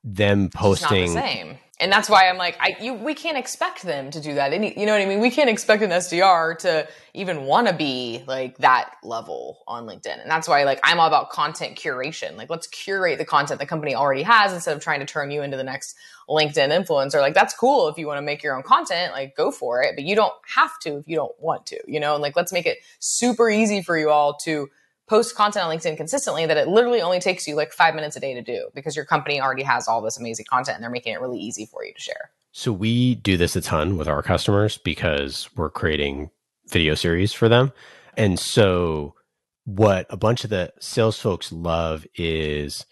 them 0.05 0.49
posting 0.49 1.07
the 1.07 1.21
same 1.21 1.59
and 1.81 1.91
that's 1.91 2.11
why 2.11 2.29
I'm 2.29 2.37
like, 2.37 2.59
I 2.61 2.77
you 2.81 2.93
we 2.93 3.15
can't 3.15 3.39
expect 3.39 3.83
them 3.83 4.11
to 4.11 4.21
do 4.21 4.35
that. 4.35 4.53
Any, 4.53 4.79
you 4.79 4.85
know 4.85 4.93
what 4.93 5.01
I 5.01 5.07
mean? 5.07 5.21
We 5.21 5.31
can't 5.31 5.49
expect 5.49 5.83
an 5.83 5.91
SDR 5.91 6.59
to 6.59 6.87
even 7.15 7.45
want 7.45 7.69
to 7.69 7.75
be 7.75 8.23
like 8.29 8.59
that 8.59 8.93
level 9.03 9.61
on 9.67 9.87
LinkedIn, 9.87 10.21
and 10.21 10.31
that's 10.31 10.47
why 10.47 10.65
like 10.65 10.79
I'm 10.85 11.01
all 11.01 11.09
about 11.09 11.31
content 11.31 11.79
curation. 11.79 12.37
Like, 12.37 12.51
let's 12.51 12.67
curate 12.67 13.19
the 13.19 13.25
content 13.25 13.61
the 13.61 13.67
company 13.67 13.95
already 13.95 14.23
has 14.23 14.53
instead 14.53 14.77
of 14.77 14.83
trying 14.83 15.01
to 15.01 15.07
turn 15.07 15.31
you 15.31 15.43
into 15.43 15.57
the 15.57 15.65
next 15.65 15.97
LinkedIn 16.29 16.69
influencer. 16.69 17.21
Like, 17.21 17.35
that's 17.35 17.55
cool 17.55 17.89
if 17.89 17.97
you 17.97 18.07
want 18.07 18.19
to 18.19 18.23
make 18.23 18.43
your 18.43 18.55
own 18.55 18.63
content, 18.63 19.13
like 19.13 19.35
go 19.35 19.51
for 19.51 19.83
it, 19.83 19.95
but 19.97 20.05
you 20.05 20.15
don't 20.15 20.35
have 20.55 20.79
to 20.81 20.99
if 20.99 21.09
you 21.09 21.17
don't 21.17 21.41
want 21.41 21.65
to. 21.67 21.79
You 21.87 21.99
know, 21.99 22.13
and 22.13 22.23
like 22.23 22.37
let's 22.37 22.53
make 22.53 22.67
it 22.67 22.79
super 22.99 23.49
easy 23.49 23.83
for 23.83 23.97
you 23.97 24.11
all 24.11 24.37
to 24.45 24.69
post 25.11 25.35
content 25.35 25.67
on 25.67 25.77
LinkedIn 25.77 25.97
consistently 25.97 26.47
that 26.47 26.57
it 26.57 26.69
literally 26.69 27.03
only 27.03 27.19
takes 27.19 27.49
you 27.49 27.57
like 27.57 27.73
five 27.73 27.97
minutes 27.97 28.15
a 28.15 28.21
day 28.21 28.33
to 28.33 28.43
do 28.43 28.69
because 28.77 28.95
your 28.95 29.05
company 29.05 29.41
already 29.41 29.65
has 29.65 29.89
all 29.89 30.01
this 30.01 30.17
amazing 30.17 30.47
content 30.49 30.77
and 30.77 30.85
they're 30.85 30.91
making 30.91 31.13
it 31.13 31.21
really 31.21 31.41
easy 31.41 31.67
for 31.67 31.85
you 31.85 31.93
to 31.93 32.01
share. 32.01 32.31
So 32.53 32.73
we 32.73 33.17
do 33.17 33.37
this 33.37 33.57
a 33.57 33.61
ton 33.61 33.99
with 33.99 34.07
our 34.07 34.23
customers 34.23 34.79
because 34.79 35.51
we're 35.57 35.69
creating 35.69 36.31
video 36.69 36.95
series 36.95 37.33
for 37.33 37.49
them. 37.49 37.73
And 38.17 38.39
so 38.39 39.17
what 39.65 40.07
a 40.11 40.17
bunch 40.17 40.45
of 40.45 40.51
the 40.51 40.73
sales 40.79 41.19
folks 41.19 41.51
love 41.51 42.07
is 42.15 42.87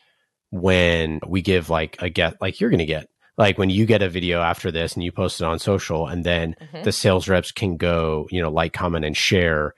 when 0.51 1.21
we 1.25 1.41
give 1.41 1.71
like 1.71 2.03
a 2.03 2.09
get 2.11 2.41
like 2.41 2.61
you're 2.61 2.71
going 2.71 2.79
to 2.79 2.85
get 2.85 3.09
like 3.37 3.59
when 3.59 3.71
you 3.71 3.87
get 3.87 4.03
a 4.03 4.09
video 4.09 4.41
after 4.41 4.73
this 4.73 4.95
and 4.95 5.05
you 5.05 5.13
post 5.13 5.41
it 5.41 5.45
on 5.45 5.61
social 5.61 6.09
and 6.09 6.25
then 6.25 6.57
mm-hmm. 6.61 6.83
the 6.83 6.91
sales 6.91 7.29
reps 7.29 7.53
can 7.53 7.77
go, 7.77 8.27
you 8.33 8.43
know, 8.43 8.51
like, 8.51 8.73
comment 8.73 9.05
and 9.05 9.17
share 9.17 9.77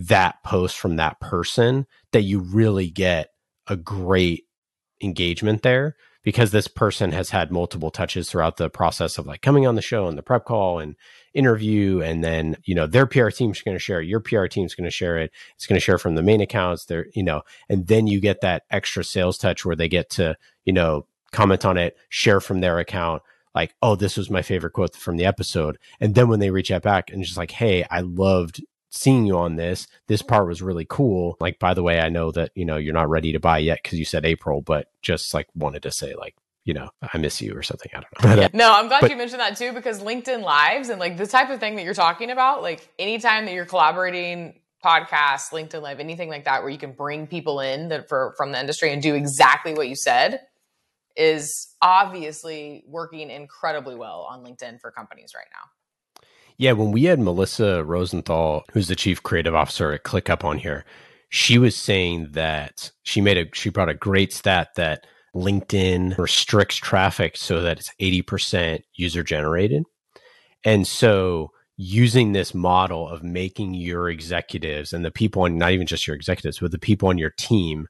that 0.00 0.42
post 0.44 0.78
from 0.78 0.96
that 0.96 1.20
person 1.20 1.86
that 2.12 2.22
you 2.22 2.40
really 2.40 2.90
get 2.90 3.30
a 3.66 3.76
great 3.76 4.44
engagement 5.02 5.62
there 5.62 5.96
because 6.22 6.50
this 6.50 6.68
person 6.68 7.12
has 7.12 7.30
had 7.30 7.50
multiple 7.50 7.90
touches 7.90 8.28
throughout 8.30 8.56
the 8.56 8.68
process 8.68 9.18
of 9.18 9.26
like 9.26 9.42
coming 9.42 9.66
on 9.66 9.74
the 9.74 9.82
show 9.82 10.06
and 10.06 10.18
the 10.18 10.22
prep 10.22 10.44
call 10.44 10.78
and 10.78 10.96
interview. 11.34 12.00
And 12.00 12.22
then 12.22 12.56
you 12.64 12.74
know 12.74 12.86
their 12.86 13.06
PR 13.06 13.28
team's 13.28 13.62
going 13.62 13.74
to 13.74 13.82
share 13.82 14.00
it. 14.00 14.08
Your 14.08 14.20
PR 14.20 14.46
team's 14.46 14.74
going 14.74 14.86
to 14.86 14.90
share 14.90 15.18
it. 15.18 15.32
It's 15.54 15.66
going 15.66 15.78
to 15.78 15.84
share 15.84 15.98
from 15.98 16.14
the 16.14 16.22
main 16.22 16.40
accounts. 16.40 16.86
There 16.86 17.06
you 17.14 17.22
know 17.22 17.42
and 17.68 17.86
then 17.86 18.06
you 18.06 18.20
get 18.20 18.40
that 18.40 18.64
extra 18.70 19.04
sales 19.04 19.38
touch 19.38 19.64
where 19.64 19.76
they 19.76 19.88
get 19.88 20.10
to 20.10 20.36
you 20.64 20.72
know 20.72 21.06
comment 21.32 21.64
on 21.64 21.76
it 21.76 21.96
share 22.08 22.40
from 22.40 22.60
their 22.60 22.78
account 22.80 23.22
like 23.54 23.74
oh 23.82 23.94
this 23.94 24.16
was 24.16 24.30
my 24.30 24.42
favorite 24.42 24.72
quote 24.72 24.96
from 24.96 25.16
the 25.16 25.26
episode. 25.26 25.78
And 26.00 26.14
then 26.14 26.28
when 26.28 26.40
they 26.40 26.50
reach 26.50 26.70
out 26.70 26.82
back 26.82 27.10
and 27.10 27.22
just 27.22 27.36
like 27.36 27.50
hey 27.50 27.84
I 27.90 28.00
loved 28.00 28.62
seeing 28.90 29.24
you 29.24 29.38
on 29.38 29.56
this. 29.56 29.86
This 30.08 30.22
part 30.22 30.42
mm-hmm. 30.42 30.48
was 30.48 30.62
really 30.62 30.86
cool. 30.88 31.36
Like, 31.40 31.58
by 31.58 31.74
the 31.74 31.82
way, 31.82 32.00
I 32.00 32.08
know 32.08 32.30
that, 32.32 32.50
you 32.54 32.64
know, 32.64 32.76
you're 32.76 32.94
not 32.94 33.08
ready 33.08 33.32
to 33.32 33.40
buy 33.40 33.58
yet 33.58 33.80
because 33.82 33.98
you 33.98 34.04
said 34.04 34.26
April, 34.26 34.60
but 34.60 34.88
just 35.00 35.32
like 35.32 35.48
wanted 35.54 35.82
to 35.84 35.90
say, 35.90 36.14
like, 36.14 36.34
you 36.64 36.74
know, 36.74 36.90
I 37.02 37.18
miss 37.18 37.40
you 37.40 37.56
or 37.56 37.62
something. 37.62 37.90
I 37.94 38.00
don't 38.00 38.36
know. 38.36 38.42
Uh, 38.44 38.48
no, 38.52 38.72
I'm 38.72 38.88
glad 38.88 39.00
but, 39.00 39.10
you 39.10 39.16
mentioned 39.16 39.40
that 39.40 39.56
too, 39.56 39.72
because 39.72 40.00
LinkedIn 40.00 40.44
lives 40.44 40.88
and 40.88 41.00
like 41.00 41.16
the 41.16 41.26
type 41.26 41.50
of 41.50 41.58
thing 41.58 41.76
that 41.76 41.84
you're 41.84 41.94
talking 41.94 42.30
about, 42.30 42.62
like 42.62 42.88
anytime 42.98 43.46
that 43.46 43.54
you're 43.54 43.64
collaborating 43.64 44.60
podcast, 44.84 45.50
LinkedIn 45.52 45.82
Live, 45.82 46.00
anything 46.00 46.28
like 46.28 46.44
that, 46.44 46.62
where 46.62 46.70
you 46.70 46.78
can 46.78 46.92
bring 46.92 47.26
people 47.26 47.60
in 47.60 47.88
that 47.88 48.08
for 48.08 48.34
from 48.36 48.52
the 48.52 48.60
industry 48.60 48.92
and 48.92 49.02
do 49.02 49.14
exactly 49.14 49.74
what 49.74 49.88
you 49.88 49.96
said, 49.96 50.40
is 51.16 51.74
obviously 51.82 52.84
working 52.86 53.30
incredibly 53.30 53.94
well 53.94 54.26
on 54.30 54.42
LinkedIn 54.42 54.80
for 54.80 54.90
companies 54.90 55.32
right 55.34 55.48
now. 55.52 55.68
Yeah, 56.60 56.72
when 56.72 56.92
we 56.92 57.04
had 57.04 57.18
Melissa 57.18 57.82
Rosenthal, 57.82 58.64
who's 58.70 58.88
the 58.88 58.94
chief 58.94 59.22
creative 59.22 59.54
officer 59.54 59.92
at 59.92 60.04
ClickUp 60.04 60.44
on 60.44 60.58
here, 60.58 60.84
she 61.30 61.56
was 61.56 61.74
saying 61.74 62.32
that 62.32 62.92
she 63.02 63.22
made 63.22 63.38
a 63.38 63.46
she 63.54 63.70
brought 63.70 63.88
a 63.88 63.94
great 63.94 64.30
stat 64.30 64.68
that 64.76 65.06
LinkedIn 65.34 66.18
restricts 66.18 66.76
traffic 66.76 67.38
so 67.38 67.62
that 67.62 67.78
it's 67.78 67.94
80% 67.98 68.82
user 68.92 69.22
generated. 69.22 69.84
And 70.62 70.86
so 70.86 71.50
using 71.78 72.32
this 72.32 72.52
model 72.52 73.08
of 73.08 73.22
making 73.22 73.72
your 73.72 74.10
executives 74.10 74.92
and 74.92 75.02
the 75.02 75.10
people 75.10 75.40
on 75.44 75.56
not 75.56 75.72
even 75.72 75.86
just 75.86 76.06
your 76.06 76.14
executives, 76.14 76.58
but 76.58 76.72
the 76.72 76.78
people 76.78 77.08
on 77.08 77.16
your 77.16 77.32
team 77.38 77.86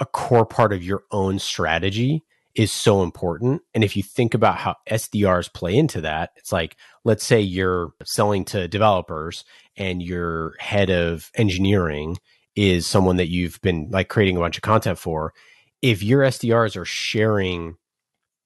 a 0.00 0.06
core 0.06 0.44
part 0.44 0.72
of 0.72 0.82
your 0.82 1.04
own 1.12 1.38
strategy 1.38 2.24
is 2.56 2.72
so 2.72 3.02
important. 3.02 3.62
And 3.74 3.84
if 3.84 3.96
you 3.96 4.02
think 4.02 4.32
about 4.32 4.56
how 4.56 4.76
SDRs 4.88 5.52
play 5.52 5.76
into 5.76 6.00
that, 6.00 6.30
it's 6.36 6.52
like, 6.52 6.76
let's 7.04 7.24
say 7.24 7.40
you're 7.40 7.92
selling 8.04 8.44
to 8.46 8.66
developers 8.66 9.44
and 9.76 10.02
your 10.02 10.54
head 10.58 10.90
of 10.90 11.30
engineering 11.34 12.16
is 12.56 12.86
someone 12.86 13.18
that 13.18 13.28
you've 13.28 13.60
been 13.60 13.88
like 13.90 14.08
creating 14.08 14.38
a 14.38 14.40
bunch 14.40 14.56
of 14.56 14.62
content 14.62 14.98
for. 14.98 15.34
If 15.82 16.02
your 16.02 16.22
SDRs 16.22 16.76
are 16.76 16.86
sharing, 16.86 17.76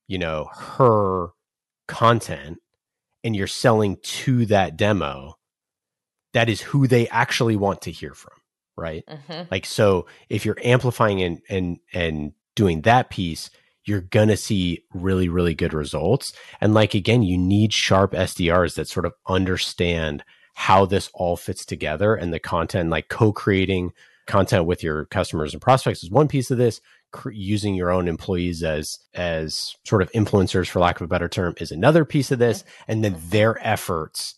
you 0.08 0.18
know, 0.18 0.50
her 0.52 1.28
content 1.86 2.58
and 3.22 3.36
you're 3.36 3.46
selling 3.46 3.96
to 4.02 4.44
that 4.46 4.76
demo, 4.76 5.34
that 6.32 6.48
is 6.48 6.60
who 6.60 6.88
they 6.88 7.06
actually 7.08 7.56
want 7.56 7.82
to 7.82 7.92
hear 7.92 8.14
from, 8.14 8.34
right? 8.76 9.04
Mm-hmm. 9.08 9.42
Like 9.52 9.66
so 9.66 10.06
if 10.28 10.44
you're 10.44 10.58
amplifying 10.64 11.22
and 11.22 11.40
and 11.48 11.78
and 11.92 12.32
doing 12.56 12.80
that 12.82 13.10
piece, 13.10 13.50
you're 13.84 14.00
going 14.00 14.28
to 14.28 14.36
see 14.36 14.84
really 14.92 15.28
really 15.28 15.54
good 15.54 15.74
results. 15.74 16.32
And 16.60 16.74
like 16.74 16.94
again, 16.94 17.22
you 17.22 17.38
need 17.38 17.72
sharp 17.72 18.12
SDRs 18.12 18.74
that 18.74 18.88
sort 18.88 19.06
of 19.06 19.14
understand 19.26 20.24
how 20.54 20.84
this 20.84 21.10
all 21.14 21.36
fits 21.36 21.64
together 21.64 22.14
and 22.14 22.32
the 22.32 22.38
content 22.38 22.90
like 22.90 23.08
co-creating 23.08 23.92
content 24.26 24.64
with 24.64 24.82
your 24.82 25.06
customers 25.06 25.52
and 25.52 25.62
prospects 25.62 26.04
is 26.04 26.10
one 26.10 26.28
piece 26.28 26.50
of 26.50 26.58
this. 26.58 26.80
Cr- 27.12 27.30
using 27.30 27.74
your 27.74 27.90
own 27.90 28.06
employees 28.06 28.62
as 28.62 28.98
as 29.14 29.74
sort 29.84 30.02
of 30.02 30.12
influencers 30.12 30.68
for 30.68 30.78
lack 30.78 31.00
of 31.00 31.04
a 31.04 31.08
better 31.08 31.28
term 31.28 31.54
is 31.58 31.72
another 31.72 32.04
piece 32.04 32.30
of 32.30 32.38
this. 32.38 32.62
And 32.86 33.02
then 33.02 33.16
their 33.30 33.58
efforts 33.66 34.36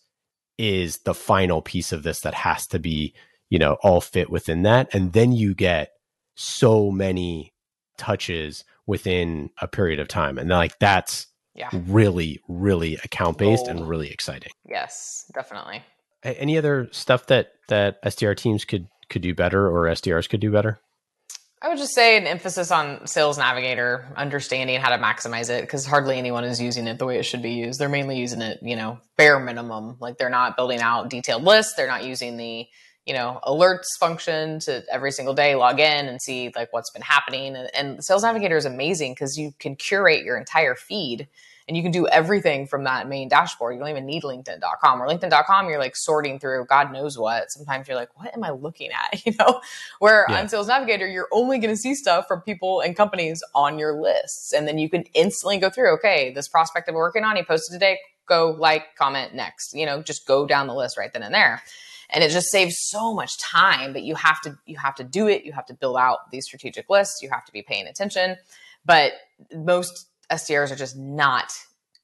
is 0.57 0.99
the 0.99 1.13
final 1.13 1.61
piece 1.61 1.91
of 1.91 2.03
this 2.03 2.21
that 2.21 2.33
has 2.33 2.65
to 2.67 2.79
be 2.79 3.13
you 3.49 3.59
know 3.59 3.77
all 3.83 4.01
fit 4.01 4.29
within 4.29 4.63
that. 4.63 4.93
And 4.93 5.13
then 5.13 5.31
you 5.31 5.53
get 5.53 5.91
so 6.35 6.89
many 6.89 7.53
touches 7.97 8.63
within 8.85 9.49
a 9.61 9.67
period 9.67 9.99
of 9.99 10.07
time 10.07 10.37
and 10.37 10.49
like 10.49 10.77
that's 10.79 11.27
yeah. 11.55 11.69
really 11.71 12.41
really 12.47 12.95
account 13.03 13.37
based 13.37 13.67
and 13.67 13.87
really 13.87 14.09
exciting 14.09 14.51
yes 14.67 15.25
definitely 15.33 15.81
any 16.23 16.57
other 16.57 16.87
stuff 16.91 17.27
that 17.27 17.53
that 17.69 18.01
sdr 18.03 18.35
teams 18.35 18.65
could 18.65 18.87
could 19.09 19.21
do 19.21 19.33
better 19.33 19.67
or 19.67 19.85
sdrs 19.91 20.27
could 20.27 20.39
do 20.39 20.51
better 20.51 20.79
I 21.63 21.69
would 21.69 21.77
just 21.77 21.95
say 21.95 22.17
an 22.17 22.27
emphasis 22.27 22.71
on 22.71 23.07
Sales 23.07 23.37
Navigator, 23.37 24.11
understanding 24.17 24.81
how 24.81 24.89
to 24.89 25.01
maximize 25.01 25.49
it, 25.49 25.61
because 25.61 25.85
hardly 25.85 26.17
anyone 26.17 26.43
is 26.43 26.61
using 26.61 26.87
it 26.87 26.99
the 26.99 27.05
way 27.05 27.17
it 27.17 27.23
should 27.23 27.41
be 27.41 27.51
used. 27.51 27.79
They're 27.79 27.87
mainly 27.87 28.19
using 28.19 28.41
it, 28.41 28.59
you 28.61 28.75
know, 28.75 28.99
bare 29.15 29.39
minimum. 29.39 29.95
Like 30.01 30.17
they're 30.17 30.29
not 30.29 30.57
building 30.57 30.81
out 30.81 31.09
detailed 31.09 31.45
lists. 31.45 31.75
They're 31.75 31.87
not 31.87 32.03
using 32.03 32.35
the, 32.35 32.67
you 33.05 33.13
know, 33.13 33.39
alerts 33.43 33.97
function 33.99 34.59
to 34.59 34.83
every 34.91 35.11
single 35.11 35.33
day 35.33 35.55
log 35.55 35.79
in 35.79 36.07
and 36.07 36.21
see 36.21 36.51
like 36.55 36.71
what's 36.71 36.89
been 36.89 37.01
happening. 37.01 37.55
And, 37.55 37.69
and 37.75 38.03
Sales 38.03 38.23
Navigator 38.23 38.55
is 38.55 38.65
amazing 38.65 39.13
because 39.13 39.37
you 39.37 39.53
can 39.59 39.75
curate 39.75 40.23
your 40.23 40.37
entire 40.37 40.75
feed 40.75 41.27
and 41.67 41.77
you 41.77 41.83
can 41.83 41.91
do 41.91 42.07
everything 42.07 42.67
from 42.67 42.83
that 42.83 43.07
main 43.07 43.29
dashboard. 43.29 43.73
You 43.73 43.79
don't 43.79 43.89
even 43.89 44.05
need 44.05 44.23
LinkedIn.com 44.23 45.01
or 45.01 45.07
LinkedIn.com. 45.07 45.69
You're 45.69 45.79
like 45.79 45.95
sorting 45.95 46.39
through 46.39 46.65
God 46.65 46.91
knows 46.91 47.17
what. 47.17 47.51
Sometimes 47.51 47.87
you're 47.87 47.95
like, 47.95 48.17
what 48.17 48.33
am 48.33 48.43
I 48.43 48.51
looking 48.51 48.91
at? 48.91 49.21
You 49.25 49.33
know, 49.39 49.61
where 49.99 50.25
yeah. 50.27 50.41
on 50.41 50.49
Sales 50.49 50.67
Navigator, 50.67 51.07
you're 51.07 51.29
only 51.31 51.57
going 51.57 51.73
to 51.73 51.77
see 51.77 51.95
stuff 51.95 52.27
from 52.27 52.41
people 52.41 52.81
and 52.81 52.95
companies 52.95 53.41
on 53.55 53.79
your 53.79 54.01
lists. 54.01 54.51
And 54.51 54.67
then 54.67 54.77
you 54.77 54.89
can 54.89 55.05
instantly 55.13 55.57
go 55.57 55.69
through, 55.69 55.93
okay, 55.93 56.33
this 56.33 56.49
prospect 56.49 56.89
I'm 56.89 56.95
working 56.95 57.23
on, 57.23 57.37
he 57.37 57.43
posted 57.43 57.73
today, 57.73 57.99
go 58.27 58.51
like, 58.51 58.95
comment 58.97 59.33
next, 59.33 59.73
you 59.73 59.85
know, 59.85 60.01
just 60.01 60.27
go 60.27 60.45
down 60.45 60.67
the 60.67 60.73
list 60.73 60.97
right 60.97 61.13
then 61.13 61.23
and 61.23 61.33
there. 61.33 61.61
And 62.13 62.23
it 62.23 62.29
just 62.29 62.51
saves 62.51 62.75
so 62.77 63.13
much 63.13 63.39
time, 63.39 63.91
but 63.91 64.03
you 64.03 64.15
have 64.15 64.39
to, 64.41 64.57
you 64.65 64.77
have 64.77 64.95
to 64.95 65.03
do 65.03 65.27
it. 65.27 65.43
You 65.45 65.51
have 65.51 65.65
to 65.65 65.73
build 65.73 65.97
out 65.97 66.31
these 66.31 66.45
strategic 66.45 66.89
lists. 66.89 67.21
You 67.21 67.29
have 67.31 67.43
to 67.45 67.51
be 67.51 67.63
paying 67.63 67.87
attention. 67.87 68.37
But 68.85 69.13
most 69.53 70.07
SDRs 70.31 70.71
are 70.71 70.75
just 70.75 70.95
not 70.95 71.51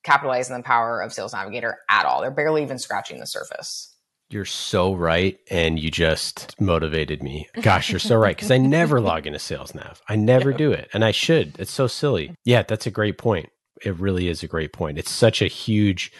capitalizing 0.04 0.58
the 0.58 0.63
power 0.63 1.02
of 1.02 1.13
Sales 1.13 1.34
Navigator 1.34 1.80
at 1.89 2.06
all. 2.06 2.22
They're 2.22 2.32
barely 2.32 2.63
even 2.63 2.80
scratching 2.80 3.19
the 3.19 3.26
surface. 3.26 3.95
You're 4.32 4.45
so 4.45 4.93
right. 4.93 5.39
And 5.50 5.80
you 5.80 5.89
just 5.89 6.60
motivated 6.60 7.24
me. 7.24 7.48
Gosh, 7.62 7.89
you're 7.89 8.00
so 8.00 8.15
right. 8.15 8.36
Because 8.36 8.52
I 8.52 8.58
never 8.58 9.02
log 9.02 9.26
into 9.26 9.39
Sales 9.39 9.74
Nav. 9.74 10.02
I 10.08 10.15
never 10.15 10.54
do 10.54 10.72
it. 10.72 10.89
And 10.93 11.04
I 11.04 11.12
should. 11.12 11.58
It's 11.60 11.72
so 11.72 11.88
silly. 11.88 12.34
Yeah, 12.45 12.63
that's 12.63 12.86
a 12.86 12.91
great 12.91 13.17
point. 13.17 13.50
It 13.84 13.95
really 13.98 14.28
is 14.28 14.43
a 14.43 14.48
great 14.48 14.74
point. 14.74 14.98
It's 15.00 15.12
such 15.12 15.41
a 15.41 15.48
huge. 15.48 16.12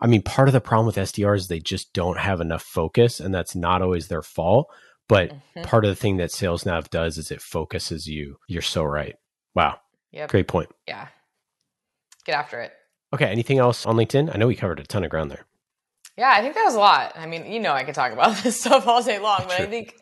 I 0.00 0.06
mean, 0.06 0.22
part 0.22 0.48
of 0.48 0.52
the 0.52 0.60
problem 0.60 0.86
with 0.86 0.96
SDRs 0.96 1.36
is 1.38 1.48
they 1.48 1.60
just 1.60 1.92
don't 1.92 2.18
have 2.18 2.40
enough 2.40 2.62
focus, 2.62 3.20
and 3.20 3.34
that's 3.34 3.54
not 3.54 3.82
always 3.82 4.08
their 4.08 4.22
fault. 4.22 4.70
But 5.08 5.30
mm-hmm. 5.30 5.62
part 5.62 5.84
of 5.84 5.88
the 5.88 5.96
thing 5.96 6.18
that 6.18 6.30
SalesNav 6.30 6.90
does 6.90 7.16
is 7.16 7.30
it 7.30 7.40
focuses 7.40 8.06
you. 8.06 8.38
You're 8.46 8.62
so 8.62 8.84
right. 8.84 9.16
Wow. 9.54 9.80
Yep. 10.12 10.30
Great 10.30 10.48
point. 10.48 10.68
Yeah 10.86 11.08
get 12.28 12.38
after 12.38 12.60
it. 12.60 12.72
Okay. 13.12 13.26
Anything 13.26 13.58
else 13.58 13.86
on 13.86 13.96
LinkedIn? 13.96 14.32
I 14.32 14.38
know 14.38 14.46
we 14.46 14.54
covered 14.54 14.78
a 14.78 14.84
ton 14.84 15.02
of 15.02 15.10
ground 15.10 15.30
there. 15.30 15.44
Yeah, 16.16 16.30
I 16.34 16.42
think 16.42 16.54
that 16.54 16.64
was 16.64 16.74
a 16.74 16.80
lot. 16.80 17.12
I 17.16 17.26
mean, 17.26 17.46
you 17.50 17.60
know, 17.60 17.72
I 17.72 17.84
could 17.84 17.94
talk 17.94 18.12
about 18.12 18.36
this 18.42 18.60
stuff 18.60 18.86
all 18.86 19.02
day 19.02 19.18
long, 19.18 19.44
but 19.48 19.60
I 19.60 19.66
think 19.66 19.94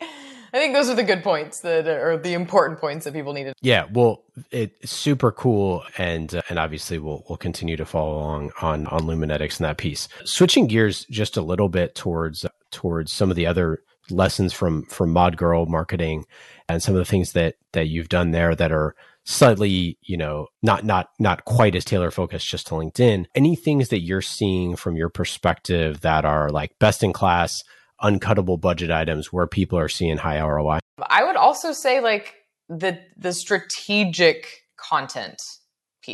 I 0.56 0.58
think 0.58 0.72
those 0.72 0.88
are 0.88 0.94
the 0.94 1.04
good 1.04 1.22
points 1.22 1.60
that 1.60 1.86
are 1.86 2.16
the 2.16 2.32
important 2.32 2.80
points 2.80 3.04
that 3.04 3.12
people 3.12 3.34
needed. 3.34 3.52
Yeah, 3.60 3.84
well, 3.92 4.24
it's 4.50 4.90
super 4.90 5.30
cool, 5.30 5.84
and 5.98 6.34
uh, 6.34 6.40
and 6.48 6.58
obviously 6.58 6.98
we'll 6.98 7.24
we'll 7.28 7.36
continue 7.36 7.76
to 7.76 7.84
follow 7.84 8.16
along 8.16 8.52
on 8.62 8.86
on 8.86 9.02
Luminetics 9.02 9.58
and 9.58 9.66
that 9.66 9.76
piece. 9.76 10.08
Switching 10.24 10.66
gears 10.66 11.04
just 11.10 11.36
a 11.36 11.42
little 11.42 11.68
bit 11.68 11.94
towards 11.94 12.46
towards 12.70 13.12
some 13.12 13.28
of 13.28 13.36
the 13.36 13.46
other 13.46 13.82
lessons 14.08 14.54
from 14.54 14.86
from 14.86 15.12
Mod 15.12 15.36
Girl 15.36 15.66
marketing 15.66 16.24
and 16.70 16.82
some 16.82 16.94
of 16.94 17.00
the 17.00 17.04
things 17.04 17.32
that 17.32 17.56
that 17.72 17.88
you've 17.88 18.08
done 18.08 18.30
there 18.30 18.54
that 18.54 18.72
are 18.72 18.94
slightly, 19.24 19.98
you 20.00 20.16
know, 20.16 20.46
not 20.62 20.86
not 20.86 21.10
not 21.18 21.44
quite 21.44 21.74
as 21.74 21.84
tailor 21.84 22.10
focused 22.10 22.48
just 22.48 22.68
to 22.68 22.74
LinkedIn. 22.74 23.26
Any 23.34 23.56
things 23.56 23.90
that 23.90 24.00
you're 24.00 24.22
seeing 24.22 24.74
from 24.74 24.96
your 24.96 25.10
perspective 25.10 26.00
that 26.00 26.24
are 26.24 26.48
like 26.48 26.78
best 26.78 27.02
in 27.02 27.12
class, 27.12 27.62
uncuttable 28.02 28.61
budget 28.61 28.90
items 28.90 29.32
where 29.32 29.46
people 29.46 29.78
are 29.78 29.88
seeing 29.88 30.16
high 30.16 30.40
ROI? 30.40 30.78
I 31.09 31.24
would 31.24 31.37
also 31.37 31.72
say 31.72 32.00
like 32.00 32.35
the 32.68 33.00
the 33.16 33.32
strategic 33.32 34.46
content. 34.76 35.40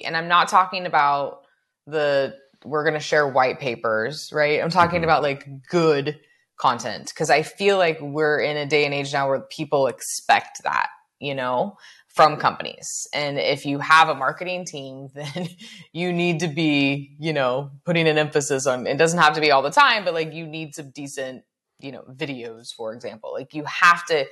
And 0.04 0.16
I'm 0.16 0.28
not 0.28 0.48
talking 0.48 0.86
about 0.86 1.42
the 1.86 2.34
we're 2.64 2.84
going 2.84 2.94
to 2.94 3.00
share 3.00 3.28
white 3.28 3.60
papers, 3.60 4.30
right? 4.32 4.62
I'm 4.62 4.70
talking 4.70 4.96
mm-hmm. 4.96 5.04
about 5.04 5.22
like 5.22 5.46
good 5.68 6.18
content 6.58 7.08
because 7.08 7.28
I 7.28 7.42
feel 7.42 7.76
like 7.76 7.98
we're 8.00 8.40
in 8.40 8.56
a 8.56 8.64
day 8.64 8.86
and 8.86 8.94
age 8.94 9.12
now 9.12 9.28
where 9.28 9.40
people 9.40 9.88
expect 9.88 10.62
that, 10.62 10.88
you 11.18 11.34
know? 11.34 11.76
from 12.14 12.36
companies. 12.36 13.08
And 13.14 13.38
if 13.38 13.64
you 13.64 13.78
have 13.78 14.08
a 14.08 14.14
marketing 14.14 14.64
team, 14.64 15.08
then 15.14 15.48
you 15.92 16.12
need 16.12 16.40
to 16.40 16.48
be, 16.48 17.16
you 17.18 17.32
know, 17.32 17.70
putting 17.84 18.08
an 18.08 18.18
emphasis 18.18 18.66
on 18.66 18.86
it 18.86 18.98
doesn't 18.98 19.18
have 19.18 19.34
to 19.34 19.40
be 19.40 19.50
all 19.50 19.62
the 19.62 19.70
time, 19.70 20.04
but 20.04 20.14
like 20.14 20.32
you 20.32 20.46
need 20.46 20.74
some 20.74 20.90
decent, 20.90 21.42
you 21.82 21.92
know, 21.92 22.04
videos, 22.10 22.72
for 22.74 22.92
example. 22.92 23.32
Like 23.32 23.54
you 23.54 23.64
have 23.64 24.04
to 24.06 24.26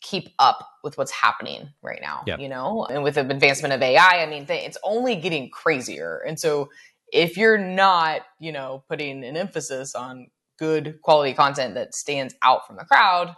keep 0.00 0.28
up 0.38 0.68
with 0.82 0.98
what's 0.98 1.10
happening 1.10 1.70
right 1.82 2.00
now, 2.02 2.22
yep. 2.26 2.38
you 2.38 2.48
know? 2.48 2.84
And 2.84 3.02
with 3.02 3.14
the 3.14 3.22
advancement 3.22 3.72
of 3.72 3.82
AI, 3.82 4.22
I 4.22 4.26
mean, 4.26 4.46
it's 4.48 4.78
only 4.84 5.16
getting 5.16 5.50
crazier. 5.50 6.22
And 6.26 6.38
so 6.38 6.68
if 7.12 7.36
you're 7.36 7.58
not, 7.58 8.22
you 8.38 8.52
know, 8.52 8.84
putting 8.88 9.24
an 9.24 9.36
emphasis 9.36 9.94
on 9.94 10.28
good 10.58 11.00
quality 11.02 11.32
content 11.32 11.74
that 11.74 11.94
stands 11.94 12.34
out 12.42 12.66
from 12.66 12.76
the 12.76 12.84
crowd, 12.84 13.34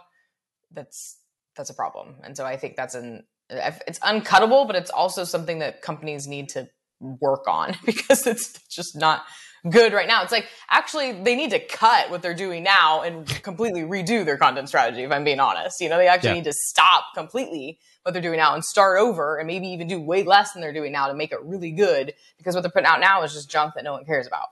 that's 0.71 1.19
that's 1.55 1.69
a 1.69 1.73
problem. 1.73 2.17
And 2.23 2.35
so 2.35 2.45
I 2.45 2.57
think 2.57 2.75
that's 2.75 2.95
an 2.95 3.23
it's 3.49 3.99
uncuttable, 3.99 4.67
but 4.67 4.75
it's 4.75 4.91
also 4.91 5.23
something 5.23 5.59
that 5.59 5.81
companies 5.81 6.27
need 6.27 6.49
to 6.49 6.67
work 6.99 7.45
on 7.47 7.75
because 7.85 8.27
it's 8.27 8.67
just 8.67 8.95
not 8.95 9.23
good 9.69 9.93
right 9.93 10.07
now. 10.07 10.23
It's 10.23 10.31
like 10.31 10.47
actually 10.69 11.11
they 11.11 11.35
need 11.35 11.51
to 11.51 11.59
cut 11.59 12.09
what 12.09 12.21
they're 12.21 12.33
doing 12.33 12.63
now 12.63 13.01
and 13.01 13.25
completely 13.43 13.81
redo 13.81 14.25
their 14.25 14.37
content 14.37 14.67
strategy. 14.67 15.03
If 15.03 15.11
I'm 15.11 15.23
being 15.23 15.39
honest, 15.39 15.79
you 15.81 15.89
know, 15.89 15.97
they 15.97 16.07
actually 16.07 16.29
yeah. 16.29 16.35
need 16.35 16.43
to 16.45 16.53
stop 16.53 17.05
completely 17.15 17.79
what 18.03 18.13
they're 18.13 18.21
doing 18.21 18.37
now 18.37 18.53
and 18.53 18.63
start 18.63 18.99
over 18.99 19.37
and 19.37 19.47
maybe 19.47 19.67
even 19.67 19.87
do 19.87 19.99
way 19.99 20.23
less 20.23 20.53
than 20.53 20.61
they're 20.61 20.73
doing 20.73 20.91
now 20.91 21.07
to 21.07 21.13
make 21.13 21.31
it 21.31 21.39
really 21.43 21.71
good 21.71 22.13
because 22.37 22.55
what 22.55 22.61
they're 22.61 22.71
putting 22.71 22.87
out 22.87 22.99
now 22.99 23.23
is 23.23 23.33
just 23.33 23.49
junk 23.49 23.73
that 23.75 23.83
no 23.83 23.93
one 23.93 24.05
cares 24.05 24.27
about. 24.27 24.47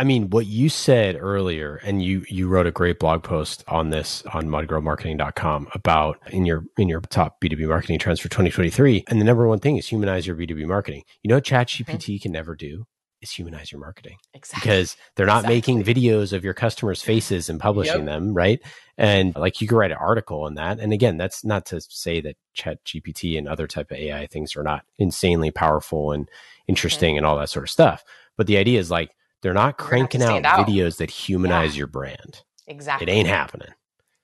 I 0.00 0.04
mean, 0.04 0.30
what 0.30 0.46
you 0.46 0.70
said 0.70 1.18
earlier, 1.20 1.78
and 1.84 2.02
you 2.02 2.24
you 2.26 2.48
wrote 2.48 2.66
a 2.66 2.70
great 2.70 2.98
blog 2.98 3.22
post 3.22 3.62
on 3.68 3.90
this 3.90 4.22
on 4.32 4.46
modgirlmarketing.com 4.46 5.68
about 5.74 6.18
in 6.28 6.46
your 6.46 6.64
in 6.78 6.88
your 6.88 7.02
top 7.02 7.38
B2B 7.38 7.68
marketing 7.68 7.98
trends 7.98 8.18
for 8.18 8.30
2023. 8.30 9.04
And 9.08 9.20
the 9.20 9.26
number 9.26 9.46
one 9.46 9.58
thing 9.58 9.76
is 9.76 9.88
humanize 9.88 10.26
your 10.26 10.36
B2B 10.36 10.66
marketing. 10.66 11.02
You 11.22 11.28
know 11.28 11.34
what 11.34 11.44
ChatGPT 11.44 11.84
mm-hmm. 11.84 12.22
can 12.22 12.32
never 12.32 12.56
do? 12.56 12.86
Is 13.22 13.30
humanize 13.30 13.70
your 13.70 13.80
marketing. 13.80 14.16
Exactly. 14.32 14.66
Because 14.66 14.96
they're 15.14 15.26
not 15.26 15.44
exactly. 15.44 15.56
making 15.56 15.84
videos 15.84 16.32
of 16.32 16.42
your 16.42 16.54
customers' 16.54 17.02
faces 17.02 17.50
and 17.50 17.60
publishing 17.60 17.98
yep. 17.98 18.06
them, 18.06 18.32
right? 18.32 18.60
And 18.96 19.36
like 19.36 19.60
you 19.60 19.68
could 19.68 19.76
write 19.76 19.90
an 19.90 19.98
article 20.00 20.44
on 20.44 20.54
that. 20.54 20.80
And 20.80 20.92
again, 20.92 21.18
that's 21.18 21.44
not 21.44 21.66
to 21.66 21.82
say 21.82 22.22
that 22.22 22.36
Chat 22.54 22.82
GPT 22.84 23.36
and 23.36 23.46
other 23.46 23.66
type 23.66 23.90
of 23.90 23.98
AI 23.98 24.26
things 24.26 24.56
are 24.56 24.62
not 24.62 24.84
insanely 24.98 25.50
powerful 25.50 26.12
and 26.12 26.30
interesting 26.66 27.18
and 27.18 27.26
all 27.26 27.38
that 27.38 27.50
sort 27.50 27.64
of 27.64 27.70
stuff. 27.70 28.04
But 28.38 28.46
the 28.46 28.56
idea 28.56 28.78
is 28.80 28.90
like 28.90 29.10
they're 29.42 29.52
not 29.52 29.76
cranking 29.76 30.22
out, 30.22 30.44
out, 30.44 30.66
videos 30.66 30.96
that 30.96 31.10
humanize 31.10 31.74
yeah. 31.74 31.80
your 31.80 31.86
brand. 31.88 32.42
Exactly. 32.66 33.06
It 33.06 33.10
ain't 33.14 33.28
happening. 33.28 33.68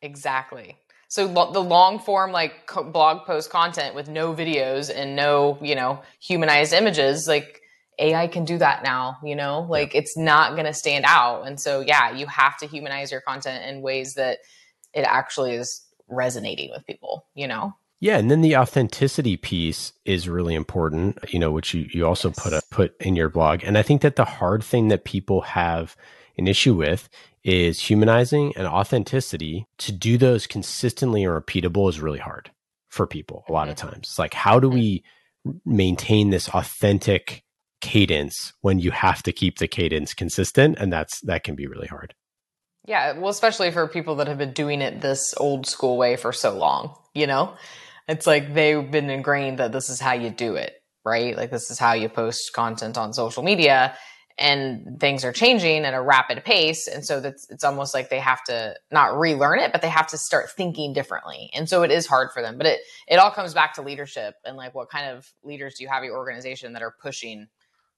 Exactly. 0.00 0.76
So 1.08 1.26
lo- 1.26 1.52
the 1.52 1.62
long 1.62 1.98
form 1.98 2.32
like 2.32 2.66
co- 2.66 2.84
blog 2.84 3.26
post 3.26 3.50
content 3.50 3.94
with 3.94 4.08
no 4.08 4.34
videos 4.34 4.90
and 4.94 5.16
no, 5.16 5.58
you 5.60 5.74
know, 5.74 6.02
humanized 6.20 6.72
images, 6.72 7.26
like 7.28 7.60
AI 7.98 8.26
can 8.26 8.44
do 8.44 8.58
that 8.58 8.82
now, 8.82 9.18
you 9.24 9.34
know? 9.34 9.66
Like 9.68 9.94
yeah. 9.94 10.00
it's 10.00 10.16
not 10.16 10.52
going 10.52 10.66
to 10.66 10.74
stand 10.74 11.04
out. 11.06 11.46
And 11.46 11.60
so 11.60 11.80
yeah, 11.80 12.12
you 12.12 12.26
have 12.26 12.56
to 12.58 12.66
humanize 12.66 13.10
your 13.10 13.20
content 13.20 13.64
in 13.64 13.82
ways 13.82 14.14
that 14.14 14.38
it 14.92 15.02
actually 15.02 15.54
is 15.54 15.82
resonating 16.08 16.70
with 16.70 16.86
people, 16.86 17.26
you 17.34 17.48
know? 17.48 17.74
Yeah, 17.98 18.18
and 18.18 18.30
then 18.30 18.42
the 18.42 18.56
authenticity 18.56 19.38
piece 19.38 19.94
is 20.04 20.28
really 20.28 20.54
important, 20.54 21.18
you 21.28 21.38
know, 21.38 21.50
which 21.50 21.72
you, 21.72 21.88
you 21.92 22.06
also 22.06 22.28
yes. 22.28 22.42
put 22.42 22.52
a, 22.52 22.62
put 22.70 23.00
in 23.00 23.16
your 23.16 23.30
blog. 23.30 23.64
And 23.64 23.78
I 23.78 23.82
think 23.82 24.02
that 24.02 24.16
the 24.16 24.24
hard 24.24 24.62
thing 24.62 24.88
that 24.88 25.04
people 25.04 25.40
have 25.40 25.96
an 26.36 26.46
issue 26.46 26.74
with 26.74 27.08
is 27.42 27.80
humanizing 27.80 28.52
and 28.56 28.66
authenticity. 28.66 29.66
To 29.78 29.92
do 29.92 30.18
those 30.18 30.46
consistently 30.46 31.24
and 31.24 31.32
repeatable 31.32 31.88
is 31.88 32.00
really 32.00 32.18
hard 32.18 32.50
for 32.88 33.06
people 33.06 33.44
a 33.48 33.52
lot 33.52 33.62
mm-hmm. 33.62 33.70
of 33.70 33.76
times. 33.76 34.08
It's 34.08 34.18
like 34.18 34.34
how 34.34 34.60
do 34.60 34.68
we 34.68 35.02
maintain 35.64 36.30
this 36.30 36.48
authentic 36.50 37.44
cadence 37.80 38.52
when 38.60 38.78
you 38.78 38.90
have 38.90 39.22
to 39.22 39.32
keep 39.32 39.58
the 39.58 39.68
cadence 39.68 40.14
consistent 40.14 40.76
and 40.78 40.92
that's 40.92 41.20
that 41.22 41.44
can 41.44 41.54
be 41.54 41.66
really 41.66 41.86
hard. 41.86 42.14
Yeah, 42.86 43.18
well 43.18 43.30
especially 43.30 43.70
for 43.70 43.88
people 43.88 44.16
that 44.16 44.28
have 44.28 44.38
been 44.38 44.52
doing 44.52 44.80
it 44.80 45.00
this 45.00 45.34
old 45.36 45.66
school 45.66 45.96
way 45.96 46.16
for 46.16 46.32
so 46.32 46.56
long, 46.56 46.94
you 47.14 47.26
know? 47.26 47.54
It's 48.08 48.26
like 48.26 48.54
they've 48.54 48.88
been 48.88 49.10
ingrained 49.10 49.58
that 49.58 49.72
this 49.72 49.90
is 49.90 50.00
how 50.00 50.12
you 50.12 50.30
do 50.30 50.54
it, 50.54 50.74
right? 51.04 51.36
Like 51.36 51.50
this 51.50 51.70
is 51.70 51.78
how 51.78 51.94
you 51.94 52.08
post 52.08 52.52
content 52.54 52.96
on 52.96 53.12
social 53.12 53.42
media 53.42 53.96
and 54.38 55.00
things 55.00 55.24
are 55.24 55.32
changing 55.32 55.84
at 55.84 55.94
a 55.94 56.00
rapid 56.00 56.44
pace 56.44 56.86
and 56.88 57.04
so 57.04 57.20
that's 57.20 57.48
it's 57.50 57.64
almost 57.64 57.94
like 57.94 58.10
they 58.10 58.18
have 58.18 58.42
to 58.44 58.74
not 58.90 59.18
relearn 59.18 59.58
it 59.58 59.72
but 59.72 59.80
they 59.80 59.88
have 59.88 60.06
to 60.06 60.18
start 60.18 60.50
thinking 60.50 60.92
differently 60.92 61.50
and 61.54 61.68
so 61.68 61.82
it 61.82 61.90
is 61.90 62.06
hard 62.06 62.30
for 62.32 62.42
them 62.42 62.58
but 62.58 62.66
it 62.66 62.80
it 63.08 63.16
all 63.16 63.30
comes 63.30 63.54
back 63.54 63.72
to 63.72 63.82
leadership 63.82 64.34
and 64.44 64.56
like 64.56 64.74
what 64.74 64.90
kind 64.90 65.06
of 65.06 65.26
leaders 65.42 65.74
do 65.76 65.84
you 65.84 65.88
have 65.88 66.04
your 66.04 66.16
organization 66.16 66.74
that 66.74 66.82
are 66.82 66.94
pushing 67.00 67.46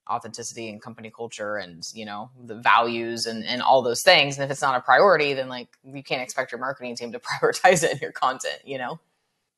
authenticity 0.09 0.69
and 0.69 0.81
company 0.81 1.11
culture 1.15 1.57
and 1.57 1.83
you 1.93 2.05
know 2.05 2.29
the 2.45 2.55
values 2.55 3.25
and, 3.25 3.43
and 3.45 3.61
all 3.61 3.81
those 3.81 4.01
things 4.03 4.37
and 4.37 4.43
if 4.43 4.51
it's 4.51 4.61
not 4.61 4.75
a 4.75 4.81
priority 4.81 5.33
then 5.33 5.47
like 5.47 5.67
you 5.83 6.03
can't 6.03 6.21
expect 6.21 6.51
your 6.51 6.59
marketing 6.59 6.95
team 6.95 7.11
to 7.11 7.19
prioritize 7.41 7.83
it 7.83 7.91
in 7.91 7.99
your 7.99 8.11
content 8.11 8.59
you 8.65 8.77
know 8.77 8.99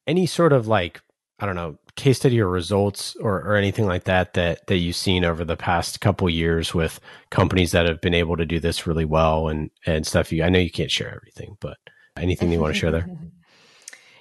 any 0.08 0.26
sort 0.26 0.54
of 0.54 0.68
like 0.68 1.02
I 1.42 1.48
don't 1.48 1.56
know 1.56 1.78
case 1.96 2.18
study 2.18 2.40
or 2.40 2.48
results 2.48 3.16
or, 3.16 3.38
or 3.42 3.56
anything 3.56 3.88
like 3.88 4.04
that 4.04 4.36
that 4.36 4.68
that 4.68 4.78
you've 4.78 4.96
seen 4.96 5.26
over 5.26 5.44
the 5.44 5.58
past 5.58 6.00
couple 6.00 6.30
years 6.30 6.74
with 6.74 7.00
companies 7.32 7.72
that 7.72 7.88
have 7.88 8.00
been 8.00 8.14
able 8.14 8.38
to 8.38 8.46
do 8.46 8.60
this 8.60 8.86
really 8.86 9.06
well 9.06 9.50
and 9.50 9.72
and 9.86 10.06
stuff. 10.06 10.32
You 10.32 10.44
I 10.44 10.50
know 10.50 10.60
you 10.60 10.70
can't 10.70 10.92
share 10.92 11.14
everything, 11.14 11.58
but 11.60 11.78
anything 12.16 12.52
you 12.52 12.60
want 12.60 12.76
to 12.76 12.80
share 12.80 12.92
there? 12.92 13.10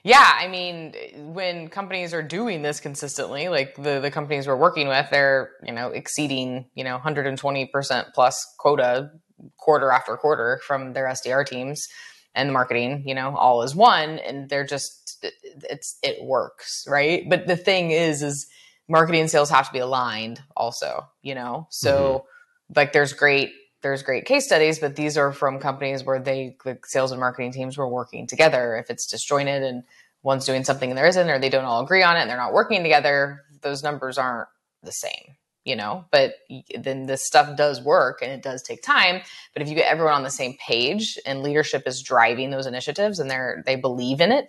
Yeah, 0.03 0.39
I 0.39 0.49
mean, 0.49 0.95
when 1.35 1.69
companies 1.69 2.15
are 2.15 2.23
doing 2.23 2.63
this 2.63 2.81
consistently, 2.81 3.49
like 3.49 3.75
the 3.77 4.01
the 4.01 4.11
companies 4.11 4.47
we're 4.47 4.57
working 4.57 4.89
with, 4.89 5.07
they're 5.11 5.51
you 5.63 5.73
know 5.73 5.89
exceeding 5.89 6.67
you 6.75 6.85
know 6.85 6.95
120 6.95 7.67
percent 7.67 8.09
plus 8.15 8.47
quota 8.59 9.11
quarter 9.59 9.91
after 9.91 10.17
quarter 10.17 10.61
from 10.67 10.93
their 10.93 11.07
SDR 11.07 11.47
teams 11.47 11.87
and 12.35 12.49
the 12.49 12.53
marketing, 12.53 13.03
you 13.07 13.15
know, 13.15 13.37
all 13.37 13.63
is 13.63 13.75
one, 13.75 14.19
and 14.21 14.49
they're 14.49 14.67
just 14.67 15.25
it's 15.69 15.99
it 16.03 16.23
works, 16.23 16.85
right? 16.89 17.29
But 17.29 17.47
the 17.47 17.57
thing 17.57 17.91
is, 17.91 18.23
is 18.23 18.47
marketing 18.89 19.23
and 19.23 19.31
sales 19.31 19.51
have 19.51 19.67
to 19.67 19.73
be 19.73 19.79
aligned, 19.79 20.41
also, 20.57 21.09
you 21.23 21.35
know. 21.35 21.67
So 21.71 21.93
mm-hmm. 21.93 22.73
like, 22.77 22.93
there's 22.93 23.13
great 23.13 23.51
there's 23.83 24.03
great 24.03 24.25
case 24.25 24.47
studies, 24.47 24.79
but 24.79 24.97
these 24.97 25.17
are 25.17 25.33
from 25.33 25.59
companies 25.59 26.05
where 26.05 26.19
they 26.19 26.57
like 26.65 26.87
sales 26.87 27.13
and 27.13 27.21
marketing 27.21 27.53
teams 27.53 27.79
were 27.79 27.89
working 27.89 28.27
together. 28.27 28.77
If 28.77 28.91
it's 28.91 29.07
disjointed 29.07 29.63
and 29.63 29.85
one's 30.23 30.45
doing 30.45 30.65
something 30.65 30.91
and 30.91 30.99
there 30.99 31.07
isn't, 31.07 31.31
or 31.31 31.39
they 31.39 31.49
don't 31.49 31.65
all 31.65 31.83
agree 31.83 32.03
on 32.03 32.17
it 32.17 32.21
and 32.21 32.31
they're 32.31 32.37
not 32.37 32.53
working 32.53 32.83
together, 32.83 33.43
those 33.63 33.83
numbers 33.83 34.19
aren't 34.19 34.49
the 34.83 34.93
same 34.93 35.37
you 35.65 35.77
know 35.77 36.05
but 36.11 36.35
then 36.79 37.07
this 37.07 37.27
stuff 37.27 37.57
does 37.57 37.83
work 37.83 38.21
and 38.23 38.33
it 38.33 38.43
does 38.43 38.63
take 38.63 38.83
time 38.83 39.21
but 39.53 39.63
if 39.63 39.69
you 39.69 39.75
get 39.75 39.91
everyone 39.91 40.15
on 40.15 40.23
the 40.23 40.31
same 40.31 40.57
page 40.67 41.19
and 41.27 41.43
leadership 41.43 41.83
is 41.87 42.03
driving 42.03 42.51
those 42.51 42.67
initiatives 42.67 43.19
and 43.19 43.31
they're 43.31 43.63
they 43.67 43.77
believe 43.77 44.21
in 44.21 44.33
it 44.33 44.49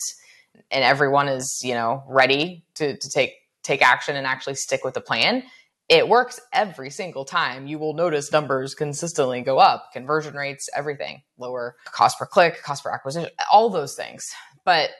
and 0.70 0.84
everyone 0.84 1.28
is 1.28 1.60
you 1.64 1.74
know 1.74 2.04
ready 2.08 2.64
to, 2.76 2.98
to 2.98 3.10
take 3.10 3.34
take 3.64 3.82
action 3.82 4.16
and 4.16 4.26
actually 4.26 4.56
stick 4.56 4.84
with 4.84 4.94
the 4.94 5.02
plan 5.02 5.44
it 5.92 6.08
works 6.08 6.40
every 6.54 6.90
single 6.90 7.26
time. 7.26 7.68
You 7.68 7.78
will 7.78 7.94
notice 7.94 8.32
numbers 8.32 8.74
consistently 8.74 9.42
go 9.42 9.60
up 9.60 9.90
conversion 9.92 10.36
rates 10.36 10.70
everything. 10.74 11.22
Lower 11.38 11.76
cost 11.84 12.18
per 12.18 12.26
click 12.26 12.64
cost 12.64 12.86
per 12.86 12.92
acquisition 12.92 13.30
all 13.52 13.70
those 13.70 13.94
things. 13.94 14.26
But 14.64 14.92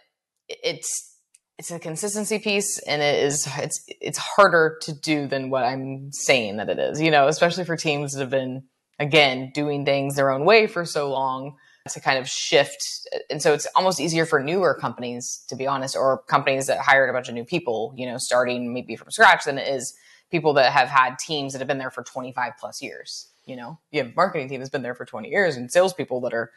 it's 0.50 1.16
it's 1.58 1.72
a 1.72 1.80
consistency 1.80 2.40
piece 2.40 2.78
and 2.80 3.02
it 3.02 3.24
is 3.24 3.48
it's 3.58 3.82
it's 3.88 4.18
harder 4.18 4.78
to 4.82 4.94
do 4.94 5.28
than 5.28 5.50
what 5.50 5.64
I'm 5.64 6.12
saying 6.12 6.58
that 6.58 6.68
it 6.68 6.78
is, 6.78 7.00
you 7.00 7.10
know, 7.10 7.30
especially 7.30 7.64
for 7.64 7.78
teams 7.78 8.12
that 8.12 8.20
have 8.20 8.30
been 8.30 8.64
again 9.00 9.52
doing 9.54 9.86
things 9.86 10.18
their 10.18 10.30
own 10.30 10.44
way 10.44 10.68
for 10.68 10.84
so 10.84 11.10
long 11.10 11.56
to 11.90 12.02
kind 12.02 12.20
of 12.20 12.28
shift. 12.28 12.84
And 13.30 13.42
so 13.42 13.54
it's 13.54 13.66
almost 13.78 14.02
easier 14.02 14.26
for 14.26 14.44
newer 14.44 14.76
companies 14.76 15.46
to 15.48 15.56
be 15.56 15.68
honest 15.68 15.96
or 15.96 16.22
companies 16.24 16.68
that 16.68 16.80
hired 16.80 17.10
a 17.10 17.14
bunch 17.14 17.30
of 17.30 17.34
new 17.34 17.46
people, 17.46 17.94
you 17.96 18.06
know, 18.08 18.18
starting 18.18 18.74
maybe 18.74 18.98
from 18.98 19.10
scratch 19.10 19.46
than 19.46 19.58
it 19.58 19.70
is 19.70 19.94
people 20.32 20.54
that 20.54 20.72
have 20.72 20.88
had 20.88 21.20
teams 21.20 21.54
that 21.54 21.60
have 21.60 21.68
been 21.68 21.78
there 21.78 21.92
for 21.92 22.04
25 22.04 22.54
plus 22.60 22.82
years, 22.82 23.28
you 23.46 23.56
know. 23.56 23.78
You 23.92 24.04
have 24.04 24.16
marketing 24.16 24.50
team 24.50 24.60
that's 24.60 24.70
been 24.70 24.82
there 24.82 24.96
for 24.96 25.06
20 25.06 25.30
years 25.30 25.58
and 25.58 25.72
salespeople 25.72 26.22
that 26.22 26.34
are 26.34 26.52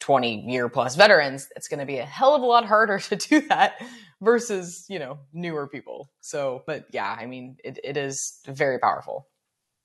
20 0.00 0.50
year 0.50 0.68
plus 0.68 0.94
veterans, 0.94 1.48
it's 1.56 1.68
going 1.68 1.80
to 1.80 1.86
be 1.86 1.98
a 1.98 2.04
hell 2.04 2.34
of 2.34 2.42
a 2.42 2.46
lot 2.46 2.64
harder 2.64 2.98
to 3.08 3.16
do 3.16 3.40
that 3.48 3.82
versus, 4.20 4.84
you 4.88 4.98
know, 4.98 5.18
newer 5.32 5.66
people. 5.66 6.10
So, 6.20 6.62
but 6.66 6.86
yeah, 6.92 7.16
I 7.18 7.26
mean, 7.26 7.56
it, 7.64 7.78
it 7.82 7.96
is 7.96 8.40
very 8.46 8.78
powerful 8.78 9.26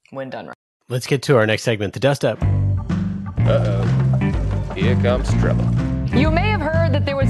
when 0.09 0.29
done 0.29 0.47
right. 0.47 0.55
Let's 0.89 1.07
get 1.07 1.23
to 1.23 1.37
our 1.37 1.45
next 1.45 1.63
segment, 1.63 1.93
the 1.93 1.99
dust 1.99 2.25
up. 2.25 2.41
Uh 2.41 3.63
oh. 3.65 4.73
Here 4.75 4.95
comes 4.97 5.33
trouble. 5.35 5.65
You 6.13 6.31
may 6.31 6.50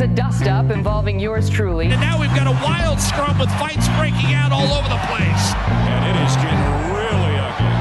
have 0.02 0.10
heard 0.10 0.16
that 0.18 0.22
there 0.22 0.26
was 0.26 0.40
a 0.40 0.48
dust 0.48 0.48
up 0.48 0.72
involving 0.72 1.20
yours 1.20 1.50
truly. 1.50 1.88
And 1.88 2.02
now 2.02 2.20
we've 2.20 2.34
got 2.36 2.48
a 2.48 2.64
wild 2.64 3.00
scrum 3.00 3.38
with 3.40 3.50
fights 3.52 3.88
breaking 3.98 4.34
out 4.34 4.52
all 4.52 4.74
over 4.74 4.90
the 4.90 5.00
place. 5.08 5.54
And 5.68 6.04
it 6.06 6.18
is 6.26 6.36
getting 6.38 6.60
really 6.94 7.38
ugly 7.38 7.76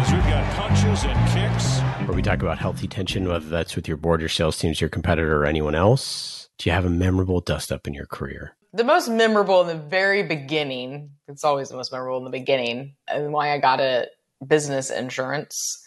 as 0.00 0.12
we've 0.12 0.30
got 0.30 0.44
punches 0.54 1.04
and 1.04 1.18
kicks 1.30 1.80
where 2.06 2.14
we 2.14 2.22
talk 2.22 2.42
about 2.42 2.58
healthy 2.58 2.86
tension, 2.86 3.28
whether 3.28 3.48
that's 3.48 3.76
with 3.76 3.88
your 3.88 3.96
board, 3.96 4.20
your 4.20 4.28
sales 4.28 4.58
teams, 4.58 4.80
your 4.80 4.90
competitor, 4.90 5.42
or 5.42 5.46
anyone 5.46 5.74
else. 5.74 6.48
Do 6.58 6.70
you 6.70 6.74
have 6.74 6.84
a 6.84 6.90
memorable 6.90 7.40
dust 7.40 7.72
up 7.72 7.86
in 7.86 7.94
your 7.94 8.06
career? 8.06 8.56
The 8.72 8.84
most 8.84 9.08
memorable 9.08 9.62
in 9.62 9.68
the 9.68 9.82
very 9.82 10.22
beginning, 10.22 11.10
it's 11.28 11.44
always 11.44 11.68
the 11.68 11.76
most 11.76 11.92
memorable 11.92 12.18
in 12.18 12.24
the 12.24 12.30
beginning, 12.30 12.94
and 13.08 13.32
why 13.32 13.52
I 13.52 13.58
got 13.58 13.80
a 13.80 14.08
business 14.46 14.90
insurance 14.90 15.82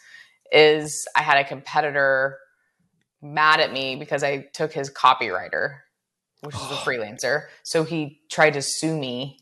is 0.51 1.07
I 1.15 1.21
had 1.21 1.37
a 1.37 1.47
competitor 1.47 2.37
mad 3.21 3.59
at 3.59 3.71
me 3.71 3.95
because 3.95 4.23
I 4.23 4.47
took 4.53 4.73
his 4.73 4.89
copywriter, 4.89 5.79
which 6.41 6.55
is 6.55 6.61
a 6.61 6.65
freelancer. 6.85 7.45
So 7.63 7.83
he 7.83 8.21
tried 8.29 8.53
to 8.53 8.61
sue 8.61 8.97
me 8.97 9.39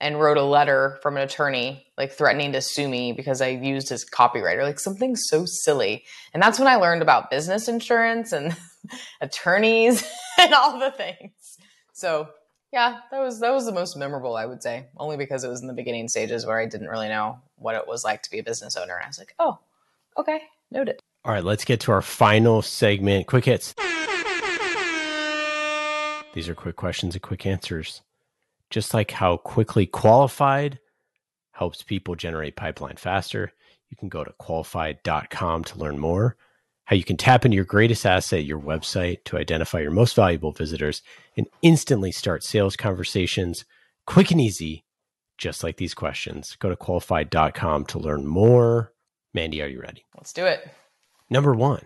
and 0.00 0.20
wrote 0.20 0.36
a 0.36 0.42
letter 0.42 0.98
from 1.00 1.16
an 1.16 1.22
attorney 1.22 1.86
like 1.96 2.12
threatening 2.12 2.52
to 2.52 2.60
sue 2.60 2.88
me 2.88 3.12
because 3.12 3.40
I 3.40 3.48
used 3.48 3.88
his 3.88 4.04
copywriter, 4.04 4.62
like 4.62 4.80
something 4.80 5.14
so 5.14 5.44
silly. 5.46 6.04
And 6.34 6.42
that's 6.42 6.58
when 6.58 6.66
I 6.66 6.74
learned 6.74 7.02
about 7.02 7.30
business 7.30 7.68
insurance 7.68 8.32
and 8.32 8.56
attorneys 9.20 10.04
and 10.38 10.52
all 10.52 10.78
the 10.78 10.90
things. 10.90 11.58
So 11.92 12.28
yeah, 12.72 13.00
that 13.10 13.20
was 13.20 13.38
that 13.40 13.52
was 13.52 13.66
the 13.66 13.72
most 13.72 13.96
memorable, 13.96 14.34
I 14.34 14.46
would 14.46 14.62
say, 14.62 14.86
only 14.96 15.16
because 15.16 15.44
it 15.44 15.48
was 15.48 15.60
in 15.60 15.68
the 15.68 15.74
beginning 15.74 16.08
stages 16.08 16.44
where 16.46 16.58
I 16.58 16.66
didn't 16.66 16.88
really 16.88 17.08
know 17.08 17.38
what 17.56 17.76
it 17.76 17.86
was 17.86 18.02
like 18.02 18.22
to 18.22 18.30
be 18.30 18.40
a 18.40 18.42
business 18.42 18.76
owner. 18.76 18.96
And 18.96 19.04
I 19.04 19.08
was 19.08 19.18
like, 19.18 19.34
oh, 19.38 19.58
okay, 20.18 20.42
noted. 20.70 20.98
All 21.24 21.32
right, 21.32 21.44
let's 21.44 21.64
get 21.64 21.80
to 21.80 21.92
our 21.92 22.02
final 22.02 22.62
segment, 22.62 23.26
quick 23.26 23.44
hits. 23.44 23.74
These 26.34 26.48
are 26.48 26.54
quick 26.54 26.76
questions 26.76 27.14
and 27.14 27.22
quick 27.22 27.46
answers 27.46 28.02
just 28.72 28.94
like 28.94 29.10
how 29.10 29.36
quickly 29.36 29.86
qualified 29.86 30.80
helps 31.52 31.82
people 31.82 32.16
generate 32.16 32.56
pipeline 32.56 32.96
faster, 32.96 33.52
You 33.90 33.96
can 33.96 34.08
go 34.08 34.24
to 34.24 34.32
qualified.com 34.40 35.64
to 35.64 35.78
learn 35.78 35.98
more. 35.98 36.38
How 36.86 36.96
you 36.96 37.04
can 37.04 37.18
tap 37.18 37.44
into 37.44 37.54
your 37.54 37.66
greatest 37.66 38.06
asset, 38.06 38.46
your 38.46 38.58
website, 38.58 39.24
to 39.24 39.36
identify 39.36 39.80
your 39.80 39.90
most 39.90 40.16
valuable 40.16 40.52
visitors 40.52 41.02
and 41.36 41.46
instantly 41.60 42.10
start 42.10 42.42
sales 42.42 42.74
conversations 42.74 43.66
quick 44.06 44.30
and 44.30 44.40
easy, 44.40 44.84
just 45.36 45.62
like 45.62 45.76
these 45.76 45.92
questions. 45.92 46.56
Go 46.58 46.70
to 46.70 46.76
qualified.com 46.76 47.84
to 47.84 47.98
learn 47.98 48.26
more. 48.26 48.94
Mandy, 49.34 49.60
are 49.60 49.68
you 49.68 49.82
ready? 49.82 50.06
Let's 50.16 50.32
do 50.32 50.46
it. 50.46 50.66
Number 51.32 51.54
one, 51.54 51.80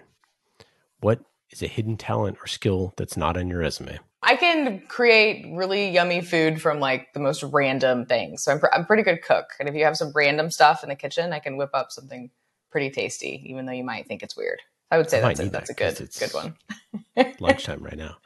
what 0.99 1.20
is 1.51 1.62
a 1.62 1.68
hidden 1.68 1.97
talent 1.97 2.36
or 2.42 2.49
skill 2.49 2.92
that's 2.97 3.16
not 3.16 3.36
on 3.36 3.47
your 3.47 3.61
resume? 3.61 4.01
I 4.20 4.34
can 4.34 4.80
create 4.88 5.47
really 5.53 5.88
yummy 5.88 6.20
food 6.20 6.61
from 6.61 6.80
like 6.80 7.12
the 7.12 7.20
most 7.20 7.44
random 7.44 8.07
things. 8.07 8.42
So 8.42 8.51
I'm, 8.51 8.59
pr- 8.59 8.72
I'm 8.74 8.80
a 8.80 8.84
pretty 8.84 9.05
good 9.05 9.22
cook. 9.22 9.44
And 9.61 9.68
if 9.68 9.76
you 9.76 9.84
have 9.84 9.97
some 9.97 10.11
random 10.16 10.51
stuff 10.51 10.82
in 10.82 10.88
the 10.88 10.97
kitchen, 10.97 11.32
I 11.32 11.38
can 11.38 11.57
whip 11.57 11.70
up 11.74 11.92
something 11.92 12.28
pretty 12.72 12.90
tasty, 12.90 13.40
even 13.47 13.66
though 13.66 13.72
you 13.72 13.84
might 13.84 14.09
think 14.09 14.24
it's 14.24 14.36
weird. 14.36 14.62
I 14.90 14.99
would 14.99 15.09
say 15.09 15.18
I 15.18 15.28
that's 15.28 15.38
a, 15.38 15.44
need 15.44 15.53
that's 15.53 15.70
a 15.70 15.74
that 15.74 15.97
good 15.97 16.11
good 16.18 16.34
one. 16.34 17.34
Lunchtime 17.40 17.84
right 17.84 17.97
now. 17.97 18.16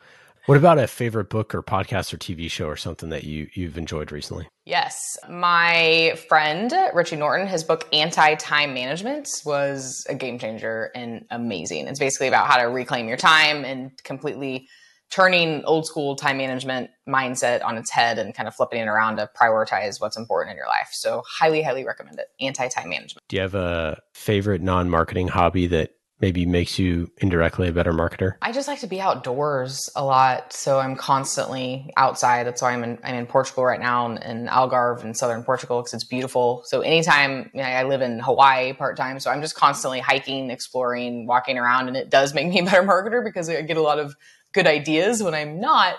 What 0.47 0.57
about 0.57 0.79
a 0.79 0.87
favorite 0.87 1.29
book 1.29 1.55
or 1.55 1.63
podcast 1.63 2.13
or 2.13 2.17
TV 2.17 2.51
show 2.51 2.67
or 2.67 2.77
something 2.77 3.11
that 3.11 3.25
you 3.25 3.49
you've 3.55 3.77
enjoyed 3.77 4.11
recently? 4.11 4.49
Yes. 4.65 5.19
My 5.29 6.19
friend 6.29 6.73
Richie 6.95 7.17
Norton, 7.17 7.47
his 7.47 7.63
book 7.63 7.87
Anti 7.93 8.35
Time 8.37 8.75
Management 8.75 9.29
was 9.45 10.07
a 10.09 10.15
game 10.15 10.39
changer 10.39 10.91
and 10.95 11.25
amazing. 11.31 11.89
It's 11.89 11.99
basically 11.99 12.29
about 12.29 12.47
how 12.47 12.57
to 12.57 12.65
reclaim 12.65 13.07
your 13.07 13.17
time 13.17 13.65
and 13.65 13.93
completely 14.03 14.69
turning 15.11 15.65
old 15.65 15.87
school 15.87 16.17
time 16.17 16.39
management 16.39 16.91
mindset 17.09 17.65
on 17.65 17.77
its 17.77 17.91
head 17.91 18.19
and 18.19 18.35
kind 18.35 18.49
of 18.49 18.55
flipping 18.55 18.81
it 18.81 18.87
around 18.87 19.17
to 19.17 19.29
prioritize 19.39 20.01
what's 20.01 20.17
important 20.17 20.53
in 20.53 20.57
your 20.57 20.69
life. 20.69 20.89
So, 20.93 21.23
highly, 21.29 21.63
highly 21.63 21.85
recommend 21.85 22.19
it. 22.19 22.29
Anti 22.41 22.69
time 22.69 22.89
management. 22.89 23.23
Do 23.29 23.37
you 23.37 23.43
have 23.43 23.55
a 23.55 24.01
favorite 24.15 24.63
non-marketing 24.63 25.29
hobby 25.29 25.67
that 25.69 25.91
maybe 26.21 26.45
makes 26.47 26.79
you 26.79 27.11
indirectly 27.19 27.69
a 27.69 27.73
better 27.73 27.93
marketer? 27.93 28.35
I 28.43 28.53
just 28.53 28.69
like 28.69 28.81
to 28.81 28.87
be 28.87 29.01
outdoors 29.01 29.89
a 29.97 30.05
lot, 30.05 30.53
so 30.53 30.79
I'm 30.79 30.97
constantly 30.97 31.93
outside. 31.97 32.47
That's 32.47 32.63
why 32.63 32.73
I'm 32.73 32.85
in 32.85 32.99
I'm 33.03 33.15
in 33.15 33.27
Portugal 33.27 33.65
right 33.65 33.81
now, 33.81 34.07
in, 34.07 34.19
in 34.19 34.47
Algarve 34.47 35.05
in 35.05 35.15
southern 35.15 35.43
Portugal, 35.43 35.81
because 35.81 35.95
it's 35.95 36.05
beautiful. 36.05 36.63
So 36.67 36.83
anytime 36.83 37.51
you 37.55 37.63
know, 37.63 37.69
I 37.69 37.85
live 37.85 38.03
in 38.03 38.21
Hawaii 38.21 38.73
part 38.73 38.97
time, 38.97 39.19
so 39.21 39.31
I'm 39.31 39.41
just 39.41 39.55
constantly 39.55 40.01
hiking, 40.01 40.51
exploring, 40.51 41.27
walking 41.27 41.59
around, 41.59 41.89
and 41.89 41.97
it 41.97 42.11
does 42.11 42.35
make 42.35 42.49
me 42.49 42.61
a 42.61 42.65
better 42.65 42.83
marketer 42.83 43.25
because 43.25 43.49
I 43.49 43.63
get 43.63 43.77
a 43.77 43.83
lot 43.83 43.99
of 43.99 44.15
good 44.53 44.67
ideas 44.67 45.23
when 45.23 45.35
I'm 45.35 45.61
not 45.61 45.97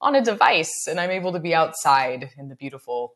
on 0.00 0.14
a 0.14 0.22
device 0.22 0.86
and 0.88 0.98
I'm 0.98 1.10
able 1.10 1.32
to 1.32 1.40
be 1.40 1.54
outside 1.54 2.30
in 2.38 2.48
the 2.48 2.56
beautiful 2.56 3.14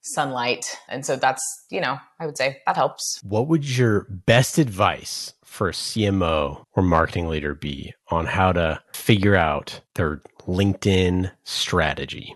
sunlight. 0.00 0.64
And 0.88 1.04
so 1.04 1.16
that's 1.16 1.42
you 1.70 1.80
know 1.80 1.98
I 2.18 2.26
would 2.26 2.36
say 2.36 2.60
that 2.66 2.76
helps. 2.76 3.20
What 3.22 3.48
would 3.48 3.64
your 3.64 4.06
best 4.08 4.58
advice 4.58 5.32
for 5.54 5.68
a 5.68 5.72
CMO 5.72 6.64
or 6.72 6.82
marketing 6.82 7.28
leader 7.28 7.54
be 7.54 7.94
on 8.10 8.26
how 8.26 8.50
to 8.52 8.82
figure 8.92 9.36
out 9.36 9.80
their 9.94 10.20
LinkedIn 10.48 11.30
strategy? 11.44 12.34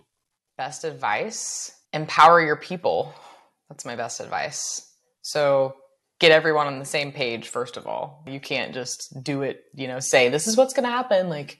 Best 0.57 0.85
advice 0.85 1.73
empower 1.93 2.41
your 2.41 2.57
people. 2.57 3.13
That's 3.69 3.85
my 3.85 3.97
best 3.97 4.21
advice. 4.21 4.93
So 5.23 5.75
get 6.21 6.33
everyone 6.33 6.67
on 6.67 6.79
the 6.79 6.85
same 6.85 7.13
page, 7.13 7.49
first 7.49 7.77
of 7.77 7.87
all. 7.87 8.23
You 8.27 8.41
can't 8.41 8.75
just 8.75 9.23
do 9.23 9.43
it, 9.43 9.65
you 9.75 9.89
know, 9.89 10.01
say, 10.01 10.29
this 10.29 10.47
is 10.47 10.57
what's 10.57 10.75
going 10.75 10.85
to 10.85 10.91
happen. 10.91 11.29
Like, 11.29 11.59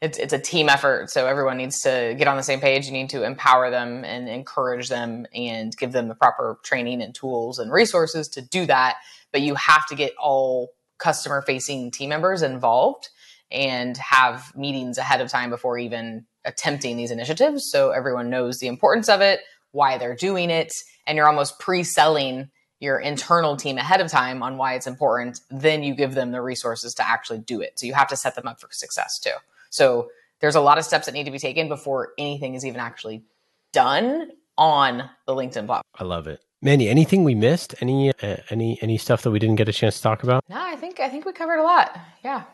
it's, 0.00 0.18
it's 0.18 0.32
a 0.32 0.38
team 0.38 0.68
effort. 0.68 1.10
So 1.10 1.26
everyone 1.26 1.56
needs 1.56 1.80
to 1.82 2.14
get 2.16 2.28
on 2.28 2.36
the 2.36 2.42
same 2.42 2.60
page. 2.60 2.86
You 2.86 2.92
need 2.92 3.10
to 3.10 3.24
empower 3.24 3.70
them 3.70 4.04
and 4.04 4.28
encourage 4.28 4.88
them 4.88 5.26
and 5.34 5.76
give 5.76 5.92
them 5.92 6.08
the 6.08 6.14
proper 6.14 6.58
training 6.62 7.02
and 7.02 7.14
tools 7.14 7.58
and 7.58 7.72
resources 7.72 8.28
to 8.30 8.42
do 8.42 8.66
that. 8.66 8.96
But 9.32 9.42
you 9.42 9.54
have 9.54 9.86
to 9.88 9.94
get 9.94 10.14
all 10.18 10.70
customer 10.98 11.42
facing 11.42 11.90
team 11.90 12.10
members 12.10 12.42
involved 12.42 13.08
and 13.50 13.96
have 13.96 14.54
meetings 14.56 14.98
ahead 14.98 15.20
of 15.20 15.28
time 15.28 15.50
before 15.50 15.78
even 15.78 16.26
attempting 16.44 16.96
these 16.96 17.10
initiatives 17.10 17.70
so 17.70 17.90
everyone 17.90 18.30
knows 18.30 18.58
the 18.58 18.66
importance 18.66 19.08
of 19.08 19.20
it, 19.20 19.40
why 19.72 19.98
they're 19.98 20.16
doing 20.16 20.50
it, 20.50 20.72
and 21.06 21.16
you're 21.16 21.26
almost 21.26 21.58
pre-selling 21.58 22.50
your 22.80 22.98
internal 22.98 23.56
team 23.56 23.78
ahead 23.78 24.00
of 24.00 24.10
time 24.10 24.42
on 24.42 24.56
why 24.56 24.74
it's 24.74 24.86
important, 24.86 25.40
then 25.50 25.82
you 25.82 25.94
give 25.94 26.14
them 26.14 26.32
the 26.32 26.42
resources 26.42 26.94
to 26.94 27.08
actually 27.08 27.38
do 27.38 27.60
it. 27.60 27.78
So 27.78 27.86
you 27.86 27.94
have 27.94 28.08
to 28.08 28.16
set 28.16 28.34
them 28.34 28.46
up 28.46 28.60
for 28.60 28.68
success 28.70 29.18
too. 29.18 29.30
So 29.70 30.10
there's 30.40 30.54
a 30.54 30.60
lot 30.60 30.78
of 30.78 30.84
steps 30.84 31.06
that 31.06 31.12
need 31.12 31.24
to 31.24 31.30
be 31.30 31.38
taken 31.38 31.68
before 31.68 32.12
anything 32.18 32.54
is 32.54 32.66
even 32.66 32.80
actually 32.80 33.24
done 33.72 34.30
on 34.58 35.08
the 35.26 35.34
LinkedIn 35.34 35.66
platform. 35.66 35.82
I 35.94 36.04
love 36.04 36.26
it. 36.26 36.40
Mandy, 36.62 36.88
anything 36.88 37.24
we 37.24 37.34
missed? 37.34 37.74
Any 37.80 38.10
uh, 38.22 38.36
any 38.50 38.78
any 38.80 38.96
stuff 38.96 39.22
that 39.22 39.30
we 39.30 39.38
didn't 39.38 39.56
get 39.56 39.68
a 39.68 39.72
chance 39.72 39.96
to 39.96 40.02
talk 40.02 40.22
about? 40.22 40.44
No, 40.48 40.56
I 40.58 40.76
think 40.76 41.00
I 41.00 41.08
think 41.08 41.24
we 41.24 41.32
covered 41.32 41.58
a 41.58 41.62
lot. 41.62 41.98
Yeah. 42.24 42.44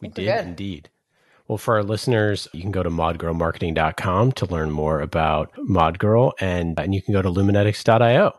We 0.00 0.08
did 0.08 0.44
indeed. 0.44 0.90
Well, 1.48 1.58
for 1.58 1.76
our 1.76 1.84
listeners, 1.84 2.48
you 2.52 2.60
can 2.60 2.72
go 2.72 2.82
to 2.82 2.90
modgirlmarketing.com 2.90 4.32
to 4.32 4.46
learn 4.46 4.72
more 4.72 5.00
about 5.00 5.52
ModGirl, 5.54 6.32
and, 6.40 6.78
and 6.78 6.92
you 6.92 7.00
can 7.00 7.14
go 7.14 7.22
to 7.22 7.30
luminetics.io 7.30 8.32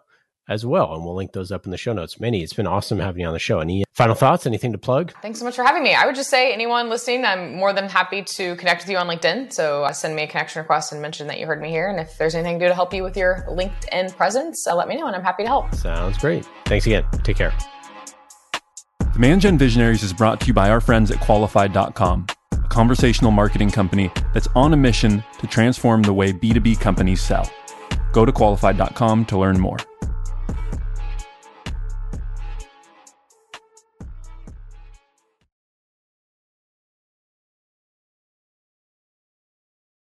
as 0.48 0.66
well. 0.66 0.94
And 0.94 1.04
we'll 1.04 1.16
link 1.16 1.34
those 1.34 1.52
up 1.52 1.66
in 1.66 1.72
the 1.72 1.78
show 1.78 1.94
notes. 1.94 2.20
Manny, 2.20 2.44
it's 2.44 2.54
been 2.54 2.68
awesome 2.68 3.00
having 3.00 3.22
you 3.22 3.28
on 3.28 3.34
the 3.34 3.40
show. 3.40 3.60
Any 3.60 3.84
final 3.94 4.16
thoughts? 4.16 4.46
Anything 4.46 4.72
to 4.72 4.78
plug? 4.78 5.14
Thanks 5.22 5.40
so 5.40 5.46
much 5.46 5.56
for 5.56 5.64
having 5.64 5.84
me. 5.84 5.94
I 5.94 6.06
would 6.06 6.16
just 6.16 6.30
say, 6.30 6.54
anyone 6.54 6.90
listening, 6.90 7.26
I'm 7.26 7.56
more 7.56 7.74
than 7.74 7.90
happy 7.90 8.24
to 8.24 8.56
connect 8.56 8.84
with 8.84 8.90
you 8.90 8.98
on 8.98 9.08
LinkedIn. 9.08 9.52
So 9.52 9.84
uh, 9.84 9.92
send 9.92 10.16
me 10.16 10.24
a 10.24 10.28
connection 10.28 10.62
request 10.62 10.92
and 10.92 11.02
mention 11.02 11.28
that 11.28 11.40
you 11.40 11.46
heard 11.46 11.62
me 11.62 11.70
here. 11.70 11.90
And 11.90 12.00
if 12.00 12.18
there's 12.18 12.36
anything 12.36 12.60
to 12.60 12.66
do 12.66 12.70
to 12.70 12.76
help 12.76 12.94
you 12.94 13.04
with 13.04 13.18
your 13.18 13.46
LinkedIn 13.50 14.16
presence, 14.16 14.66
uh, 14.68 14.76
let 14.76 14.88
me 14.88 14.96
know 14.96 15.08
and 15.08 15.16
I'm 15.16 15.24
happy 15.24 15.44
to 15.44 15.50
help. 15.50 15.74
Sounds 15.76 16.18
great. 16.18 16.48
Thanks 16.66 16.86
again. 16.86 17.06
Take 17.24 17.38
care. 17.38 17.54
Demand 19.14 19.42
Gen 19.42 19.58
Visionaries 19.58 20.04
is 20.04 20.14
brought 20.14 20.40
to 20.42 20.48
you 20.48 20.54
by 20.54 20.70
our 20.70 20.80
friends 20.80 21.10
at 21.10 21.18
Qualified.com, 21.18 22.28
a 22.52 22.68
conversational 22.68 23.32
marketing 23.32 23.72
company 23.72 24.12
that's 24.32 24.48
on 24.56 24.74
a 24.74 24.78
mission 24.78 25.24
to 25.40 25.48
transform 25.48 26.04
the 26.04 26.14
way 26.14 26.32
B2B 26.32 26.80
companies 26.80 27.20
sell. 27.20 27.50
Go 28.12 28.26
to 28.26 28.32
Qualified.com 28.32 29.26
to 29.26 29.40
learn 29.40 29.60
more. 29.60 29.78